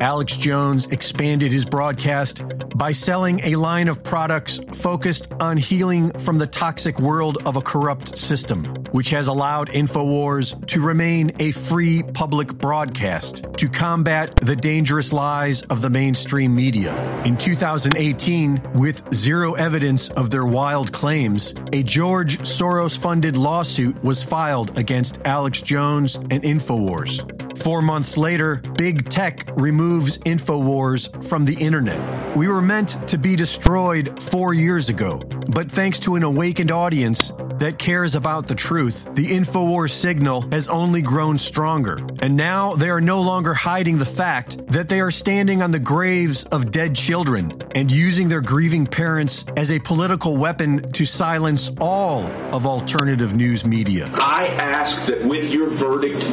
Alex 0.02 0.38
Jones 0.38 0.88
expanded 0.88 1.52
his 1.52 1.66
broadcast 1.66 2.44
by 2.80 2.94
selling 2.94 3.42
a 3.44 3.56
line 3.58 3.90
of 3.90 4.02
products 4.04 4.62
focused 4.76 5.28
on 5.42 5.58
healing 5.58 6.18
from 6.20 6.38
the 6.38 6.48
toxic 6.48 6.98
world 6.98 7.38
of 7.46 7.58
a 7.58 7.62
corrupt 7.62 8.18
system, 8.18 8.64
which 8.94 9.10
has 9.10 9.28
allowed 9.28 9.68
InfoWars 9.68 10.66
to 10.66 10.80
remain 10.80 11.30
a 11.40 11.52
free 11.52 12.02
public 12.02 12.54
broadcast 12.54 13.46
to 13.58 13.68
combat 13.68 14.34
the 14.38 14.56
dangerous 14.56 15.12
lies 15.12 15.62
of 15.64 15.82
the 15.82 15.90
mainstream 15.90 16.56
media. 16.56 16.96
In 17.26 17.36
2018, 17.36 18.62
with 18.76 19.14
zero 19.14 19.56
evidence 19.56 20.08
of 20.12 20.30
their 20.30 20.46
wild 20.46 20.94
claims, 20.94 21.54
a 21.74 21.84
George 21.84 22.38
Soros 22.40 22.98
funded 22.98 23.36
lawsuit 23.36 24.02
was 24.06 24.24
filed 24.24 24.80
against 24.80 25.20
Alex 25.26 25.62
Jones 25.62 26.16
and 26.16 26.44
InfoWars. 26.44 27.40
Four 27.60 27.82
months 27.82 28.16
later, 28.16 28.62
big 28.78 29.10
tech 29.10 29.52
removes 29.56 30.18
InfoWars 30.20 31.26
from 31.26 31.44
the 31.44 31.56
internet. 31.56 32.00
We 32.38 32.48
were 32.48 32.62
meant 32.70 33.08
to 33.10 33.18
be 33.18 33.36
destroyed 33.36 34.22
four 34.26 34.54
years 34.54 34.90
ago, 34.90 35.18
but 35.48 35.72
thanks 35.72 35.98
to 35.98 36.14
an 36.14 36.22
awakened 36.22 36.70
audience 36.70 37.32
that 37.58 37.80
cares 37.80 38.14
about 38.14 38.48
the 38.48 38.54
truth, 38.54 39.10
the 39.16 39.32
InfoWars 39.32 39.90
signal 39.90 40.42
has 40.52 40.68
only 40.68 41.02
grown 41.02 41.40
stronger. 41.40 41.98
And 42.22 42.38
now 42.38 42.76
they 42.76 42.92
are 42.92 43.02
no 43.02 43.22
longer 43.22 43.56
hiding 43.56 43.98
the 43.98 44.06
fact 44.06 44.68
that 44.68 44.88
they 44.88 45.02
are 45.02 45.10
standing 45.10 45.64
on 45.64 45.72
the 45.72 45.80
graves 45.80 46.44
of 46.44 46.70
dead 46.70 46.96
children 46.96 47.60
and 47.74 47.90
using 47.90 48.30
their 48.30 48.40
grieving 48.40 48.86
parents 48.86 49.46
as 49.58 49.72
a 49.72 49.80
political 49.80 50.38
weapon 50.38 50.92
to 50.92 51.06
silence 51.06 51.72
all 51.82 52.24
of 52.54 52.68
alternative 52.68 53.34
news 53.34 53.66
media. 53.66 54.12
I 54.14 54.46
ask 54.46 55.08
that 55.08 55.26
with 55.26 55.50
your 55.50 55.72
verdict, 55.72 56.24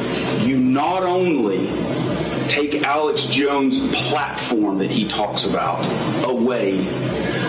you 0.45 0.59
not 0.59 1.01
only 1.01 1.65
take 2.49 2.83
Alex 2.83 3.25
Jones' 3.27 3.79
platform 4.09 4.77
that 4.79 4.91
he 4.91 5.07
talks 5.07 5.45
about 5.45 5.83
away. 6.25 6.87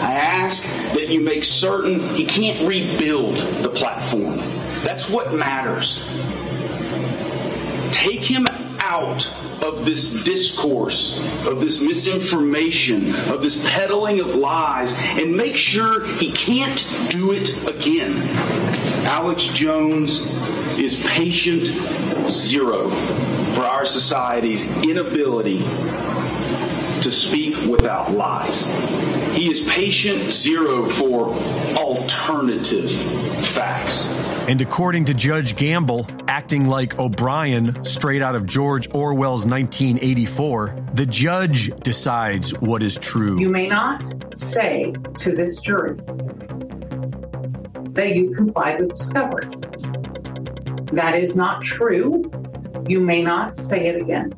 I 0.01 0.15
ask 0.15 0.63
that 0.95 1.09
you 1.09 1.21
make 1.21 1.45
certain 1.45 2.01
he 2.15 2.25
can't 2.25 2.67
rebuild 2.67 3.37
the 3.63 3.71
platform. 3.71 4.37
That's 4.83 5.11
what 5.11 5.35
matters. 5.35 6.05
Take 7.93 8.23
him 8.23 8.47
out 8.81 9.33
of 9.63 9.85
this 9.85 10.25
discourse, 10.25 11.19
of 11.45 11.61
this 11.61 11.81
misinformation, 11.81 13.15
of 13.29 13.43
this 13.43 13.63
peddling 13.71 14.21
of 14.21 14.35
lies, 14.37 14.97
and 14.99 15.37
make 15.37 15.57
sure 15.57 16.07
he 16.17 16.33
can't 16.33 16.87
do 17.11 17.33
it 17.33 17.67
again. 17.67 18.17
Alex 19.07 19.45
Jones 19.45 20.21
is 20.79 21.05
patient 21.07 21.67
zero 22.29 22.89
for 23.55 23.63
our 23.63 23.85
society's 23.85 24.67
inability 24.83 25.59
to 27.03 27.13
speak 27.13 27.57
without 27.69 28.13
lies. 28.13 28.67
He 29.35 29.51
is 29.51 29.61
patient 29.69 30.33
zero 30.33 30.85
for 30.85 31.29
alternative 31.77 32.91
facts. 33.45 34.09
And 34.49 34.61
according 34.61 35.05
to 35.07 35.15
Judge 35.15 35.57
Gamble, 35.57 36.09
acting 36.27 36.69
like 36.69 36.99
O'Brien 36.99 37.85
straight 37.85 38.23
out 38.23 38.35
of 38.35 38.47
George 38.47 38.89
Orwell's 38.95 39.45
1984, 39.45 40.87
the 40.95 41.07
judge 41.07 41.71
decides 41.83 42.53
what 42.59 42.83
is 42.83 42.97
true. 42.97 43.39
You 43.39 43.51
may 43.51 43.69
not 43.69 44.05
say 44.37 44.95
to 45.19 45.35
this 45.37 45.61
jury 45.61 45.97
that 47.93 48.13
you 48.15 48.35
complied 48.35 48.81
with 48.81 48.91
discovery. 48.91 49.49
That 50.93 51.15
is 51.15 51.37
not 51.37 51.63
true. 51.63 52.31
You 52.89 53.01
may 53.01 53.23
not 53.23 53.55
say 53.55 53.89
it 53.89 54.01
again. 54.01 54.33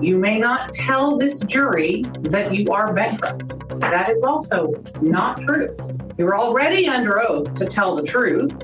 You 0.00 0.16
may 0.16 0.38
not 0.38 0.72
tell 0.72 1.18
this 1.18 1.40
jury 1.40 2.02
that 2.20 2.54
you 2.54 2.66
are 2.72 2.94
bankrupt. 2.94 3.78
That 3.80 4.08
is 4.08 4.24
also 4.24 4.72
not 5.02 5.42
true. 5.42 5.76
You're 6.16 6.34
already 6.34 6.88
under 6.88 7.20
oath 7.20 7.52
to 7.58 7.66
tell 7.66 7.94
the 7.94 8.02
truth. 8.02 8.62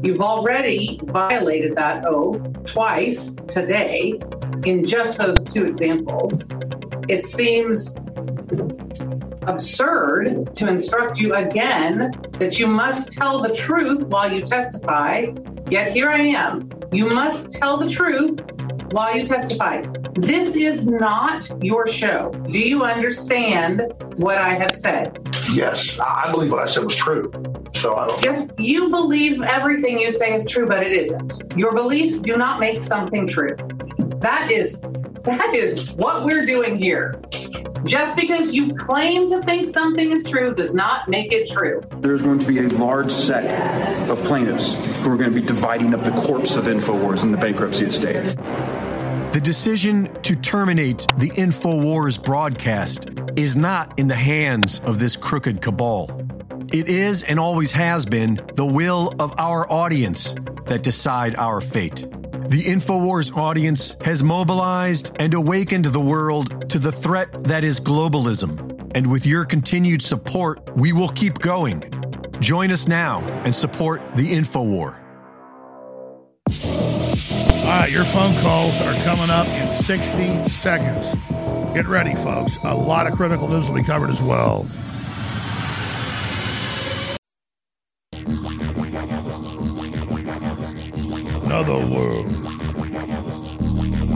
You've 0.00 0.20
already 0.20 1.00
violated 1.04 1.74
that 1.76 2.06
oath 2.06 2.64
twice 2.66 3.34
today 3.48 4.20
in 4.64 4.86
just 4.86 5.18
those 5.18 5.42
two 5.42 5.64
examples. 5.64 6.48
It 7.08 7.24
seems 7.24 7.96
absurd 9.42 10.54
to 10.54 10.68
instruct 10.68 11.18
you 11.18 11.34
again 11.34 12.12
that 12.38 12.60
you 12.60 12.68
must 12.68 13.12
tell 13.12 13.42
the 13.42 13.54
truth 13.54 14.06
while 14.06 14.32
you 14.32 14.42
testify. 14.42 15.26
Yet 15.70 15.92
here 15.92 16.08
I 16.08 16.18
am. 16.18 16.68
You 16.90 17.06
must 17.06 17.52
tell 17.52 17.76
the 17.76 17.88
truth 17.88 18.40
while 18.90 19.16
you 19.16 19.24
testify. 19.24 19.82
This 20.14 20.56
is 20.56 20.88
not 20.88 21.48
your 21.62 21.86
show. 21.86 22.32
Do 22.50 22.58
you 22.58 22.82
understand 22.82 23.94
what 24.16 24.36
I 24.36 24.48
have 24.48 24.74
said? 24.74 25.28
Yes, 25.52 25.96
I 26.00 26.28
believe 26.32 26.50
what 26.50 26.60
I 26.60 26.66
said 26.66 26.84
was 26.84 26.96
true. 26.96 27.30
So 27.72 27.94
I 27.94 28.08
don't. 28.08 28.20
Yes, 28.20 28.50
you 28.58 28.90
believe 28.90 29.42
everything 29.42 30.00
you 30.00 30.10
say 30.10 30.34
is 30.34 30.44
true, 30.50 30.66
but 30.66 30.82
it 30.82 30.90
isn't. 30.90 31.40
Your 31.56 31.72
beliefs 31.72 32.18
do 32.18 32.36
not 32.36 32.58
make 32.58 32.82
something 32.82 33.28
true. 33.28 33.56
That 34.18 34.50
is 34.50 34.82
that 35.24 35.54
is 35.54 35.92
what 35.92 36.24
we're 36.24 36.46
doing 36.46 36.78
here. 36.78 37.20
Just 37.84 38.16
because 38.16 38.52
you 38.52 38.74
claim 38.74 39.28
to 39.30 39.42
think 39.42 39.68
something 39.68 40.10
is 40.10 40.24
true 40.24 40.54
does 40.54 40.74
not 40.74 41.08
make 41.08 41.32
it 41.32 41.50
true. 41.50 41.82
There's 41.98 42.22
going 42.22 42.38
to 42.38 42.46
be 42.46 42.58
a 42.58 42.68
large 42.68 43.10
set 43.10 44.08
of 44.08 44.22
plaintiffs 44.24 44.74
who 44.98 45.10
are 45.10 45.16
going 45.16 45.32
to 45.32 45.40
be 45.40 45.46
dividing 45.46 45.94
up 45.94 46.04
the 46.04 46.10
corpse 46.22 46.56
of 46.56 46.64
InfoWars 46.64 47.22
in 47.22 47.32
the 47.32 47.38
bankruptcy 47.38 47.86
estate. 47.86 48.36
The 49.32 49.40
decision 49.40 50.12
to 50.22 50.34
terminate 50.34 51.06
the 51.16 51.30
InfoWars 51.30 52.22
broadcast 52.22 53.10
is 53.36 53.56
not 53.56 53.98
in 53.98 54.08
the 54.08 54.16
hands 54.16 54.80
of 54.80 54.98
this 54.98 55.16
crooked 55.16 55.62
cabal. 55.62 56.26
It 56.72 56.88
is 56.88 57.22
and 57.22 57.40
always 57.40 57.72
has 57.72 58.04
been 58.04 58.40
the 58.54 58.66
will 58.66 59.14
of 59.18 59.34
our 59.38 59.70
audience 59.72 60.34
that 60.66 60.82
decide 60.82 61.34
our 61.36 61.60
fate. 61.60 62.06
The 62.50 62.64
InfoWars 62.64 63.36
audience 63.36 63.94
has 64.04 64.24
mobilized 64.24 65.12
and 65.20 65.34
awakened 65.34 65.84
the 65.84 66.00
world 66.00 66.68
to 66.70 66.80
the 66.80 66.90
threat 66.90 67.44
that 67.44 67.62
is 67.62 67.78
globalism. 67.78 68.90
And 68.96 69.06
with 69.06 69.24
your 69.24 69.44
continued 69.44 70.02
support, 70.02 70.68
we 70.76 70.92
will 70.92 71.10
keep 71.10 71.38
going. 71.38 71.84
Join 72.40 72.72
us 72.72 72.88
now 72.88 73.20
and 73.44 73.54
support 73.54 74.02
the 74.14 74.32
InfoWar. 74.32 75.00
All 76.64 77.66
right, 77.66 77.88
your 77.88 78.04
phone 78.06 78.34
calls 78.42 78.80
are 78.80 79.00
coming 79.04 79.30
up 79.30 79.46
in 79.46 79.72
60 79.72 80.48
seconds. 80.48 81.06
Get 81.72 81.86
ready, 81.86 82.16
folks. 82.16 82.56
A 82.64 82.74
lot 82.74 83.06
of 83.06 83.12
critical 83.12 83.46
news 83.46 83.68
will 83.68 83.76
be 83.76 83.84
covered 83.84 84.10
as 84.10 84.20
well. 84.22 84.66
Another 91.52 91.84
world. 91.84 92.26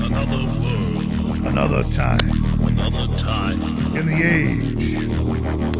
Another 0.04 0.44
world. 0.62 1.02
Another 1.44 1.82
time. 1.90 2.30
Another 2.62 3.08
time. 3.16 3.60
In 3.96 4.06
the 4.06 4.22
age. 4.22 4.94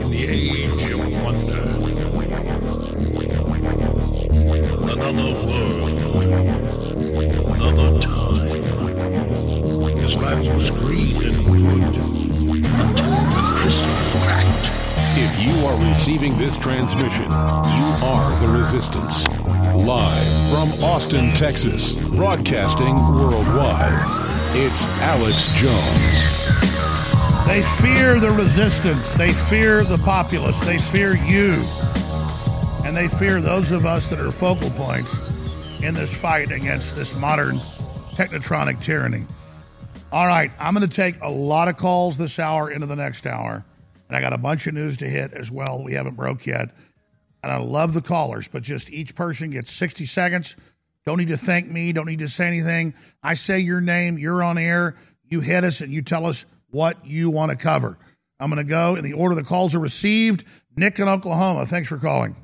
In 0.03 0.11
the 0.11 0.25
age 0.29 0.91
of 0.91 0.99
wonder. 1.23 1.65
Another 4.91 5.31
world. 5.47 5.95
Another 7.55 8.01
time. 8.01 8.63
This 9.99 10.17
land 10.17 10.49
was 10.57 10.71
green 10.73 11.23
and 11.23 11.37
good 11.47 11.95
until 12.75 13.15
the 13.31 13.43
crystal 13.55 13.95
cracked. 14.11 14.67
If 15.17 15.33
you 15.41 15.55
are 15.67 15.77
receiving 15.89 16.37
this 16.37 16.57
transmission, 16.57 17.31
you 17.31 17.87
are 18.03 18.33
the 18.45 18.53
resistance. 18.59 19.54
Live 19.75 20.33
from 20.49 20.85
Austin, 20.85 21.29
Texas, 21.31 22.01
broadcasting 22.01 22.95
worldwide, 22.95 23.99
it's 24.55 24.87
Alex 25.01 25.49
Jones. 25.49 26.45
They 27.47 27.61
fear 27.83 28.20
the 28.20 28.31
resistance. 28.31 29.14
They 29.16 29.31
fear 29.31 29.83
the 29.83 29.99
populace. 29.99 30.59
They 30.64 30.79
fear 30.79 31.16
you. 31.16 31.61
And 32.87 32.97
they 32.97 33.09
fear 33.09 33.41
those 33.41 33.72
of 33.72 33.85
us 33.85 34.09
that 34.11 34.20
are 34.20 34.31
focal 34.31 34.70
points 34.70 35.12
in 35.83 35.95
this 35.95 36.14
fight 36.14 36.53
against 36.53 36.95
this 36.95 37.18
modern 37.18 37.57
technotronic 38.14 38.81
tyranny. 38.81 39.27
All 40.12 40.29
right, 40.29 40.53
I'm 40.61 40.75
going 40.75 40.89
to 40.89 40.95
take 40.95 41.20
a 41.20 41.29
lot 41.29 41.66
of 41.66 41.77
calls 41.77 42.16
this 42.16 42.39
hour 42.39 42.70
into 42.70 42.87
the 42.87 42.97
next 42.97 43.27
hour. 43.27 43.64
And 44.09 44.16
I 44.16 44.20
got 44.20 44.33
a 44.33 44.39
bunch 44.39 44.68
of 44.68 44.75
news 44.75 44.97
to 44.99 45.09
hit 45.09 45.33
as 45.33 45.51
well 45.51 45.83
we 45.83 45.95
haven't 45.95 46.14
broke 46.14 46.47
yet. 46.47 46.70
And 47.45 47.53
I 47.53 47.59
love 47.59 47.92
the 47.92 48.01
callers, 48.01 48.49
but 48.49 48.62
just 48.62 48.90
each 48.90 49.14
person 49.14 49.51
gets 49.51 49.70
60 49.70 50.07
seconds. 50.07 50.57
Don't 51.05 51.18
need 51.18 51.28
to 51.28 51.36
thank 51.36 51.70
me, 51.70 51.92
don't 51.92 52.07
need 52.07 52.20
to 52.20 52.28
say 52.28 52.47
anything. 52.47 52.95
I 53.22 53.34
say 53.34 53.59
your 53.59 53.82
name, 53.82 54.16
you're 54.16 54.42
on 54.42 54.57
air, 54.57 54.97
you 55.28 55.40
hit 55.40 55.62
us, 55.62 55.82
and 55.82 55.92
you 55.92 56.01
tell 56.01 56.24
us 56.24 56.47
what 56.70 57.05
you 57.05 57.28
want 57.28 57.51
to 57.51 57.57
cover. 57.57 57.99
I'm 58.40 58.49
going 58.49 58.64
to 58.64 58.68
go 58.68 58.97
in 58.97 59.05
the 59.05 59.12
order 59.12 59.34
the 59.34 59.45
calls 59.45 59.74
are 59.74 59.78
received. 59.78 60.45
Nick 60.74 60.99
in 60.99 61.07
Oklahoma, 61.07 61.66
thanks 61.66 61.90
for 61.90 61.99
calling. 61.99 62.34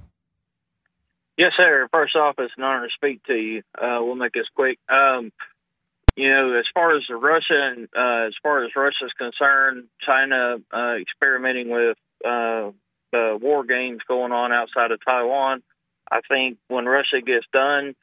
Yes, 1.38 1.53
sir. 1.57 1.88
First 1.90 2.14
off, 2.14 2.34
it's 2.36 2.53
an 2.59 2.64
honor 2.64 2.86
to 2.86 2.92
speak 2.94 3.24
to 3.24 3.34
you. 3.34 3.62
Uh, 3.74 4.01
we'll 4.05 4.16
make 4.16 4.32
this 4.34 4.48
quick. 4.55 4.78
Um, 4.90 5.32
you 6.14 6.28
know, 6.28 6.59
as 6.59 6.66
far 6.74 6.94
as 6.94 7.05
the 7.09 7.16
Russia 7.16 7.55
and 7.55 7.88
uh, 7.96 8.26
as 8.26 8.34
far 8.42 8.66
as 8.66 8.72
Russia's 8.76 9.12
concerned, 9.16 9.86
China 10.07 10.57
uh, 10.70 10.96
experimenting 11.01 11.70
with 11.70 11.96
war 13.13 13.65
games 13.65 14.01
going 14.07 14.33
on 14.33 14.53
outside 14.53 14.91
of 14.91 15.01
Taiwan. 15.05 15.63
I 16.11 16.21
think 16.29 16.59
when 16.69 16.87
Russia 16.87 17.21
gets 17.25 17.47
done, 17.53 17.95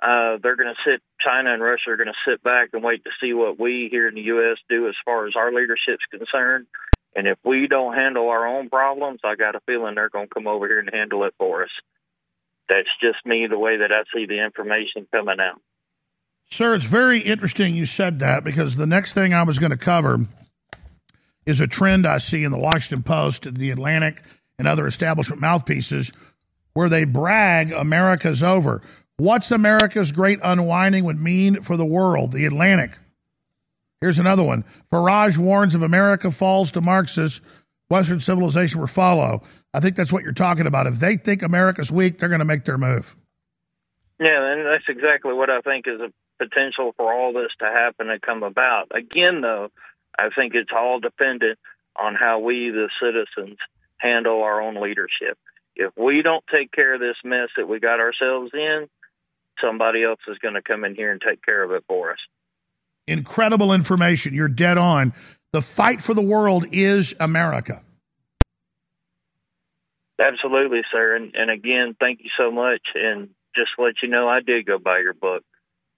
uh, 0.00 0.38
they're 0.42 0.56
going 0.56 0.74
to 0.74 0.90
sit. 0.90 1.00
China 1.20 1.52
and 1.52 1.62
Russia 1.62 1.90
are 1.90 1.96
going 1.96 2.06
to 2.06 2.30
sit 2.30 2.42
back 2.42 2.70
and 2.72 2.84
wait 2.84 3.02
to 3.04 3.10
see 3.20 3.32
what 3.32 3.58
we 3.58 3.88
here 3.90 4.06
in 4.06 4.14
the 4.14 4.20
U.S. 4.22 4.58
do 4.68 4.88
as 4.88 4.94
far 5.04 5.26
as 5.26 5.34
our 5.36 5.52
leadership's 5.52 6.04
concerned. 6.10 6.66
And 7.14 7.26
if 7.26 7.38
we 7.44 7.66
don't 7.66 7.94
handle 7.94 8.28
our 8.28 8.46
own 8.46 8.68
problems, 8.68 9.20
I 9.24 9.36
got 9.36 9.54
a 9.54 9.60
feeling 9.60 9.94
they're 9.94 10.10
going 10.10 10.28
to 10.28 10.34
come 10.34 10.46
over 10.46 10.68
here 10.68 10.78
and 10.78 10.90
handle 10.92 11.24
it 11.24 11.34
for 11.38 11.62
us. 11.62 11.70
That's 12.68 12.88
just 13.00 13.24
me, 13.24 13.46
the 13.48 13.58
way 13.58 13.78
that 13.78 13.90
I 13.90 14.02
see 14.14 14.26
the 14.26 14.44
information 14.44 15.06
coming 15.10 15.40
out. 15.40 15.60
Sir, 16.50 16.74
it's 16.74 16.84
very 16.84 17.20
interesting 17.20 17.74
you 17.74 17.86
said 17.86 18.18
that 18.20 18.44
because 18.44 18.76
the 18.76 18.86
next 18.86 19.14
thing 19.14 19.32
I 19.32 19.44
was 19.44 19.58
going 19.58 19.70
to 19.70 19.78
cover 19.78 20.26
is 21.46 21.60
a 21.60 21.66
trend 21.66 22.06
I 22.06 22.18
see 22.18 22.44
in 22.44 22.52
the 22.52 22.58
Washington 22.58 23.02
Post, 23.02 23.52
the 23.54 23.70
Atlantic, 23.70 24.22
and 24.58 24.66
other 24.68 24.86
establishment 24.86 25.40
mouthpieces 25.40 26.12
where 26.72 26.88
they 26.88 27.04
brag 27.04 27.72
America's 27.72 28.42
over. 28.42 28.82
What's 29.16 29.50
America's 29.50 30.12
great 30.12 30.38
unwinding 30.42 31.04
would 31.04 31.20
mean 31.20 31.62
for 31.62 31.76
the 31.76 31.86
world? 31.86 32.32
The 32.32 32.44
Atlantic. 32.44 32.98
Here's 34.00 34.18
another 34.18 34.42
one. 34.42 34.64
Farage 34.92 35.38
warns 35.38 35.74
if 35.74 35.80
America 35.80 36.30
falls 36.30 36.70
to 36.72 36.80
Marxists, 36.80 37.40
Western 37.88 38.20
civilization 38.20 38.80
will 38.80 38.86
follow. 38.86 39.42
I 39.72 39.80
think 39.80 39.96
that's 39.96 40.12
what 40.12 40.22
you're 40.22 40.32
talking 40.32 40.66
about. 40.66 40.86
If 40.86 40.98
they 40.98 41.16
think 41.16 41.42
America's 41.42 41.90
weak, 41.90 42.18
they're 42.18 42.28
going 42.28 42.40
to 42.40 42.44
make 42.44 42.64
their 42.64 42.78
move. 42.78 43.16
Yeah, 44.18 44.52
and 44.52 44.66
that's 44.66 44.84
exactly 44.88 45.32
what 45.32 45.50
I 45.50 45.60
think 45.60 45.86
is 45.86 46.00
a 46.00 46.12
potential 46.38 46.94
for 46.96 47.12
all 47.12 47.32
this 47.32 47.52
to 47.58 47.66
happen 47.66 48.10
and 48.10 48.20
come 48.20 48.42
about. 48.42 48.88
Again, 48.94 49.40
though, 49.40 49.70
I 50.18 50.28
think 50.30 50.54
it's 50.54 50.70
all 50.74 51.00
dependent 51.00 51.58
on 51.94 52.14
how 52.14 52.38
we, 52.38 52.70
the 52.70 52.88
citizens, 53.00 53.58
handle 53.98 54.42
our 54.42 54.60
own 54.60 54.80
leadership. 54.80 55.38
If 55.74 55.92
we 55.96 56.22
don't 56.22 56.44
take 56.52 56.72
care 56.72 56.94
of 56.94 57.00
this 57.00 57.16
mess 57.24 57.48
that 57.56 57.68
we 57.68 57.80
got 57.80 58.00
ourselves 58.00 58.50
in, 58.54 58.88
somebody 59.60 60.04
else 60.04 60.20
is 60.28 60.38
going 60.38 60.54
to 60.54 60.62
come 60.62 60.84
in 60.84 60.94
here 60.94 61.12
and 61.12 61.20
take 61.20 61.44
care 61.44 61.62
of 61.62 61.70
it 61.72 61.84
for 61.86 62.12
us. 62.12 62.18
Incredible 63.06 63.72
information. 63.72 64.34
You're 64.34 64.48
dead 64.48 64.78
on. 64.78 65.12
The 65.52 65.62
fight 65.62 66.02
for 66.02 66.14
the 66.14 66.22
world 66.22 66.66
is 66.72 67.14
America. 67.20 67.82
Absolutely, 70.18 70.80
sir. 70.90 71.14
And, 71.14 71.34
and 71.34 71.50
again, 71.50 71.94
thank 72.00 72.20
you 72.20 72.30
so 72.38 72.50
much. 72.50 72.80
And 72.94 73.28
just 73.54 73.68
to 73.76 73.84
let 73.84 73.94
you 74.02 74.08
know, 74.08 74.28
I 74.28 74.40
did 74.40 74.66
go 74.66 74.78
buy 74.78 74.98
your 74.98 75.14
book, 75.14 75.44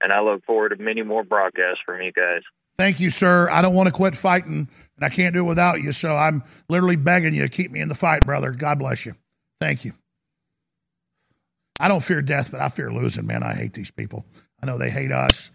and 0.00 0.12
I 0.12 0.20
look 0.20 0.44
forward 0.44 0.70
to 0.70 0.76
many 0.76 1.02
more 1.02 1.24
broadcasts 1.24 1.80
from 1.86 2.02
you 2.02 2.12
guys. 2.12 2.42
Thank 2.78 3.00
you, 3.00 3.10
sir. 3.10 3.48
I 3.50 3.62
don't 3.62 3.74
want 3.74 3.88
to 3.88 3.92
quit 3.92 4.16
fighting, 4.16 4.68
and 4.98 5.04
I 5.04 5.14
can't 5.14 5.32
do 5.32 5.40
it 5.40 5.48
without 5.48 5.80
you. 5.80 5.92
So 5.92 6.16
I'm 6.16 6.42
literally 6.68 6.96
begging 6.96 7.34
you 7.34 7.42
to 7.42 7.48
keep 7.48 7.70
me 7.70 7.80
in 7.80 7.88
the 7.88 7.94
fight, 7.94 8.26
brother. 8.26 8.50
God 8.50 8.80
bless 8.80 9.06
you. 9.06 9.14
Thank 9.60 9.84
you. 9.84 9.92
I 11.80 11.86
don't 11.86 12.02
fear 12.02 12.20
death, 12.20 12.50
but 12.50 12.60
I 12.60 12.68
fear 12.68 12.90
losing, 12.90 13.26
man. 13.26 13.44
I 13.44 13.54
hate 13.54 13.72
these 13.72 13.92
people. 13.92 14.24
I 14.60 14.66
know 14.66 14.76
they 14.76 14.90
hate 14.90 15.12
us. 15.12 15.52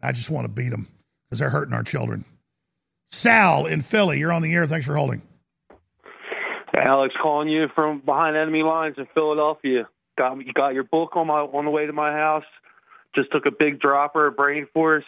I 0.00 0.12
just 0.12 0.30
want 0.30 0.44
to 0.44 0.48
beat 0.48 0.68
them 0.68 0.86
because 1.24 1.40
they're 1.40 1.50
hurting 1.50 1.74
our 1.74 1.82
children. 1.82 2.24
Sal 3.10 3.66
in 3.66 3.80
Philly, 3.80 4.20
you're 4.20 4.32
on 4.32 4.42
the 4.42 4.54
air. 4.54 4.66
Thanks 4.66 4.86
for 4.86 4.96
holding. 4.96 5.22
Alex, 6.76 7.14
calling 7.20 7.48
you 7.48 7.66
from 7.74 8.00
behind 8.00 8.36
enemy 8.36 8.62
lines 8.62 8.96
in 8.98 9.06
Philadelphia. 9.14 9.88
Got 10.18 10.44
you 10.46 10.52
got 10.52 10.74
your 10.74 10.84
book 10.84 11.16
on 11.16 11.26
my 11.26 11.40
on 11.40 11.64
the 11.64 11.70
way 11.70 11.86
to 11.86 11.92
my 11.92 12.12
house. 12.12 12.44
Just 13.14 13.32
took 13.32 13.46
a 13.46 13.50
big 13.50 13.80
dropper 13.80 14.26
of 14.26 14.36
brain 14.36 14.66
force. 14.72 15.04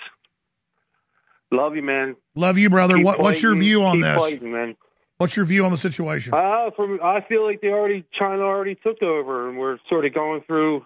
Love 1.51 1.77
you, 1.77 1.83
man. 1.83 2.17
Love 2.35 2.59
you, 2.59 2.71
brother. 2.71 2.99
What, 2.99 3.21
what's 3.21 3.43
your 3.43 3.55
view 3.55 3.85
on 3.85 4.01
this? 4.01 4.19
Fighting, 4.19 4.53
man. 4.53 4.77
What's 5.19 5.37
your 5.37 5.47
view 5.47 5.65
on 5.65 5.71
the 5.71 5.79
situation? 5.79 6.35
Uh, 6.35 6.71
from 6.77 7.01
I 7.03 7.21
feel 7.27 7.45
like 7.45 7.61
they 7.63 7.69
already 7.69 8.05
China 8.13 8.43
already 8.43 8.75
took 8.75 9.03
over, 9.03 9.49
and 9.49 9.59
we're 9.59 9.79
sort 9.89 10.05
of 10.05 10.13
going 10.13 10.43
through 10.47 10.85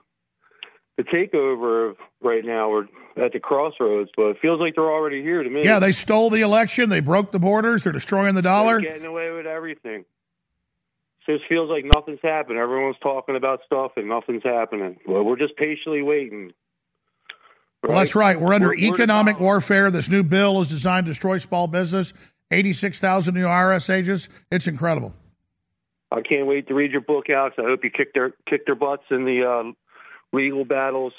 the 0.97 1.03
takeover 1.03 1.91
of 1.91 1.97
right 2.23 2.45
now. 2.45 2.71
We're 2.71 2.87
at 3.17 3.33
the 3.33 3.41
crossroads, 3.41 4.11
but 4.17 4.27
it 4.27 4.37
feels 4.41 4.61
like 4.61 4.77
they're 4.77 4.91
already 4.91 5.23
here 5.23 5.43
to 5.43 5.51
me. 5.51 5.65
Yeah, 5.65 5.81
they 5.81 5.93
stole 5.93 6.31
the 6.31 6.43
election. 6.43 6.91
They 6.91 7.01
broke 7.01 7.33
the 7.33 7.41
borders. 7.41 7.83
They're 7.83 7.93
destroying 7.93 8.37
the 8.37 8.43
dollar. 8.43 8.81
They're 8.81 8.93
getting 8.93 9.07
away 9.07 9.31
with 9.31 9.47
everything. 9.47 10.05
So 11.27 11.33
it 11.33 11.41
feels 11.49 11.69
like 11.69 11.85
nothing's 11.85 12.21
happened. 12.23 12.59
Everyone's 12.59 12.97
talking 13.03 13.35
about 13.35 13.61
stuff, 13.67 13.93
and 13.97 14.09
nothing's 14.09 14.45
happening. 14.45 14.99
Well, 15.07 15.25
we're 15.25 15.39
just 15.39 15.57
patiently 15.57 16.03
waiting. 16.03 16.53
Well, 17.83 17.99
that's 17.99 18.15
right. 18.15 18.39
We're 18.41 18.53
under 18.55 18.69
We're- 18.69 18.89
we're 18.89 18.95
economic 18.95 19.41
warfare. 19.41 19.91
This 19.91 20.09
new 20.09 20.23
bill 20.23 20.61
is 20.61 20.69
designed 20.69 21.07
to 21.07 21.13
destroy 21.13 21.39
small 21.39 21.67
business. 21.67 22.13
86,000 22.51 23.35
new 23.35 23.47
IRS 23.47 23.89
agents. 23.89 24.29
It's 24.51 24.67
incredible. 24.67 25.15
I 26.13 26.21
can't 26.23 26.47
wait 26.47 26.67
to 26.69 26.75
read 26.75 26.91
your 26.91 27.01
book, 27.01 27.31
Alex. 27.31 27.55
I 27.59 27.63
hope 27.63 27.85
you 27.85 27.91
kick 27.91 28.13
their 28.15 28.33
kick 28.49 28.67
their 28.67 28.75
butts 28.75 29.05
in 29.11 29.25
the 29.25 29.45
uh, 29.49 29.73
legal 30.37 30.65
battles, 30.65 31.13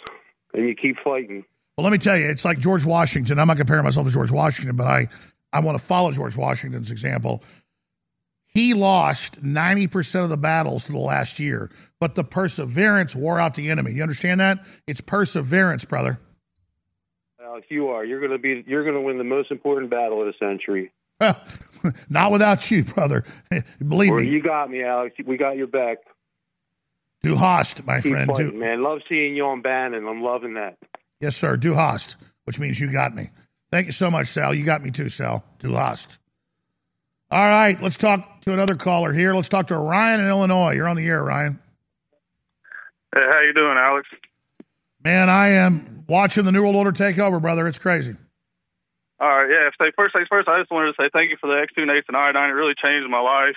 and 0.54 0.68
you 0.68 0.76
keep 0.76 0.98
fighting. 1.02 1.46
Well, 1.78 1.86
let 1.86 1.92
me 1.94 1.98
tell 1.98 2.18
you, 2.18 2.30
it's 2.30 2.44
like 2.44 2.60
George 2.60 2.84
Washington. 2.84 3.40
I'm 3.40 3.48
not 3.48 3.56
comparing 3.56 3.86
myself 3.86 4.06
to 4.06 4.12
George 4.14 4.32
Washington, 4.32 4.76
but 4.76 4.88
I, 4.88 5.08
I 5.54 5.62
want 5.62 5.80
to 5.80 5.84
follow 5.84 6.12
George 6.12 6.36
Washington's 6.36 6.92
example. 6.92 7.42
He 8.48 8.74
lost 8.74 9.42
90% 9.42 10.24
of 10.26 10.30
the 10.30 10.36
battles 10.36 10.84
for 10.86 10.92
the 10.92 10.98
last 10.98 11.40
year, 11.40 11.72
but 12.02 12.16
the 12.16 12.26
perseverance 12.26 13.16
wore 13.16 13.40
out 13.40 13.54
the 13.56 13.70
enemy. 13.70 13.94
You 13.94 14.02
understand 14.04 14.42
that? 14.42 14.60
It's 14.88 15.00
perseverance, 15.00 15.86
brother. 15.86 16.20
Alex, 17.52 17.68
you 17.70 17.90
are. 17.90 18.06
You're 18.06 18.20
going 18.20 18.32
to 18.32 18.38
be. 18.38 18.64
You're 18.66 18.84
going 18.84 18.96
to 18.96 19.02
win 19.02 19.18
the 19.18 19.24
most 19.26 19.52
important 19.52 19.92
battle 19.92 20.22
of 20.22 20.28
the 20.28 20.34
century. 20.40 20.92
Well, 21.20 21.40
not 22.10 22.32
without 22.32 22.72
you, 22.72 22.84
brother. 22.86 23.26
Believe 23.86 24.12
Well, 24.12 24.22
me. 24.22 24.30
you 24.30 24.42
got 24.42 24.70
me, 24.72 24.84
Alex. 24.84 25.16
We 25.26 25.36
got 25.38 25.58
your 25.58 25.68
back. 25.68 25.98
Du 27.24 27.36
hast, 27.36 27.86
my 27.86 28.00
Keep 28.00 28.14
friend. 28.14 28.32
fighting, 28.32 28.52
Du, 28.52 28.58
man. 28.58 28.82
Love 28.82 29.00
seeing 29.10 29.36
you 29.36 29.46
on 29.46 29.62
Bannon. 29.62 30.08
I'm 30.08 30.22
loving 30.24 30.54
that. 30.56 30.78
yes, 31.20 31.36
sir. 31.36 31.58
Du 31.58 31.74
hast, 31.74 32.16
which 32.46 32.58
means 32.58 32.80
you 32.80 32.90
got 32.92 33.14
me. 33.14 33.30
Thank 33.70 33.86
you 33.86 33.92
so 33.92 34.10
much, 34.10 34.28
Sal. 34.28 34.54
You 34.56 34.64
got 34.64 34.82
me 34.84 34.90
too, 34.92 35.10
Sal. 35.10 35.44
Du 35.60 35.74
hast. 35.74 36.20
All 37.30 37.46
right, 37.46 37.82
let's 37.82 37.98
talk 37.98 38.42
to 38.42 38.54
another 38.54 38.76
caller 38.76 39.14
here. 39.14 39.34
Let's 39.34 39.50
talk 39.50 39.68
to 39.68 39.78
Ryan 39.78 40.20
in 40.22 40.28
Illinois. 40.28 40.74
You're 40.74 40.88
on 40.88 40.96
the 40.98 41.06
air, 41.08 41.24
Ryan. 41.24 41.60
Hey, 43.16 43.22
how 43.30 43.42
you 43.42 43.54
doing, 43.54 43.78
Alex? 43.78 44.08
Man, 45.04 45.30
I 45.30 45.50
am 45.50 46.04
watching 46.08 46.46
the 46.46 46.52
New 46.52 46.62
World 46.62 46.76
Order 46.76 46.92
take 46.92 47.18
over, 47.20 47.40
brother. 47.40 47.68
It's 47.68 47.80
crazy. 47.80 48.16
All 49.20 49.28
right, 49.28 49.50
yeah. 49.52 49.70
First 49.96 50.14
things 50.16 50.28
first. 50.30 50.48
I 50.48 50.60
just 50.60 50.72
wanted 50.72 50.94
to 50.96 51.02
say 51.02 51.10
thank 51.14 51.30
you 51.30 51.38
for 51.40 51.48
the 51.48 51.54
X2 51.54 51.86
Nascent 51.88 52.16
iodine. 52.16 52.50
It 52.50 52.54
really 52.54 52.74
changed 52.82 53.10
my 53.10 53.20
life. 53.20 53.56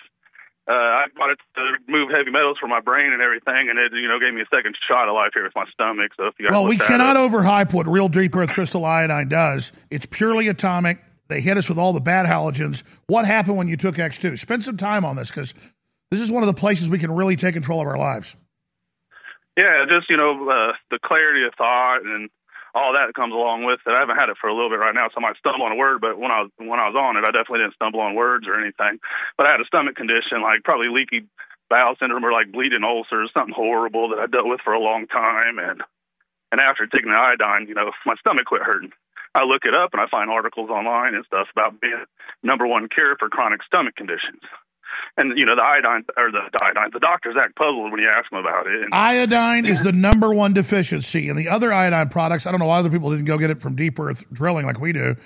Uh, 0.67 0.73
I 0.73 1.05
bought 1.17 1.31
it 1.31 1.39
to 1.57 1.75
move 1.89 2.09
heavy 2.11 2.31
metals 2.31 2.57
for 2.59 2.67
my 2.69 2.81
brain 2.81 3.13
and 3.13 3.21
everything, 3.21 3.69
and 3.69 3.79
it 3.79 3.93
you 3.93 4.09
know 4.09 4.19
gave 4.19 4.33
me 4.33 4.41
a 4.41 4.47
second 4.55 4.77
shot 4.89 5.09
of 5.09 5.15
life 5.15 5.33
here 5.35 5.45
with 5.45 5.55
my 5.55 5.65
stomach. 5.73 6.13
So 6.17 6.27
if 6.29 6.35
you 6.39 6.47
guys 6.49 6.53
Well, 6.53 6.67
we 6.67 6.79
cannot 6.79 7.17
up- 7.19 7.31
overhype 7.31 7.73
what 7.75 7.87
real 7.87 8.09
deep 8.09 8.35
earth 8.35 8.53
crystal 8.53 8.85
iodine 8.85 9.29
does. 9.29 9.73
It's 9.91 10.07
purely 10.07 10.49
atomic. 10.49 10.99
They 11.29 11.41
hit 11.43 11.57
us 11.59 11.69
with 11.69 11.79
all 11.79 11.93
the 11.93 12.01
bad 12.01 12.25
halogens. 12.27 12.83
What 13.09 13.27
happened 13.27 13.57
when 13.59 13.69
you 13.69 13.77
took 13.77 13.97
X2? 13.97 14.39
Spend 14.39 14.65
some 14.65 14.77
time 14.79 15.05
on 15.05 15.17
this 15.17 15.29
because 15.31 15.53
this 16.11 16.21
is 16.21 16.31
one 16.31 16.43
of 16.43 16.47
the 16.47 16.55
places 16.55 16.89
we 16.89 16.99
can 16.99 17.11
really 17.11 17.37
take 17.37 17.55
control 17.55 17.81
of 17.83 17.87
our 17.87 17.99
lives. 17.99 18.37
Yeah, 19.57 19.85
just 19.89 20.11
you 20.11 20.17
know 20.17 20.49
uh, 20.49 20.73
the 20.91 20.99
clarity 21.05 21.45
of 21.47 21.55
thought 21.55 22.03
and 22.05 22.31
all 22.75 22.93
that 22.95 23.15
comes 23.15 23.33
along 23.33 23.65
with 23.65 23.79
it. 23.87 23.91
I 23.95 24.01
haven't 24.01 24.19
had 24.19 24.29
it 24.29 24.37
for 24.41 24.49
a 24.51 24.55
little 24.55 24.71
bit 24.71 24.83
right 24.83 24.95
now, 24.95 25.07
so 25.09 25.19
I 25.19 25.31
might 25.31 25.39
stumble 25.39 25.65
on 25.67 25.73
a 25.73 25.79
word. 25.79 26.01
But 26.01 26.19
when 26.19 26.33
I 26.33 26.43
was 26.43 26.51
when 26.59 26.81
I 26.81 26.91
was 26.91 26.99
on 26.99 27.17
it, 27.17 27.23
I 27.23 27.31
definitely 27.31 27.63
didn't 27.63 27.79
stumble 27.79 28.01
on 28.01 28.15
words 28.19 28.47
or 28.49 28.59
anything. 28.59 28.99
But 29.39 29.47
I 29.47 29.53
had 29.53 29.61
a 29.61 29.71
stomach 29.71 29.95
condition, 29.95 30.43
like 30.43 30.65
probably 30.65 30.91
leaky 30.91 31.27
bowel 31.71 31.95
syndrome 32.01 32.25
or 32.25 32.33
like 32.33 32.51
bleeding 32.51 32.83
ulcers, 32.83 33.31
something 33.33 33.55
horrible 33.55 34.11
that 34.11 34.19
I 34.19 34.27
dealt 34.27 34.51
with 34.51 34.61
for 34.65 34.73
a 34.75 34.83
long 34.83 35.07
time. 35.07 35.59
And 35.63 35.83
and 36.51 36.61
after 36.61 36.87
taking 36.87 37.11
the 37.11 37.19
iodine, 37.19 37.69
you 37.69 37.75
know, 37.75 37.91
my 38.07 38.15
stomach 38.19 38.47
quit 38.47 38.63
hurting. 38.63 38.93
I 39.35 39.45
look 39.45 39.67
it 39.67 39.75
up 39.75 39.91
and 39.93 40.01
I 40.01 40.07
find 40.11 40.31
articles 40.31 40.71
online 40.71 41.15
and 41.15 41.25
stuff 41.27 41.49
about 41.55 41.81
being 41.81 42.05
number 42.43 42.67
one 42.67 42.89
cure 42.89 43.17
for 43.19 43.29
chronic 43.29 43.63
stomach 43.65 43.97
conditions. 43.97 44.43
And 45.17 45.39
you 45.39 45.45
know 45.47 45.57
the 45.57 45.63
iodine 45.63 46.05
or 46.17 46.31
the, 46.31 46.41
iodine, 46.63 46.91
the 46.93 47.01
doctors 47.01 47.37
act 47.41 47.57
puzzled 47.57 47.91
when 47.91 48.01
you 48.01 48.09
ask 48.09 48.31
them 48.31 48.41
about 48.41 48.67
it. 48.67 48.83
And, 48.83 48.95
Iodine 48.95 49.67
is 49.67 49.83
the 49.83 49.93
number 49.93 50.33
one 50.33 50.53
deficiency, 50.53 51.29
and 51.29 51.39
the 51.39 51.49
other 51.49 51.73
iodine 51.73 52.09
products. 52.09 52.47
I 52.47 52.51
don't 52.51 52.61
know 52.61 52.67
why 52.67 52.79
other 52.79 52.91
people 52.91 53.11
didn't 53.11 53.27
go 53.27 53.39
get 53.39 53.51
it 53.51 53.61
from 53.61 53.77
deep 53.77 53.99
earth 53.99 54.25
drilling 54.33 54.67
like 54.67 54.81
we 54.81 54.93
do. 54.93 55.17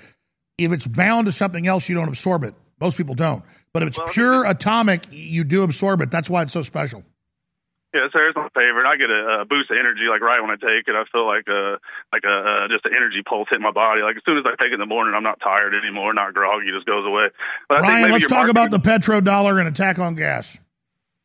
If 0.58 0.72
it's 0.72 0.86
bound 0.86 1.26
to 1.26 1.32
something 1.32 1.66
else, 1.66 1.88
you 1.88 1.94
don't 1.94 2.08
absorb 2.08 2.44
it. 2.44 2.54
Most 2.80 2.96
people 2.96 3.14
don't. 3.14 3.42
But 3.72 3.82
if 3.82 3.88
it's 3.88 4.00
pure 4.12 4.44
atomic, 4.44 5.06
you 5.10 5.44
do 5.44 5.62
absorb 5.62 6.00
it. 6.00 6.10
That's 6.10 6.28
why 6.28 6.42
it's 6.42 6.52
so 6.52 6.62
special. 6.62 7.04
Yeah, 7.98 8.06
sir, 8.14 8.30
it's 8.30 8.38
my 8.38 8.46
favorite. 8.54 8.86
I 8.86 8.94
get 8.94 9.10
a, 9.10 9.42
a 9.42 9.44
boost 9.44 9.74
of 9.74 9.76
energy 9.76 10.06
like 10.06 10.22
right 10.22 10.38
when 10.38 10.54
I 10.54 10.54
take 10.54 10.86
it. 10.86 10.94
I 10.94 11.02
feel 11.10 11.26
like 11.26 11.50
a 11.50 11.82
like 12.14 12.22
a 12.22 12.30
uh, 12.30 12.68
just 12.70 12.86
an 12.86 12.94
energy 12.94 13.26
pulse 13.26 13.50
hit 13.50 13.58
my 13.58 13.74
body. 13.74 14.06
Like 14.06 14.14
as 14.14 14.22
soon 14.22 14.38
as 14.38 14.46
I 14.46 14.54
take 14.54 14.70
it 14.70 14.78
in 14.78 14.80
the 14.80 14.86
morning, 14.86 15.18
I'm 15.18 15.26
not 15.26 15.42
tired 15.42 15.74
anymore, 15.74 16.14
not 16.14 16.30
groggy, 16.30 16.70
just 16.70 16.86
goes 16.86 17.02
away. 17.02 17.34
But 17.66 17.78
I 17.78 17.80
think 17.82 17.90
Ryan, 17.90 18.02
maybe 18.02 18.12
let's 18.22 18.30
talk 18.30 18.46
about 18.46 18.70
the 18.70 18.78
petrodollar 18.78 19.58
and 19.58 19.66
attack 19.66 19.98
on 19.98 20.14
gas. 20.14 20.62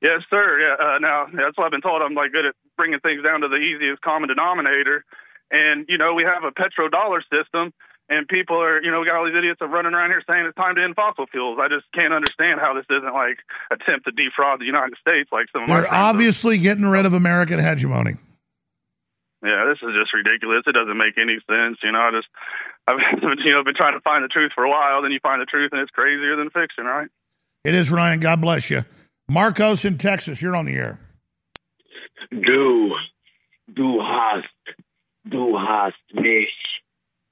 Yes, 0.01 0.25
sir. 0.33 0.57
Yeah. 0.57 0.73
Uh, 0.81 0.97
now 0.97 1.29
that's 1.29 1.53
what 1.61 1.69
I've 1.69 1.75
been 1.77 1.85
told. 1.85 2.01
I'm 2.01 2.17
like 2.17 2.33
good 2.33 2.49
at 2.49 2.57
bringing 2.75 2.99
things 3.05 3.21
down 3.21 3.45
to 3.45 3.47
the 3.53 3.61
easiest 3.61 4.01
common 4.01 4.33
denominator. 4.33 5.05
And 5.53 5.85
you 5.87 6.01
know 6.01 6.17
we 6.17 6.25
have 6.25 6.41
a 6.41 6.49
petrodollar 6.49 7.21
system, 7.29 7.69
and 8.13 8.27
people 8.27 8.61
are 8.61 8.81
you 8.81 8.91
know 8.91 8.99
we 9.01 9.05
got 9.05 9.15
all 9.17 9.25
these 9.25 9.35
idiots 9.37 9.59
that 9.59 9.65
are 9.65 9.73
running 9.73 9.93
around 9.93 10.11
here 10.11 10.21
saying 10.29 10.45
it's 10.45 10.55
time 10.55 10.75
to 10.75 10.83
end 10.83 10.95
fossil 10.95 11.25
fuels. 11.27 11.57
I 11.61 11.67
just 11.67 11.85
can't 11.93 12.13
understand 12.13 12.59
how 12.61 12.73
this 12.73 12.85
isn't 12.89 13.13
like 13.13 13.39
attempt 13.71 14.05
to 14.05 14.11
defraud 14.11 14.59
the 14.61 14.65
United 14.65 14.97
States 15.01 15.29
like 15.31 15.47
some 15.51 15.63
of 15.63 15.69
my 15.69 15.73
They're 15.81 15.89
friends. 15.89 16.03
obviously 16.03 16.57
getting 16.59 16.85
rid 16.85 17.05
of 17.05 17.13
American 17.13 17.59
hegemony. 17.59 18.15
Yeah, 19.43 19.65
this 19.67 19.79
is 19.83 19.91
just 19.99 20.13
ridiculous. 20.13 20.63
It 20.65 20.71
doesn't 20.71 20.95
make 20.97 21.17
any 21.17 21.35
sense. 21.49 21.77
You 21.83 21.91
know, 21.91 21.99
I 21.99 22.11
just 22.11 22.27
I've 22.87 22.99
you 23.43 23.51
know 23.51 23.63
been 23.63 23.75
trying 23.75 23.93
to 23.97 24.01
find 24.01 24.23
the 24.23 24.29
truth 24.29 24.51
for 24.55 24.63
a 24.63 24.69
while. 24.69 25.01
Then 25.01 25.11
you 25.11 25.19
find 25.21 25.41
the 25.41 25.45
truth, 25.45 25.71
and 25.73 25.81
it's 25.81 25.91
crazier 25.91 26.35
than 26.37 26.49
fiction, 26.49 26.85
right? 26.85 27.09
It 27.63 27.75
is 27.75 27.89
Ryan. 27.91 28.19
God 28.19 28.39
bless 28.41 28.69
you. 28.69 28.85
Marcos 29.27 29.85
in 29.85 29.97
Texas, 29.97 30.41
you're 30.41 30.55
on 30.55 30.65
the 30.65 30.75
air. 30.75 30.99
Du, 32.29 32.91
du 33.73 33.99
hast, 34.01 34.47
du 35.29 35.57
hast 35.57 35.95
mich. 36.13 36.49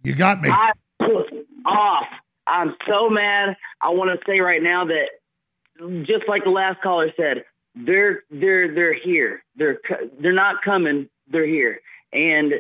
You 0.04 0.16
got 0.16 0.42
me. 0.42 0.50
I 0.50 0.72
put 1.00 1.48
off. 1.66 2.06
I'm 2.48 2.76
so 2.88 3.10
mad. 3.10 3.56
I 3.82 3.90
want 3.90 4.18
to 4.20 4.26
say 4.26 4.40
right 4.40 4.62
now 4.62 4.86
that, 4.86 6.06
just 6.06 6.28
like 6.28 6.44
the 6.44 6.50
last 6.50 6.82
caller 6.82 7.12
said, 7.16 7.46
they're 7.76 8.24
they're 8.30 8.74
they're 8.74 8.94
here. 8.94 9.44
They're 9.56 9.80
they're 10.20 10.34
not 10.34 10.62
coming. 10.64 11.10
They're 11.32 11.46
here. 11.46 11.82
And 12.12 12.54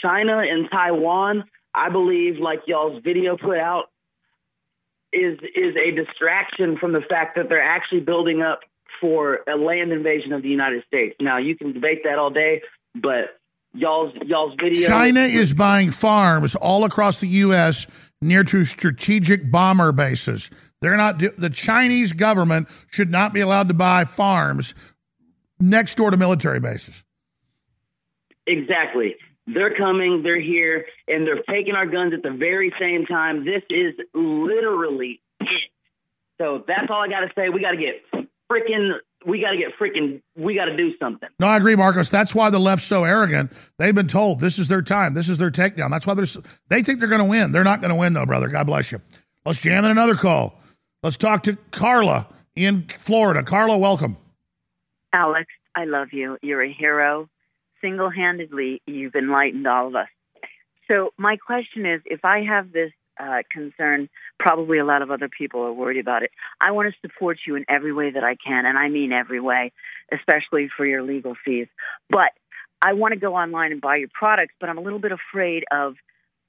China 0.00 0.38
and 0.38 0.68
Taiwan, 0.70 1.44
I 1.74 1.90
believe, 1.90 2.38
like 2.38 2.60
y'all's 2.66 3.02
video 3.02 3.36
put 3.36 3.58
out, 3.58 3.90
is 5.12 5.38
is 5.54 5.74
a 5.76 5.90
distraction 5.90 6.78
from 6.78 6.92
the 6.92 7.02
fact 7.08 7.36
that 7.36 7.48
they're 7.48 7.62
actually 7.62 8.00
building 8.00 8.40
up 8.42 8.60
for 9.00 9.40
a 9.48 9.56
land 9.56 9.92
invasion 9.92 10.32
of 10.32 10.42
the 10.42 10.48
United 10.48 10.84
States. 10.86 11.16
Now 11.20 11.38
you 11.38 11.56
can 11.56 11.72
debate 11.72 12.02
that 12.04 12.18
all 12.18 12.30
day, 12.30 12.62
but 12.94 13.37
y'all's 13.78 14.12
y'all's 14.26 14.54
video 14.62 14.86
China 14.88 15.20
is 15.20 15.54
buying 15.54 15.90
farms 15.90 16.54
all 16.54 16.84
across 16.84 17.18
the 17.18 17.28
U.S. 17.28 17.86
near 18.20 18.44
to 18.44 18.64
strategic 18.64 19.50
bomber 19.50 19.92
bases. 19.92 20.50
They're 20.80 20.96
not. 20.96 21.18
Do- 21.18 21.34
the 21.36 21.50
Chinese 21.50 22.12
government 22.12 22.68
should 22.90 23.10
not 23.10 23.32
be 23.32 23.40
allowed 23.40 23.68
to 23.68 23.74
buy 23.74 24.04
farms 24.04 24.74
next 25.60 25.96
door 25.96 26.10
to 26.10 26.16
military 26.16 26.60
bases. 26.60 27.02
Exactly. 28.46 29.16
They're 29.46 29.74
coming, 29.74 30.22
they're 30.22 30.40
here, 30.40 30.84
and 31.06 31.26
they're 31.26 31.42
taking 31.50 31.74
our 31.74 31.86
guns 31.86 32.12
at 32.12 32.22
the 32.22 32.36
very 32.36 32.72
same 32.78 33.06
time. 33.06 33.44
This 33.44 33.62
is 33.70 33.94
literally 34.14 35.20
it. 35.40 35.48
So 36.38 36.64
that's 36.66 36.88
all 36.90 37.02
I 37.02 37.08
got 37.08 37.20
to 37.20 37.30
say. 37.34 37.48
We 37.48 37.60
got 37.60 37.72
to 37.72 37.76
get 37.76 38.28
freaking, 38.50 38.92
we 39.28 39.40
got 39.40 39.50
to 39.50 39.56
get 39.58 39.68
freaking, 39.78 40.20
we 40.36 40.54
got 40.54 40.64
to 40.66 40.76
do 40.76 40.92
something. 40.98 41.28
No, 41.38 41.46
I 41.48 41.56
agree, 41.58 41.76
Marcos. 41.76 42.08
That's 42.08 42.34
why 42.34 42.50
the 42.50 42.58
left's 42.58 42.86
so 42.86 43.04
arrogant. 43.04 43.52
They've 43.78 43.94
been 43.94 44.08
told 44.08 44.40
this 44.40 44.58
is 44.58 44.68
their 44.68 44.82
time. 44.82 45.14
This 45.14 45.28
is 45.28 45.38
their 45.38 45.50
takedown. 45.50 45.90
That's 45.90 46.06
why 46.06 46.14
they're. 46.14 46.22
s- 46.24 46.38
They 46.68 46.82
think 46.82 46.98
they're 47.00 47.08
going 47.08 47.20
to 47.20 47.24
win. 47.26 47.52
They're 47.52 47.64
not 47.64 47.80
going 47.80 47.90
to 47.90 47.94
win, 47.94 48.14
though, 48.14 48.26
brother. 48.26 48.48
God 48.48 48.66
bless 48.66 48.90
you. 48.90 49.00
Let's 49.44 49.58
jam 49.60 49.84
in 49.84 49.90
another 49.90 50.14
call. 50.14 50.58
Let's 51.02 51.16
talk 51.16 51.42
to 51.44 51.56
Carla 51.70 52.26
in 52.56 52.86
Florida. 52.98 53.42
Carla, 53.42 53.78
welcome. 53.78 54.16
Alex, 55.12 55.46
I 55.74 55.84
love 55.84 56.08
you. 56.12 56.38
You're 56.42 56.62
a 56.62 56.72
hero. 56.72 57.28
Single 57.80 58.10
handedly, 58.10 58.82
you've 58.86 59.14
enlightened 59.14 59.66
all 59.66 59.86
of 59.88 59.94
us. 59.94 60.08
So, 60.88 61.10
my 61.16 61.36
question 61.36 61.86
is 61.86 62.00
if 62.06 62.24
I 62.24 62.42
have 62.44 62.72
this 62.72 62.90
uh, 63.18 63.42
concern, 63.50 64.08
probably 64.38 64.78
a 64.78 64.84
lot 64.84 65.02
of 65.02 65.10
other 65.10 65.28
people 65.28 65.60
are 65.62 65.72
worried 65.72 65.98
about 65.98 66.22
it. 66.22 66.30
I 66.60 66.70
want 66.70 66.92
to 66.92 67.08
support 67.08 67.38
you 67.46 67.56
in 67.56 67.64
every 67.68 67.92
way 67.92 68.10
that 68.10 68.24
I 68.24 68.36
can, 68.36 68.66
and 68.66 68.78
I 68.78 68.88
mean 68.88 69.12
every 69.12 69.40
way, 69.40 69.72
especially 70.12 70.68
for 70.76 70.86
your 70.86 71.02
legal 71.02 71.34
fees. 71.44 71.66
But 72.08 72.32
I 72.80 72.92
want 72.92 73.14
to 73.14 73.20
go 73.20 73.34
online 73.34 73.72
and 73.72 73.80
buy 73.80 73.96
your 73.96 74.08
products, 74.12 74.54
but 74.60 74.68
I'm 74.68 74.78
a 74.78 74.80
little 74.80 75.00
bit 75.00 75.12
afraid 75.12 75.64
of 75.70 75.94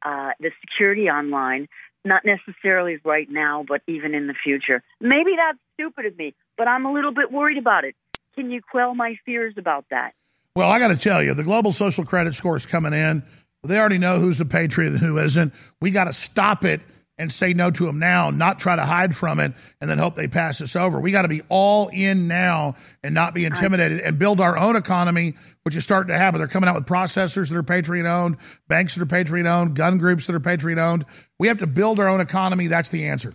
uh, 0.04 0.32
the 0.40 0.52
security 0.62 1.10
online, 1.10 1.68
not 2.06 2.24
necessarily 2.24 2.98
right 3.04 3.30
now, 3.30 3.66
but 3.68 3.82
even 3.88 4.14
in 4.14 4.28
the 4.28 4.36
future. 4.36 4.84
Maybe 5.02 5.32
that's 5.36 5.58
stupid 5.74 6.06
of 6.06 6.18
me, 6.18 6.36
but 6.58 6.68
I'm 6.68 6.86
a 6.86 6.94
little 6.94 7.14
bit 7.14 7.32
worried 7.32 7.58
about 7.58 7.84
it. 7.84 7.96
Can 8.36 8.52
you 8.52 8.62
quell 8.62 8.96
my 8.96 9.16
fears 9.26 9.56
about 9.58 9.86
that? 9.90 10.14
Well, 10.56 10.70
I 10.70 10.80
got 10.80 10.90
to 10.90 10.98
tell 10.98 11.24
you, 11.24 11.34
the 11.34 11.44
global 11.44 11.72
social 11.72 12.06
credit 12.06 12.36
score 12.36 12.58
is 12.58 12.66
coming 12.66 12.94
in. 12.94 13.24
They 13.64 13.78
already 13.78 13.98
know 13.98 14.20
who's 14.20 14.40
a 14.40 14.46
patriot 14.46 14.94
and 14.94 15.00
who 15.00 15.18
isn't. 15.18 15.54
We 15.82 15.92
got 15.92 16.06
to 16.06 16.14
stop 16.14 16.64
it 16.64 16.82
and 17.18 17.32
say 17.32 17.54
no 17.54 17.70
to 17.70 17.86
them 17.86 18.00
now, 18.00 18.30
not 18.30 18.60
try 18.60 18.78
to 18.78 18.86
hide 18.86 19.14
from 19.14 19.42
it 19.42 19.52
and 19.82 19.90
then 19.90 19.98
hope 19.98 20.16
they 20.16 20.30
pass 20.30 20.62
us 20.62 20.78
over. 20.78 21.02
We 21.02 21.12
got 21.12 21.24
to 21.24 21.28
be 21.28 21.42
all 21.50 21.90
in 21.90 22.30
now 22.30 22.76
and 23.04 23.14
not 23.14 23.34
be 23.34 23.44
intimidated 23.44 24.00
and 24.00 24.18
build 24.18 24.40
our 24.40 24.58
own 24.58 24.78
economy, 24.78 25.36
which 25.64 25.76
is 25.76 25.84
starting 25.84 26.14
to 26.14 26.18
happen. 26.18 26.40
They're 26.40 26.48
coming 26.48 26.70
out 26.70 26.76
with 26.76 26.86
processors 26.86 27.50
that 27.50 27.58
are 27.58 27.64
Patriot 27.64 28.10
owned, 28.10 28.38
banks 28.70 28.96
that 28.96 29.02
are 29.02 29.06
Patriot 29.06 29.46
owned, 29.46 29.76
gun 29.76 29.98
groups 29.98 30.28
that 30.28 30.36
are 30.36 30.40
Patriot 30.40 30.80
owned. 30.80 31.06
We 31.38 31.50
have 31.50 31.58
to 31.60 31.68
build 31.68 32.00
our 32.00 32.08
own 32.08 32.22
economy. 32.22 32.68
That's 32.68 32.90
the 32.90 33.08
answer. 33.08 33.34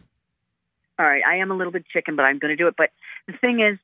All 0.99 1.05
right, 1.05 1.23
I 1.27 1.37
am 1.37 1.51
a 1.51 1.55
little 1.55 1.73
bit 1.73 1.85
chicken, 1.93 2.17
but 2.17 2.23
I'm 2.23 2.39
going 2.39 2.57
to 2.57 2.57
do 2.57 2.69
it. 2.69 2.75
But 2.79 2.91
the 3.27 3.35
thing 3.35 3.61
is, 3.61 3.79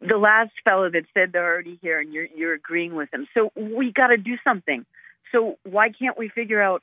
the 0.00 0.16
last 0.16 0.52
fellow 0.64 0.88
that 0.88 1.04
said 1.12 1.32
they're 1.32 1.44
already 1.44 1.78
here, 1.82 2.00
and 2.00 2.12
you're 2.12 2.26
you're 2.34 2.54
agreeing 2.54 2.94
with 2.94 3.10
them. 3.10 3.26
So 3.34 3.50
we 3.54 3.92
got 3.92 4.06
to 4.06 4.16
do 4.16 4.36
something. 4.42 4.86
So 5.32 5.58
why 5.64 5.90
can't 5.90 6.18
we 6.18 6.28
figure 6.28 6.60
out? 6.60 6.82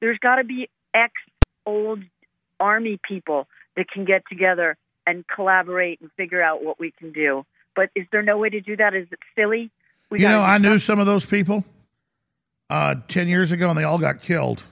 There's 0.00 0.18
got 0.18 0.36
to 0.36 0.44
be 0.44 0.68
ex 0.94 1.12
old 1.64 2.00
army 2.58 2.98
people 3.06 3.48
that 3.76 3.90
can 3.90 4.04
get 4.04 4.22
together 4.28 4.76
and 5.06 5.24
collaborate 5.26 6.00
and 6.00 6.10
figure 6.16 6.42
out 6.42 6.64
what 6.64 6.80
we 6.80 6.90
can 6.90 7.12
do. 7.12 7.44
But 7.74 7.90
is 7.94 8.06
there 8.10 8.22
no 8.22 8.38
way 8.38 8.48
to 8.50 8.60
do 8.60 8.76
that? 8.76 8.94
Is 8.94 9.06
it 9.10 9.18
silly? 9.34 9.70
We 10.10 10.20
you 10.20 10.28
know, 10.28 10.40
I 10.40 10.58
knew 10.58 10.78
some 10.78 10.98
of 10.98 11.06
those 11.06 11.26
people 11.26 11.64
uh, 12.70 12.96
10 13.08 13.28
years 13.28 13.52
ago, 13.52 13.68
and 13.68 13.78
they 13.78 13.84
all 13.84 13.98
got 13.98 14.22
killed 14.22 14.62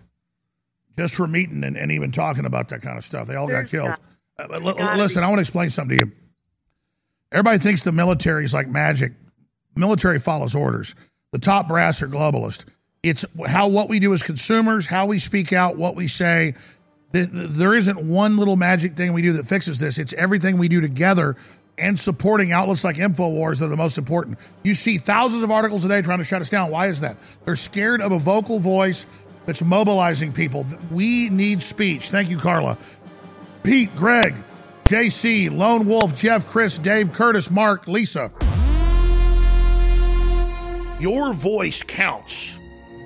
just 0.96 1.14
for 1.14 1.26
meeting 1.26 1.64
and, 1.64 1.76
and 1.76 1.90
even 1.92 2.12
talking 2.12 2.44
about 2.44 2.68
that 2.68 2.82
kind 2.82 2.96
of 2.96 3.04
stuff. 3.04 3.26
They 3.26 3.34
all 3.34 3.46
There's 3.46 3.70
got 3.70 3.70
killed. 3.70 3.98
Uh, 4.38 4.58
li- 4.58 4.96
listen, 4.96 5.20
be- 5.20 5.24
I 5.24 5.28
want 5.28 5.38
to 5.38 5.42
explain 5.42 5.70
something 5.70 5.98
to 5.98 6.06
you. 6.06 6.12
Everybody 7.32 7.58
thinks 7.58 7.82
the 7.82 7.92
military 7.92 8.44
is 8.44 8.54
like 8.54 8.68
magic. 8.68 9.12
Military 9.76 10.20
follows 10.20 10.54
orders. 10.54 10.94
The 11.32 11.38
top 11.38 11.66
brass 11.66 12.00
are 12.00 12.08
globalist. 12.08 12.64
It's 13.04 13.22
how 13.46 13.68
what 13.68 13.90
we 13.90 13.98
do 14.00 14.14
as 14.14 14.22
consumers, 14.22 14.86
how 14.86 15.04
we 15.04 15.18
speak 15.18 15.52
out, 15.52 15.76
what 15.76 15.94
we 15.94 16.08
say. 16.08 16.54
Th- 17.12 17.30
th- 17.30 17.50
There 17.50 17.74
isn't 17.74 18.00
one 18.00 18.38
little 18.38 18.56
magic 18.56 18.96
thing 18.96 19.12
we 19.12 19.20
do 19.20 19.34
that 19.34 19.46
fixes 19.46 19.78
this. 19.78 19.98
It's 19.98 20.14
everything 20.14 20.56
we 20.56 20.68
do 20.68 20.80
together 20.80 21.36
and 21.76 22.00
supporting 22.00 22.50
outlets 22.52 22.82
like 22.82 22.96
InfoWars 22.96 23.58
that 23.58 23.66
are 23.66 23.68
the 23.68 23.76
most 23.76 23.98
important. 23.98 24.38
You 24.62 24.74
see 24.74 24.96
thousands 24.96 25.42
of 25.42 25.50
articles 25.50 25.84
a 25.84 25.88
day 25.88 26.00
trying 26.00 26.18
to 26.18 26.24
shut 26.24 26.40
us 26.40 26.48
down. 26.48 26.70
Why 26.70 26.86
is 26.86 27.00
that? 27.00 27.16
They're 27.44 27.56
scared 27.56 28.00
of 28.00 28.10
a 28.12 28.18
vocal 28.18 28.58
voice 28.58 29.04
that's 29.44 29.60
mobilizing 29.60 30.32
people. 30.32 30.64
We 30.90 31.28
need 31.28 31.62
speech. 31.62 32.08
Thank 32.08 32.30
you, 32.30 32.38
Carla. 32.38 32.78
Pete, 33.64 33.94
Greg, 33.96 34.34
JC, 34.86 35.54
Lone 35.54 35.84
Wolf, 35.86 36.14
Jeff, 36.14 36.46
Chris, 36.46 36.78
Dave, 36.78 37.12
Curtis, 37.12 37.50
Mark, 37.50 37.86
Lisa. 37.86 38.30
Your 41.00 41.34
voice 41.34 41.82
counts. 41.82 42.58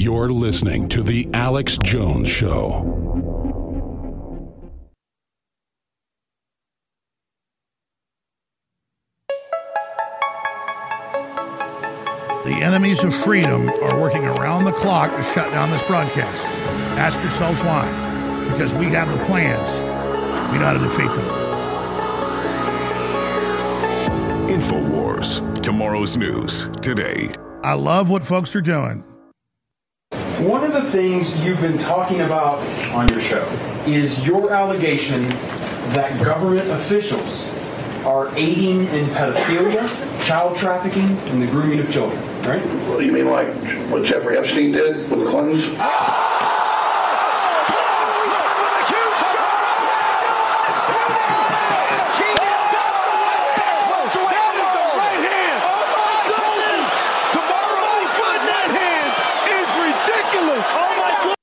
You're 0.00 0.28
listening 0.28 0.88
to 0.90 1.02
The 1.02 1.28
Alex 1.34 1.76
Jones 1.78 2.28
Show. 2.28 2.84
The 12.44 12.54
enemies 12.62 13.02
of 13.02 13.12
freedom 13.12 13.68
are 13.68 14.00
working 14.00 14.24
around 14.24 14.66
the 14.66 14.72
clock 14.72 15.10
to 15.16 15.22
shut 15.24 15.50
down 15.50 15.72
this 15.72 15.82
broadcast. 15.88 16.44
Ask 16.96 17.20
yourselves 17.20 17.60
why. 17.62 17.84
Because 18.52 18.72
we 18.74 18.84
have 18.90 19.08
the 19.08 19.24
plans. 19.24 19.58
We 20.52 20.58
know 20.60 20.66
how 20.66 20.74
to 20.74 20.78
defeat 20.78 21.08
them. 21.08 21.26
InfoWars. 24.60 25.60
Tomorrow's 25.60 26.16
news 26.16 26.68
today. 26.82 27.34
I 27.64 27.72
love 27.72 28.08
what 28.08 28.22
folks 28.22 28.54
are 28.54 28.60
doing. 28.60 29.02
One 30.40 30.62
of 30.62 30.72
the 30.72 30.88
things 30.92 31.44
you've 31.44 31.60
been 31.60 31.78
talking 31.78 32.20
about 32.20 32.58
on 32.92 33.08
your 33.08 33.20
show 33.20 33.44
is 33.88 34.24
your 34.24 34.52
allegation 34.52 35.22
that 35.94 36.22
government 36.24 36.70
officials 36.70 37.48
are 38.04 38.32
aiding 38.36 38.82
in 38.86 39.06
pedophilia, 39.06 39.88
child 40.24 40.56
trafficking, 40.56 41.18
and 41.30 41.42
the 41.42 41.46
grooming 41.46 41.80
of 41.80 41.90
children, 41.90 42.22
right? 42.42 42.64
Well, 42.86 43.02
you 43.02 43.10
mean 43.10 43.26
like 43.26 43.48
what 43.90 44.04
Jeffrey 44.04 44.38
Epstein 44.38 44.70
did 44.70 45.10
with 45.10 45.24
the 45.24 45.26
Clintons? 45.28 45.66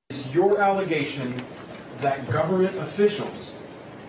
Is 0.09 0.33
your 0.33 0.61
allegation 1.06 1.43
that 1.99 2.30
government 2.30 2.76
officials 2.78 3.56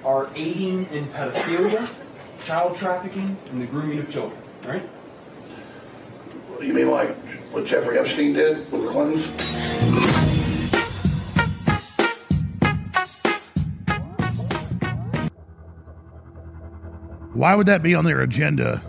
are 0.05 0.31
aiding 0.35 0.87
in 0.91 1.07
pedophilia, 1.09 1.89
child 2.45 2.77
trafficking, 2.77 3.37
and 3.51 3.61
the 3.61 3.67
grooming 3.67 3.99
of 3.99 4.11
children, 4.11 4.41
right? 4.65 4.89
You 6.61 6.73
mean 6.73 6.91
like 6.91 7.15
what 7.53 7.67
Jeffrey 7.67 7.99
Epstein 7.99 8.33
did 8.33 8.71
with 8.73 8.83
the 8.83 8.89
Clintons? 8.89 9.27
Why 17.35 17.55
would 17.55 17.67
that 17.67 17.83
be 17.83 17.95
on 17.95 18.07
their 18.07 18.23
agenda? 18.23 18.81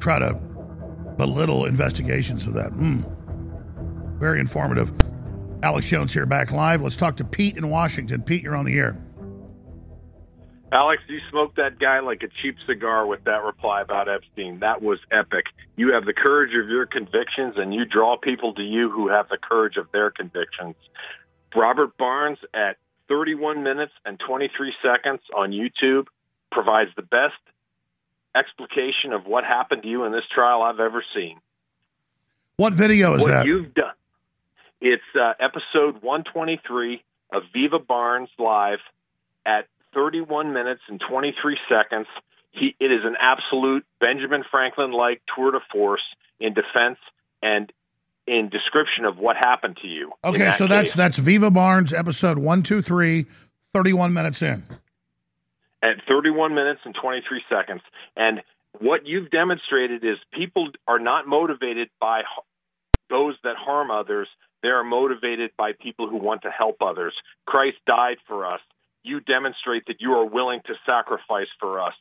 Try 0.00 0.18
to 0.18 0.34
belittle 1.16 1.66
investigations 1.66 2.46
of 2.46 2.54
that. 2.54 2.70
Hmm. 2.72 3.02
Very 4.18 4.40
informative. 4.40 4.92
Alex 5.62 5.88
Jones 5.88 6.12
here 6.12 6.26
back 6.26 6.52
live. 6.52 6.82
Let's 6.82 6.96
talk 6.96 7.16
to 7.16 7.24
Pete 7.24 7.56
in 7.56 7.68
Washington. 7.68 8.22
Pete, 8.22 8.42
you're 8.42 8.56
on 8.56 8.64
the 8.64 8.78
air. 8.78 8.96
Alex, 10.72 11.02
you 11.08 11.18
smoked 11.30 11.56
that 11.56 11.80
guy 11.80 11.98
like 11.98 12.22
a 12.22 12.28
cheap 12.40 12.56
cigar 12.66 13.04
with 13.04 13.24
that 13.24 13.42
reply 13.42 13.82
about 13.82 14.08
Epstein. 14.08 14.60
That 14.60 14.80
was 14.80 15.00
epic. 15.10 15.46
You 15.76 15.92
have 15.92 16.04
the 16.04 16.12
courage 16.12 16.54
of 16.54 16.68
your 16.68 16.86
convictions, 16.86 17.54
and 17.56 17.74
you 17.74 17.84
draw 17.84 18.16
people 18.16 18.54
to 18.54 18.62
you 18.62 18.88
who 18.88 19.08
have 19.08 19.28
the 19.28 19.36
courage 19.36 19.76
of 19.76 19.90
their 19.92 20.10
convictions. 20.10 20.76
Robert 21.54 21.96
Barnes 21.98 22.38
at 22.54 22.76
31 23.08 23.64
minutes 23.64 23.92
and 24.04 24.18
23 24.20 24.72
seconds 24.80 25.20
on 25.36 25.50
YouTube 25.50 26.06
provides 26.52 26.90
the 26.94 27.02
best 27.02 27.34
explication 28.36 29.12
of 29.12 29.26
what 29.26 29.44
happened 29.44 29.82
to 29.82 29.88
you 29.88 30.04
in 30.04 30.12
this 30.12 30.24
trial 30.32 30.62
I've 30.62 30.78
ever 30.78 31.02
seen. 31.14 31.40
What 32.56 32.72
video 32.74 33.14
is 33.14 33.22
what 33.22 33.28
that? 33.28 33.46
you've 33.46 33.74
done. 33.74 33.94
It's 34.80 35.02
uh, 35.14 35.34
episode 35.38 36.02
123 36.02 37.02
of 37.32 37.42
Viva 37.52 37.78
Barnes 37.78 38.30
Live 38.38 38.78
at 39.44 39.66
31 39.94 40.52
minutes 40.52 40.80
and 40.88 41.00
23 41.00 41.58
seconds. 41.68 42.06
He, 42.52 42.74
it 42.80 42.90
is 42.90 43.04
an 43.04 43.16
absolute 43.20 43.84
Benjamin 44.00 44.42
Franklin 44.50 44.92
like 44.92 45.20
tour 45.34 45.52
de 45.52 45.60
force 45.70 46.02
in 46.40 46.54
defense 46.54 46.98
and 47.42 47.72
in 48.26 48.48
description 48.48 49.04
of 49.04 49.18
what 49.18 49.36
happened 49.36 49.78
to 49.82 49.88
you. 49.88 50.12
Okay, 50.24 50.50
so 50.52 50.66
that's 50.66 50.94
that's 50.94 51.18
Viva 51.18 51.50
Barnes, 51.50 51.92
episode 51.92 52.38
123, 52.38 53.26
31 53.74 54.12
minutes 54.12 54.42
in. 54.42 54.64
at 55.82 55.96
31 56.08 56.54
minutes 56.54 56.80
and 56.84 56.94
23 56.94 57.42
seconds. 57.48 57.82
And 58.16 58.42
what 58.78 59.06
you've 59.06 59.30
demonstrated 59.30 60.04
is 60.04 60.16
people 60.32 60.70
are 60.86 60.98
not 60.98 61.26
motivated 61.26 61.88
by 62.00 62.22
those 63.08 63.34
that 63.44 63.56
harm 63.56 63.90
others. 63.90 64.28
They 64.62 64.68
are 64.68 64.84
motivated 64.84 65.50
by 65.56 65.72
people 65.72 66.08
who 66.08 66.16
want 66.16 66.42
to 66.42 66.50
help 66.50 66.76
others. 66.82 67.14
Christ 67.46 67.78
died 67.86 68.18
for 68.26 68.46
us. 68.46 68.60
You 69.02 69.20
demonstrate 69.20 69.86
that 69.86 70.00
you 70.00 70.12
are 70.12 70.26
willing 70.26 70.60
to 70.66 70.74
sacrifice 70.84 71.48
for 71.58 71.80
us. 71.80 71.94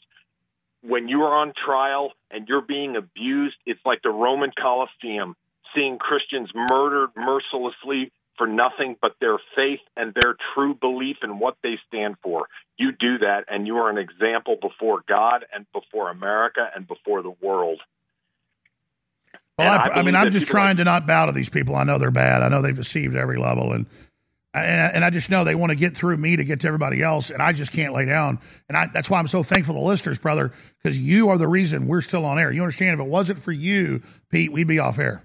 When 0.82 1.08
you 1.08 1.24
are 1.24 1.36
on 1.36 1.54
trial 1.54 2.12
and 2.32 2.48
you're 2.48 2.62
being 2.62 2.96
abused, 2.96 3.56
it's 3.66 3.80
like 3.86 4.02
the 4.02 4.10
Roman 4.10 4.52
Colosseum, 4.58 5.36
seeing 5.76 5.98
Christians 5.98 6.50
murdered 6.54 7.10
mercilessly 7.16 8.12
for 8.38 8.48
nothing 8.48 8.96
but 9.02 9.16
their 9.20 9.38
faith 9.56 9.82
and 9.98 10.14
their 10.14 10.36
true 10.54 10.74
belief 10.74 11.18
in 11.22 11.40
what 11.40 11.58
they 11.62 11.78
stand 11.88 12.16
for. 12.24 12.48
You 12.78 12.92
do 12.94 13.18
that, 13.20 13.46
and 13.50 13.68
you 13.68 13.76
are 13.78 13.90
an 13.90 13.98
example 13.98 14.56
before 14.60 15.04
God 15.08 15.46
and 15.54 15.66
before 15.74 16.10
America 16.10 16.70
and 16.74 16.88
before 16.88 17.22
the 17.22 17.36
world. 17.42 17.82
Well, 19.60 19.80
I, 19.80 19.88
I 19.88 20.00
I 20.00 20.02
mean, 20.04 20.16
I'm 20.16 20.32
just 20.32 20.48
trying 20.48 20.78
to 20.78 20.84
not 20.84 21.06
bow 21.06 21.28
to 21.28 21.32
these 21.32 21.50
people. 21.50 21.76
I 21.76 21.84
know 21.84 21.98
they're 21.98 22.12
bad. 22.12 22.42
I 22.42 22.50
know 22.50 22.62
they've 22.62 22.76
deceived 22.76 23.16
every 23.16 23.38
level, 23.38 23.74
and 23.74 23.86
and, 24.54 24.96
and 24.96 25.06
I 25.06 25.12
just 25.12 25.30
know 25.30 25.44
they 25.44 25.56
want 25.56 25.70
to 25.70 25.76
get 25.76 25.96
through 25.96 26.18
me 26.18 26.36
to 26.36 26.44
get 26.44 26.62
to 26.62 26.68
everybody 26.68 27.04
else, 27.04 27.30
and 27.30 27.42
I 27.42 27.52
just 27.54 27.72
can't 27.72 27.94
lay 27.94 28.06
down. 28.06 28.40
And 28.68 28.78
I, 28.78 28.88
that's 28.88 29.10
why 29.10 29.20
I'm 29.20 29.28
so 29.28 29.44
thankful 29.44 29.76
to 29.76 29.80
the 29.80 29.86
listeners, 29.86 30.18
brother, 30.18 30.54
because 30.82 30.98
you 30.98 31.30
are 31.30 31.38
the 31.38 31.48
reason 31.48 31.88
we're 31.88 32.02
still 32.02 32.26
on 32.26 32.40
air. 32.40 32.52
You 32.52 32.62
understand? 32.64 32.96
If 32.96 33.06
it 33.06 33.10
wasn't 33.10 33.40
for 33.40 33.52
you, 33.52 34.02
Pete, 34.30 34.52
we'd 34.52 34.68
be 34.68 34.80
off 34.80 34.98
air. 34.98 35.24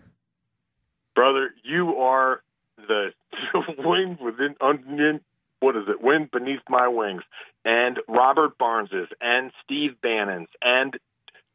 Brother, 1.14 1.55
you 1.62 1.97
are 1.97 2.43
the 2.76 3.12
wind 3.78 4.18
within 4.20 4.57
under, 4.61 5.20
what 5.61 5.76
is 5.76 5.85
it? 5.89 6.03
Wind 6.03 6.30
beneath 6.30 6.61
my 6.68 6.89
wings. 6.89 7.22
And 7.64 7.99
Robert 8.07 8.59
Barnes's 8.59 9.09
and 9.22 9.51
Steve 9.64 9.93
Bannon's 10.03 10.49
and 10.61 10.99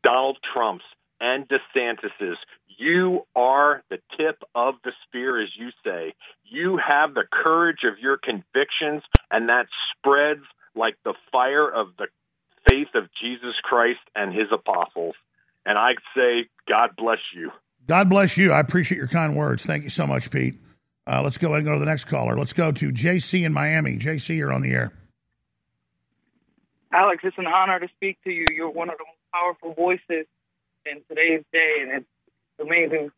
Donald 0.03 0.37
Trump's 0.53 0.85
and 1.21 1.47
DeSantis's. 1.47 2.37
You 2.79 3.25
are 3.35 3.83
the 3.89 3.97
tip 4.17 4.41
of 4.55 4.75
the 4.85 4.93
spear, 5.05 5.43
as 5.43 5.49
you 5.57 5.71
say. 5.83 6.13
You 6.45 6.77
have 6.77 7.13
the 7.13 7.25
courage 7.29 7.79
of 7.83 7.99
your 7.99 8.15
convictions, 8.15 9.03
and 9.29 9.49
that 9.49 9.65
spreads 9.91 10.45
like 10.75 10.95
the 11.03 11.13
fire 11.29 11.69
of 11.69 11.87
the 11.97 12.07
faith 12.69 12.87
of 12.95 13.09
Jesus 13.21 13.55
Christ 13.61 13.99
and 14.15 14.33
his 14.33 14.47
apostles. 14.53 15.15
And 15.65 15.77
I 15.77 15.95
say, 16.15 16.47
God 16.69 16.91
bless 16.95 17.19
you. 17.35 17.51
God 17.85 18.09
bless 18.09 18.37
you. 18.37 18.53
I 18.53 18.61
appreciate 18.61 18.97
your 18.97 19.07
kind 19.09 19.35
words. 19.35 19.65
Thank 19.65 19.83
you 19.83 19.89
so 19.89 20.07
much, 20.07 20.31
Pete. 20.31 20.55
Uh, 21.05 21.21
let's 21.21 21.37
go 21.37 21.47
ahead 21.47 21.59
and 21.59 21.65
go 21.65 21.73
to 21.73 21.79
the 21.79 21.85
next 21.85 22.05
caller. 22.05 22.37
Let's 22.37 22.53
go 22.53 22.71
to 22.71 22.91
JC 22.93 23.45
in 23.45 23.51
Miami. 23.51 23.97
JC, 23.97 24.37
you're 24.37 24.53
on 24.53 24.61
the 24.61 24.71
air. 24.71 24.93
Alex, 26.93 27.23
it's 27.25 27.37
an 27.37 27.47
honor 27.47 27.81
to 27.81 27.89
speak 27.97 28.19
to 28.23 28.31
you. 28.31 28.47
You're 28.55 28.69
one 28.69 28.89
of 28.89 28.97
the 28.97 29.03
most 29.03 29.17
powerful 29.33 29.73
voices 29.73 30.27
in 30.85 31.01
today's 31.09 31.43
day, 31.51 31.77
and 31.81 31.91
it's 31.91 32.07
amazing 32.59 33.11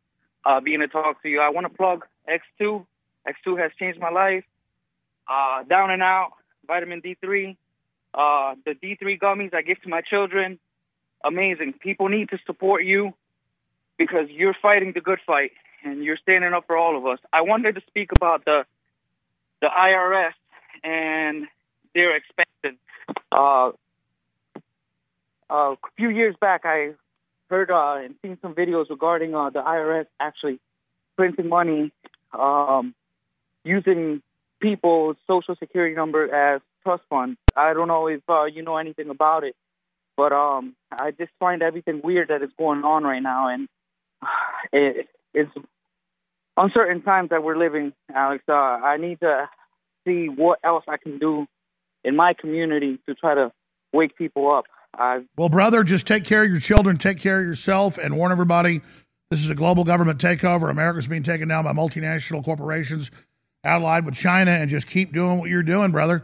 uh, 0.45 0.59
being 0.59 0.79
to 0.79 0.87
talk 0.87 1.21
to 1.23 1.29
you. 1.29 1.39
I 1.39 1.49
want 1.49 1.65
to 1.65 1.73
plug 1.73 2.05
X2. 2.27 2.85
X2 3.27 3.59
has 3.59 3.71
changed 3.77 3.99
my 3.99 4.09
life. 4.09 4.43
Uh, 5.29 5.63
down 5.63 5.91
and 5.91 6.01
out, 6.01 6.31
vitamin 6.67 7.01
D3, 7.01 7.55
uh, 8.13 8.55
the 8.65 8.71
D3 8.71 9.19
gummies 9.19 9.53
I 9.53 9.61
give 9.61 9.81
to 9.83 9.89
my 9.89 10.01
children. 10.01 10.59
Amazing. 11.23 11.73
People 11.73 12.09
need 12.09 12.29
to 12.29 12.39
support 12.45 12.83
you 12.83 13.13
because 13.97 14.29
you're 14.29 14.55
fighting 14.61 14.93
the 14.93 15.01
good 15.01 15.19
fight 15.25 15.51
and 15.83 16.03
you're 16.03 16.17
standing 16.17 16.53
up 16.53 16.65
for 16.67 16.75
all 16.75 16.97
of 16.97 17.05
us. 17.05 17.19
I 17.31 17.41
wanted 17.41 17.75
to 17.75 17.81
speak 17.87 18.11
about 18.11 18.45
the 18.45 18.65
the 19.61 19.67
IRS 19.67 20.33
and 20.83 21.47
their 21.93 22.15
expansion. 22.15 22.79
Uh, 23.31 23.71
a 25.49 25.75
few 25.95 26.09
years 26.09 26.35
back, 26.39 26.61
I 26.65 26.93
heard 27.51 27.69
uh, 27.69 27.97
and 28.03 28.15
seen 28.23 28.37
some 28.41 28.55
videos 28.55 28.89
regarding 28.89 29.35
uh, 29.35 29.49
the 29.51 29.59
IRS 29.61 30.07
actually 30.19 30.59
printing 31.17 31.49
money 31.49 31.91
um, 32.33 32.95
using 33.63 34.23
people's 34.59 35.17
social 35.27 35.55
security 35.55 35.93
number 35.93 36.33
as 36.33 36.61
trust 36.83 37.03
funds. 37.09 37.37
I 37.55 37.73
don't 37.73 37.87
know 37.87 38.07
if 38.07 38.21
uh, 38.27 38.45
you 38.45 38.63
know 38.63 38.77
anything 38.77 39.09
about 39.09 39.43
it, 39.43 39.55
but 40.15 40.31
um, 40.31 40.75
I 40.91 41.11
just 41.11 41.31
find 41.39 41.61
everything 41.61 42.01
weird 42.03 42.29
that 42.29 42.41
is 42.41 42.49
going 42.57 42.83
on 42.83 43.03
right 43.03 43.21
now, 43.21 43.49
and 43.49 43.67
it, 44.71 45.09
it's 45.33 45.51
uncertain 46.57 47.01
times 47.01 47.29
that 47.29 47.43
we're 47.43 47.57
living, 47.57 47.93
Alex. 48.13 48.43
Uh, 48.47 48.53
I 48.53 48.97
need 48.97 49.19
to 49.19 49.49
see 50.07 50.27
what 50.27 50.59
else 50.63 50.85
I 50.87 50.97
can 50.97 51.19
do 51.19 51.47
in 52.03 52.15
my 52.15 52.33
community 52.33 52.97
to 53.07 53.13
try 53.13 53.35
to 53.35 53.51
wake 53.93 54.15
people 54.15 54.51
up. 54.51 54.65
I've, 54.93 55.25
Well, 55.37 55.49
brother, 55.49 55.83
just 55.83 56.05
take 56.05 56.25
care 56.25 56.43
of 56.43 56.49
your 56.49 56.59
children, 56.59 56.97
take 56.97 57.19
care 57.19 57.39
of 57.39 57.45
yourself, 57.45 57.97
and 57.97 58.17
warn 58.17 58.31
everybody 58.31 58.81
this 59.29 59.41
is 59.41 59.49
a 59.49 59.55
global 59.55 59.85
government 59.85 60.19
takeover. 60.19 60.69
America's 60.69 61.07
being 61.07 61.23
taken 61.23 61.47
down 61.47 61.63
by 61.63 61.71
multinational 61.71 62.43
corporations 62.43 63.09
allied 63.63 64.05
with 64.05 64.15
China, 64.15 64.51
and 64.51 64.69
just 64.69 64.87
keep 64.87 65.13
doing 65.13 65.39
what 65.39 65.49
you're 65.49 65.63
doing, 65.63 65.91
brother. 65.91 66.23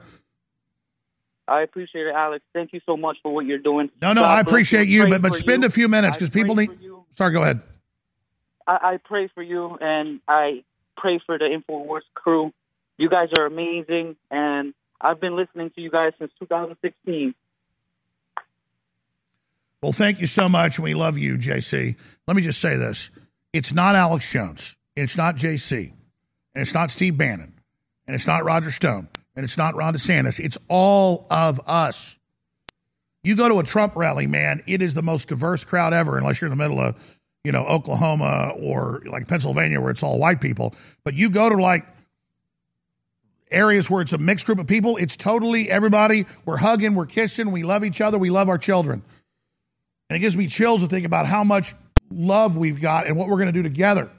I 1.48 1.62
appreciate 1.62 2.08
it, 2.08 2.14
Alex. 2.14 2.44
Thank 2.54 2.74
you 2.74 2.82
so 2.86 2.98
much 2.98 3.18
for 3.24 3.34
what 3.34 3.46
you're 3.46 3.60
doing. 3.60 3.90
No, 4.02 4.12
no, 4.12 4.22
God 4.22 4.38
I 4.38 4.42
appreciate 4.42 4.90
you, 4.90 5.08
but 5.08 5.22
but 5.22 5.36
spend 5.36 5.64
you. 5.64 5.68
a 5.68 5.70
few 5.70 5.88
minutes 5.88 6.18
because 6.18 6.30
people 6.30 6.56
need. 6.56 6.70
Sorry, 7.12 7.32
go 7.32 7.42
ahead. 7.42 7.62
I, 8.68 8.80
I 8.82 8.98
pray 8.98 9.30
for 9.34 9.42
you, 9.42 9.78
and 9.80 10.20
I 10.28 10.66
pray 10.98 11.22
for 11.26 11.38
the 11.38 11.46
Infowars 11.46 12.02
crew. 12.14 12.52
You 12.98 13.10
guys 13.10 13.30
are 13.32 13.46
amazing, 13.46 14.18
and 14.30 14.74
I've 15.00 15.22
been 15.22 15.38
listening 15.38 15.70
to 15.76 15.82
you 15.82 15.90
guys 15.90 16.12
since 16.20 16.32
2016. 16.40 17.34
Well, 19.82 19.92
thank 19.92 20.20
you 20.20 20.28
so 20.28 20.50
much, 20.50 20.80
we 20.80 20.96
love 20.96 21.18
you, 21.18 21.38
JC. 21.38 21.96
Let 22.28 22.36
me 22.36 22.42
just 22.42 22.60
say 22.60 22.78
this: 22.78 23.10
it's 23.54 23.74
not 23.74 23.96
Alex 23.96 24.32
Jones, 24.32 24.76
it's 24.96 25.16
not 25.16 25.36
JC, 25.36 25.94
and 26.56 26.62
it's 26.62 26.74
not 26.74 26.90
Steve 26.90 27.18
Bannon, 27.18 27.54
and 28.08 28.16
it's 28.16 28.26
not 28.26 28.44
Roger 28.44 28.72
Stone, 28.72 29.08
and 29.36 29.44
it's 29.44 29.58
not 29.58 29.76
Ron 29.76 29.94
DeSantis. 29.94 30.40
It's 30.40 30.58
all 30.68 31.28
of 31.30 31.62
us. 31.68 32.18
You 33.24 33.36
go 33.36 33.50
to 33.50 33.60
a 33.60 33.64
Trump 33.64 33.96
rally, 33.96 34.26
man, 34.26 34.64
it 34.68 34.82
is 34.82 34.94
the 34.94 35.04
most 35.04 35.28
diverse 35.28 35.64
crowd 35.64 35.94
ever, 35.94 36.18
unless 36.18 36.42
you're 36.42 36.52
in 36.52 36.58
the 36.58 36.64
middle 36.64 36.80
of, 36.80 36.96
you 37.44 37.52
know, 37.52 37.66
Oklahoma 37.66 38.54
or 38.58 39.04
like 39.06 39.28
Pennsylvania 39.28 39.80
where 39.82 39.92
it's 39.92 40.02
all 40.02 40.18
white 40.18 40.42
people. 40.42 40.74
But 41.04 41.14
you 41.14 41.30
go 41.30 41.50
to 41.50 41.62
like 41.62 41.86
areas 43.52 43.90
where 43.90 44.02
it's 44.02 44.14
a 44.14 44.18
mixed 44.18 44.46
group 44.46 44.60
of 44.60 44.68
people, 44.68 44.98
it's 44.98 45.18
totally 45.18 45.70
everybody. 45.70 46.26
We're 46.46 46.58
hugging, 46.58 46.96
we're 46.96 47.06
kissing, 47.06 47.52
we 47.52 47.64
love 47.64 47.84
each 47.84 48.02
other, 48.02 48.18
we 48.18 48.30
love 48.30 48.50
our 48.50 48.58
children. 48.58 49.04
And 50.10 50.18
it 50.18 50.20
gives 50.20 50.38
me 50.38 50.48
chills 50.48 50.82
to 50.82 50.88
think 50.88 51.06
about 51.06 51.26
how 51.26 51.44
much 51.44 51.76
love 52.10 52.56
we've 52.56 52.80
got 52.80 53.08
and 53.08 53.18
what 53.18 53.28
we're 53.28 53.36
going 53.36 53.48
to 53.48 53.52
do 53.52 53.64
together. 53.64 54.10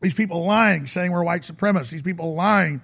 These 0.00 0.14
people 0.14 0.44
lying, 0.44 0.86
saying 0.86 1.10
we're 1.10 1.24
white 1.24 1.42
supremacists. 1.42 1.90
These 1.90 2.02
people 2.02 2.34
lying, 2.34 2.80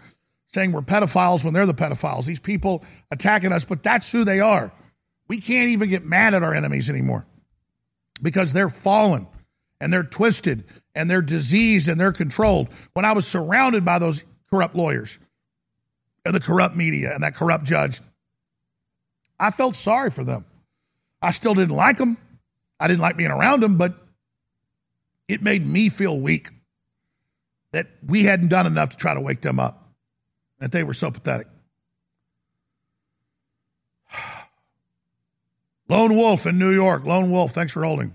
saying 0.53 0.73
we're 0.73 0.83
pedophiles 0.83 1.45
when 1.45 1.55
they're 1.55 1.67
the 1.67 1.75
pedophiles. 1.75 2.25
These 2.25 2.41
people 2.41 2.85
attacking 3.11 3.53
us, 3.53 3.65
but 3.65 3.83
that's 3.83 4.11
who 4.11 4.25
they 4.25 4.41
are. 4.41 4.73
We 5.29 5.41
can't 5.41 5.69
even 5.71 5.89
get 5.89 6.05
mad 6.05 6.35
at 6.35 6.43
our 6.43 6.55
enemies 6.55 6.91
anymore 6.91 7.27
because 8.21 8.53
they're 8.53 8.71
fallen 8.71 9.27
and 9.81 9.93
they're 9.93 10.03
twisted 10.03 10.65
and 10.95 11.11
they're 11.11 11.23
diseased 11.23 11.89
and 11.89 12.01
they're 12.01 12.13
controlled. 12.13 12.69
When 12.93 13.05
I 13.05 13.13
was 13.13 13.27
surrounded 13.27 13.85
by 13.85 13.99
those 13.99 14.23
corrupt 14.51 14.75
lawyers 14.75 15.19
and 16.25 16.35
the 16.35 16.41
corrupt 16.41 16.77
media 16.77 17.15
and 17.15 17.23
that 17.23 17.35
corrupt 17.35 17.65
judge, 17.65 18.01
I 19.39 19.51
felt 19.51 19.77
sorry 19.77 20.11
for 20.11 20.25
them. 20.25 20.45
I 21.23 21.31
still 21.31 21.55
didn't 21.55 21.77
like 21.77 21.99
them. 21.99 22.19
I 22.81 22.89
didn't 22.89 23.01
like 23.01 23.17
being 23.17 23.31
around 23.31 23.63
them, 23.63 23.79
but 23.79 23.95
it 25.29 25.41
made 25.43 25.67
me 25.67 25.89
feel 25.89 26.19
weak 26.19 26.51
that 27.71 27.87
we 28.07 28.25
hadn't 28.25 28.49
done 28.49 28.67
enough 28.67 28.91
to 28.91 28.97
try 28.97 29.15
to 29.15 29.21
wake 29.21 29.41
them 29.41 29.59
up, 29.61 29.89
that 30.59 30.73
they 30.73 30.83
were 30.85 30.95
so 30.95 31.11
pathetic. 31.11 31.47
Lone 35.89 36.17
Wolf 36.17 36.47
in 36.47 36.59
New 36.59 36.73
York. 36.73 37.07
Lone 37.07 37.31
Wolf, 37.31 37.53
thanks 37.53 37.73
for 37.73 37.85
holding. 37.85 38.13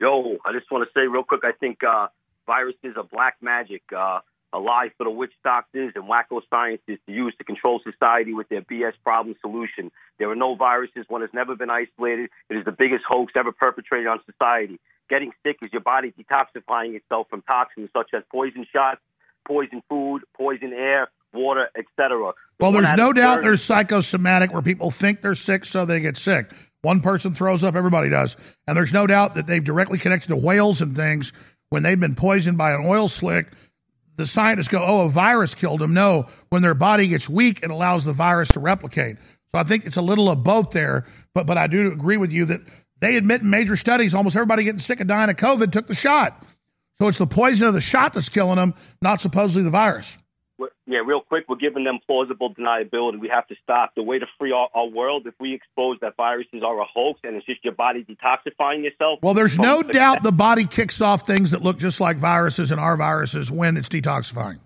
Yo, 0.00 0.36
I 0.44 0.52
just 0.52 0.70
want 0.70 0.86
to 0.86 0.90
say 0.92 1.06
real 1.06 1.22
quick. 1.22 1.40
I 1.44 1.52
think 1.52 1.78
uh, 1.82 2.08
viruses 2.46 2.96
are 2.96 3.04
black 3.04 3.36
magic, 3.40 3.82
uh, 3.96 4.20
a 4.56 4.58
lie 4.58 4.90
for 4.96 5.04
the 5.04 5.10
witch 5.10 5.32
doctors 5.44 5.92
and 5.94 6.04
wacko 6.04 6.40
scientists 6.50 7.00
to 7.06 7.12
use 7.12 7.34
to 7.38 7.44
control 7.44 7.80
society 7.84 8.32
with 8.32 8.48
their 8.48 8.62
BS 8.62 8.94
problem 9.04 9.36
solution. 9.40 9.90
There 10.18 10.30
are 10.30 10.36
no 10.36 10.54
viruses. 10.54 11.04
One 11.08 11.20
has 11.20 11.30
never 11.34 11.54
been 11.54 11.70
isolated. 11.70 12.30
It 12.48 12.56
is 12.56 12.64
the 12.64 12.72
biggest 12.72 13.04
hoax 13.06 13.34
ever 13.36 13.52
perpetrated 13.52 14.06
on 14.06 14.20
society. 14.24 14.80
Getting 15.10 15.32
sick 15.44 15.58
is 15.62 15.72
your 15.72 15.82
body 15.82 16.12
detoxifying 16.18 16.96
itself 16.96 17.28
from 17.28 17.42
toxins 17.42 17.90
such 17.96 18.10
as 18.14 18.22
poison 18.32 18.66
shots, 18.72 19.00
poison 19.46 19.82
food, 19.88 20.22
poison 20.36 20.72
air, 20.72 21.08
water, 21.32 21.68
etc. 21.76 22.32
Well, 22.58 22.72
there's 22.72 22.94
no 22.94 23.12
doubt 23.12 23.36
30 23.36 23.44
there's 23.44 23.62
psychosomatic 23.62 24.52
where 24.52 24.62
people 24.62 24.90
think 24.90 25.20
they're 25.20 25.34
sick, 25.34 25.64
so 25.66 25.84
they 25.84 26.00
get 26.00 26.16
sick. 26.16 26.50
One 26.82 27.00
person 27.00 27.34
throws 27.34 27.62
up, 27.62 27.74
everybody 27.74 28.08
does. 28.08 28.36
And 28.66 28.76
there's 28.76 28.92
no 28.92 29.06
doubt 29.06 29.34
that 29.34 29.46
they've 29.46 29.62
directly 29.62 29.98
connected 29.98 30.28
to 30.28 30.36
whales 30.36 30.80
and 30.80 30.96
things 30.96 31.32
when 31.68 31.82
they've 31.82 31.98
been 31.98 32.14
poisoned 32.14 32.58
by 32.58 32.72
an 32.72 32.84
oil 32.84 33.08
slick. 33.08 33.48
The 34.16 34.26
scientists 34.26 34.68
go, 34.68 34.82
oh, 34.82 35.06
a 35.06 35.08
virus 35.08 35.54
killed 35.54 35.80
them. 35.80 35.94
No, 35.94 36.26
when 36.48 36.62
their 36.62 36.74
body 36.74 37.06
gets 37.06 37.28
weak, 37.28 37.60
it 37.62 37.70
allows 37.70 38.04
the 38.04 38.12
virus 38.12 38.50
to 38.52 38.60
replicate. 38.60 39.16
So 39.52 39.58
I 39.58 39.62
think 39.62 39.84
it's 39.84 39.96
a 39.96 40.02
little 40.02 40.30
of 40.30 40.42
both 40.42 40.70
there. 40.70 41.06
But 41.34 41.46
but 41.46 41.58
I 41.58 41.66
do 41.66 41.92
agree 41.92 42.16
with 42.16 42.32
you 42.32 42.46
that 42.46 42.62
they 43.00 43.16
admit 43.16 43.42
in 43.42 43.50
major 43.50 43.76
studies 43.76 44.14
almost 44.14 44.36
everybody 44.36 44.64
getting 44.64 44.78
sick 44.78 45.00
and 45.00 45.08
dying 45.08 45.30
of 45.30 45.36
COVID 45.36 45.70
took 45.70 45.86
the 45.86 45.94
shot. 45.94 46.44
So 46.98 47.08
it's 47.08 47.18
the 47.18 47.26
poison 47.26 47.68
of 47.68 47.74
the 47.74 47.80
shot 47.80 48.14
that's 48.14 48.30
killing 48.30 48.56
them, 48.56 48.74
not 49.02 49.20
supposedly 49.20 49.64
the 49.64 49.70
virus. 49.70 50.16
We're- 50.58 50.70
yeah, 50.86 51.00
real 51.04 51.20
quick, 51.20 51.44
we're 51.48 51.56
giving 51.56 51.84
them 51.84 51.98
plausible 52.06 52.54
deniability. 52.54 53.18
We 53.18 53.28
have 53.28 53.46
to 53.48 53.56
stop. 53.62 53.94
The 53.94 54.02
way 54.02 54.18
to 54.18 54.26
free 54.38 54.52
our, 54.52 54.68
our 54.74 54.86
world, 54.86 55.26
if 55.26 55.34
we 55.38 55.52
expose 55.54 55.98
that 56.00 56.16
viruses 56.16 56.62
are 56.64 56.80
a 56.80 56.84
hoax 56.84 57.20
and 57.24 57.36
it's 57.36 57.44
just 57.46 57.64
your 57.64 57.74
body 57.74 58.04
detoxifying 58.04 58.82
yourself. 58.84 59.18
Well, 59.22 59.34
there's 59.34 59.58
no 59.58 59.82
the- 59.82 59.92
doubt 59.92 60.22
the 60.22 60.32
body 60.32 60.66
kicks 60.66 61.00
off 61.00 61.26
things 61.26 61.50
that 61.50 61.62
look 61.62 61.78
just 61.78 62.00
like 62.00 62.16
viruses 62.16 62.70
and 62.70 62.80
are 62.80 62.96
viruses 62.96 63.50
when 63.50 63.76
it's 63.76 63.88
detoxifying. 63.88 64.58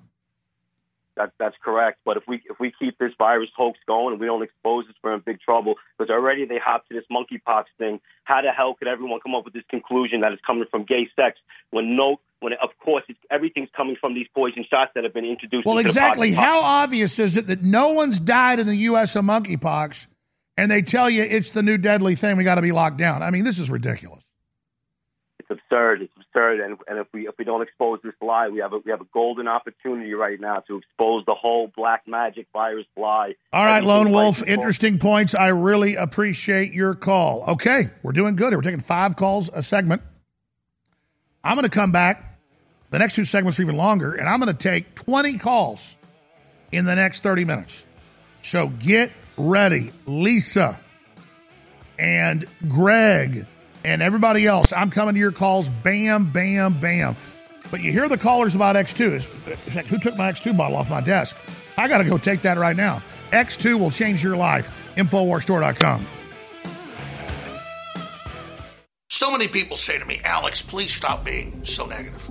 That, 1.16 1.32
that's 1.38 1.56
correct. 1.62 1.98
But 2.04 2.16
if 2.16 2.22
we 2.26 2.40
if 2.48 2.58
we 2.58 2.72
keep 2.78 2.96
this 2.98 3.12
virus 3.18 3.50
hoax 3.54 3.78
going 3.86 4.12
and 4.12 4.20
we 4.20 4.26
don't 4.26 4.42
expose 4.42 4.86
this, 4.86 4.94
we're 5.02 5.12
in 5.14 5.20
big 5.20 5.40
trouble. 5.40 5.74
Because 5.98 6.10
already 6.10 6.46
they 6.46 6.58
hopped 6.58 6.88
to 6.88 6.94
this 6.94 7.04
monkeypox 7.12 7.64
thing. 7.76 8.00
How 8.24 8.40
the 8.40 8.52
hell 8.52 8.72
could 8.74 8.88
everyone 8.88 9.20
come 9.20 9.34
up 9.34 9.44
with 9.44 9.52
this 9.52 9.64
conclusion 9.68 10.20
that 10.20 10.32
it's 10.32 10.40
coming 10.46 10.64
from 10.70 10.84
gay 10.84 11.10
sex 11.16 11.38
when 11.72 11.94
no 11.96 12.20
when 12.40 12.54
of 12.54 12.70
course 12.82 13.04
it's, 13.08 13.18
everything's 13.30 13.68
coming 13.76 13.96
from 14.00 14.14
these 14.14 14.26
poison 14.34 14.64
shots 14.68 14.92
that 14.94 15.04
have 15.04 15.14
been 15.14 15.24
introduced. 15.24 15.66
Well, 15.66 15.78
exactly. 15.78 16.32
How 16.32 16.60
obvious 16.60 17.18
is 17.18 17.36
it 17.36 17.46
that 17.46 17.62
no 17.62 17.92
one's 17.92 18.18
died 18.18 18.60
in 18.60 18.66
the 18.66 18.76
U.S. 18.76 19.14
of 19.14 19.24
monkeypox, 19.24 20.06
and 20.56 20.70
they 20.70 20.82
tell 20.82 21.08
you 21.08 21.22
it's 21.22 21.50
the 21.50 21.62
new 21.62 21.78
deadly 21.78 22.14
thing? 22.14 22.36
We 22.36 22.44
got 22.44 22.56
to 22.56 22.62
be 22.62 22.72
locked 22.72 22.96
down. 22.96 23.22
I 23.22 23.30
mean, 23.30 23.44
this 23.44 23.58
is 23.58 23.70
ridiculous. 23.70 24.24
It's 25.38 25.50
absurd. 25.50 26.02
It's 26.02 26.12
absurd. 26.16 26.60
And, 26.60 26.78
and 26.88 26.98
if 26.98 27.08
we 27.12 27.28
if 27.28 27.34
we 27.38 27.44
don't 27.44 27.62
expose 27.62 27.98
this 28.02 28.14
lie, 28.22 28.48
we 28.48 28.60
have 28.60 28.72
a 28.72 28.78
we 28.78 28.90
have 28.90 29.00
a 29.00 29.06
golden 29.12 29.46
opportunity 29.46 30.14
right 30.14 30.40
now 30.40 30.60
to 30.60 30.78
expose 30.78 31.24
the 31.26 31.34
whole 31.34 31.70
black 31.76 32.06
magic 32.06 32.46
virus 32.52 32.86
lie. 32.96 33.34
All 33.52 33.64
right, 33.64 33.84
Lone 33.84 34.12
Wolf, 34.12 34.42
interesting 34.46 34.98
points. 34.98 35.34
I 35.34 35.48
really 35.48 35.96
appreciate 35.96 36.72
your 36.72 36.94
call. 36.94 37.44
Okay, 37.48 37.90
we're 38.02 38.12
doing 38.12 38.36
good. 38.36 38.54
We're 38.54 38.62
taking 38.62 38.80
five 38.80 39.16
calls 39.16 39.50
a 39.52 39.62
segment. 39.62 40.02
I'm 41.42 41.56
going 41.56 41.64
to 41.64 41.70
come 41.70 41.92
back. 41.92 42.29
The 42.90 42.98
next 42.98 43.14
two 43.14 43.24
segments 43.24 43.58
are 43.58 43.62
even 43.62 43.76
longer, 43.76 44.14
and 44.14 44.28
I'm 44.28 44.40
going 44.40 44.54
to 44.54 44.62
take 44.62 44.94
20 44.96 45.38
calls 45.38 45.96
in 46.72 46.84
the 46.84 46.94
next 46.94 47.22
30 47.22 47.44
minutes. 47.44 47.86
So 48.42 48.68
get 48.68 49.12
ready. 49.36 49.92
Lisa 50.06 50.78
and 51.98 52.46
Greg 52.68 53.46
and 53.84 54.02
everybody 54.02 54.46
else, 54.46 54.72
I'm 54.72 54.90
coming 54.90 55.14
to 55.14 55.20
your 55.20 55.32
calls. 55.32 55.68
Bam, 55.68 56.32
bam, 56.32 56.80
bam. 56.80 57.16
But 57.70 57.80
you 57.80 57.92
hear 57.92 58.08
the 58.08 58.18
callers 58.18 58.54
about 58.56 58.74
X2. 58.74 59.22
Heck, 59.68 59.86
Who 59.86 59.98
took 59.98 60.16
my 60.16 60.32
X2 60.32 60.56
bottle 60.56 60.76
off 60.76 60.90
my 60.90 61.00
desk? 61.00 61.36
I 61.78 61.86
got 61.86 61.98
to 61.98 62.04
go 62.04 62.18
take 62.18 62.42
that 62.42 62.58
right 62.58 62.76
now. 62.76 63.02
X2 63.30 63.78
will 63.78 63.92
change 63.92 64.24
your 64.24 64.36
life. 64.36 64.70
Infowarsstore.com. 64.96 66.06
So 69.08 69.30
many 69.30 69.48
people 69.48 69.76
say 69.76 69.98
to 69.98 70.04
me, 70.04 70.20
Alex, 70.24 70.62
please 70.62 70.92
stop 70.92 71.24
being 71.24 71.64
so 71.64 71.86
negative. 71.86 72.30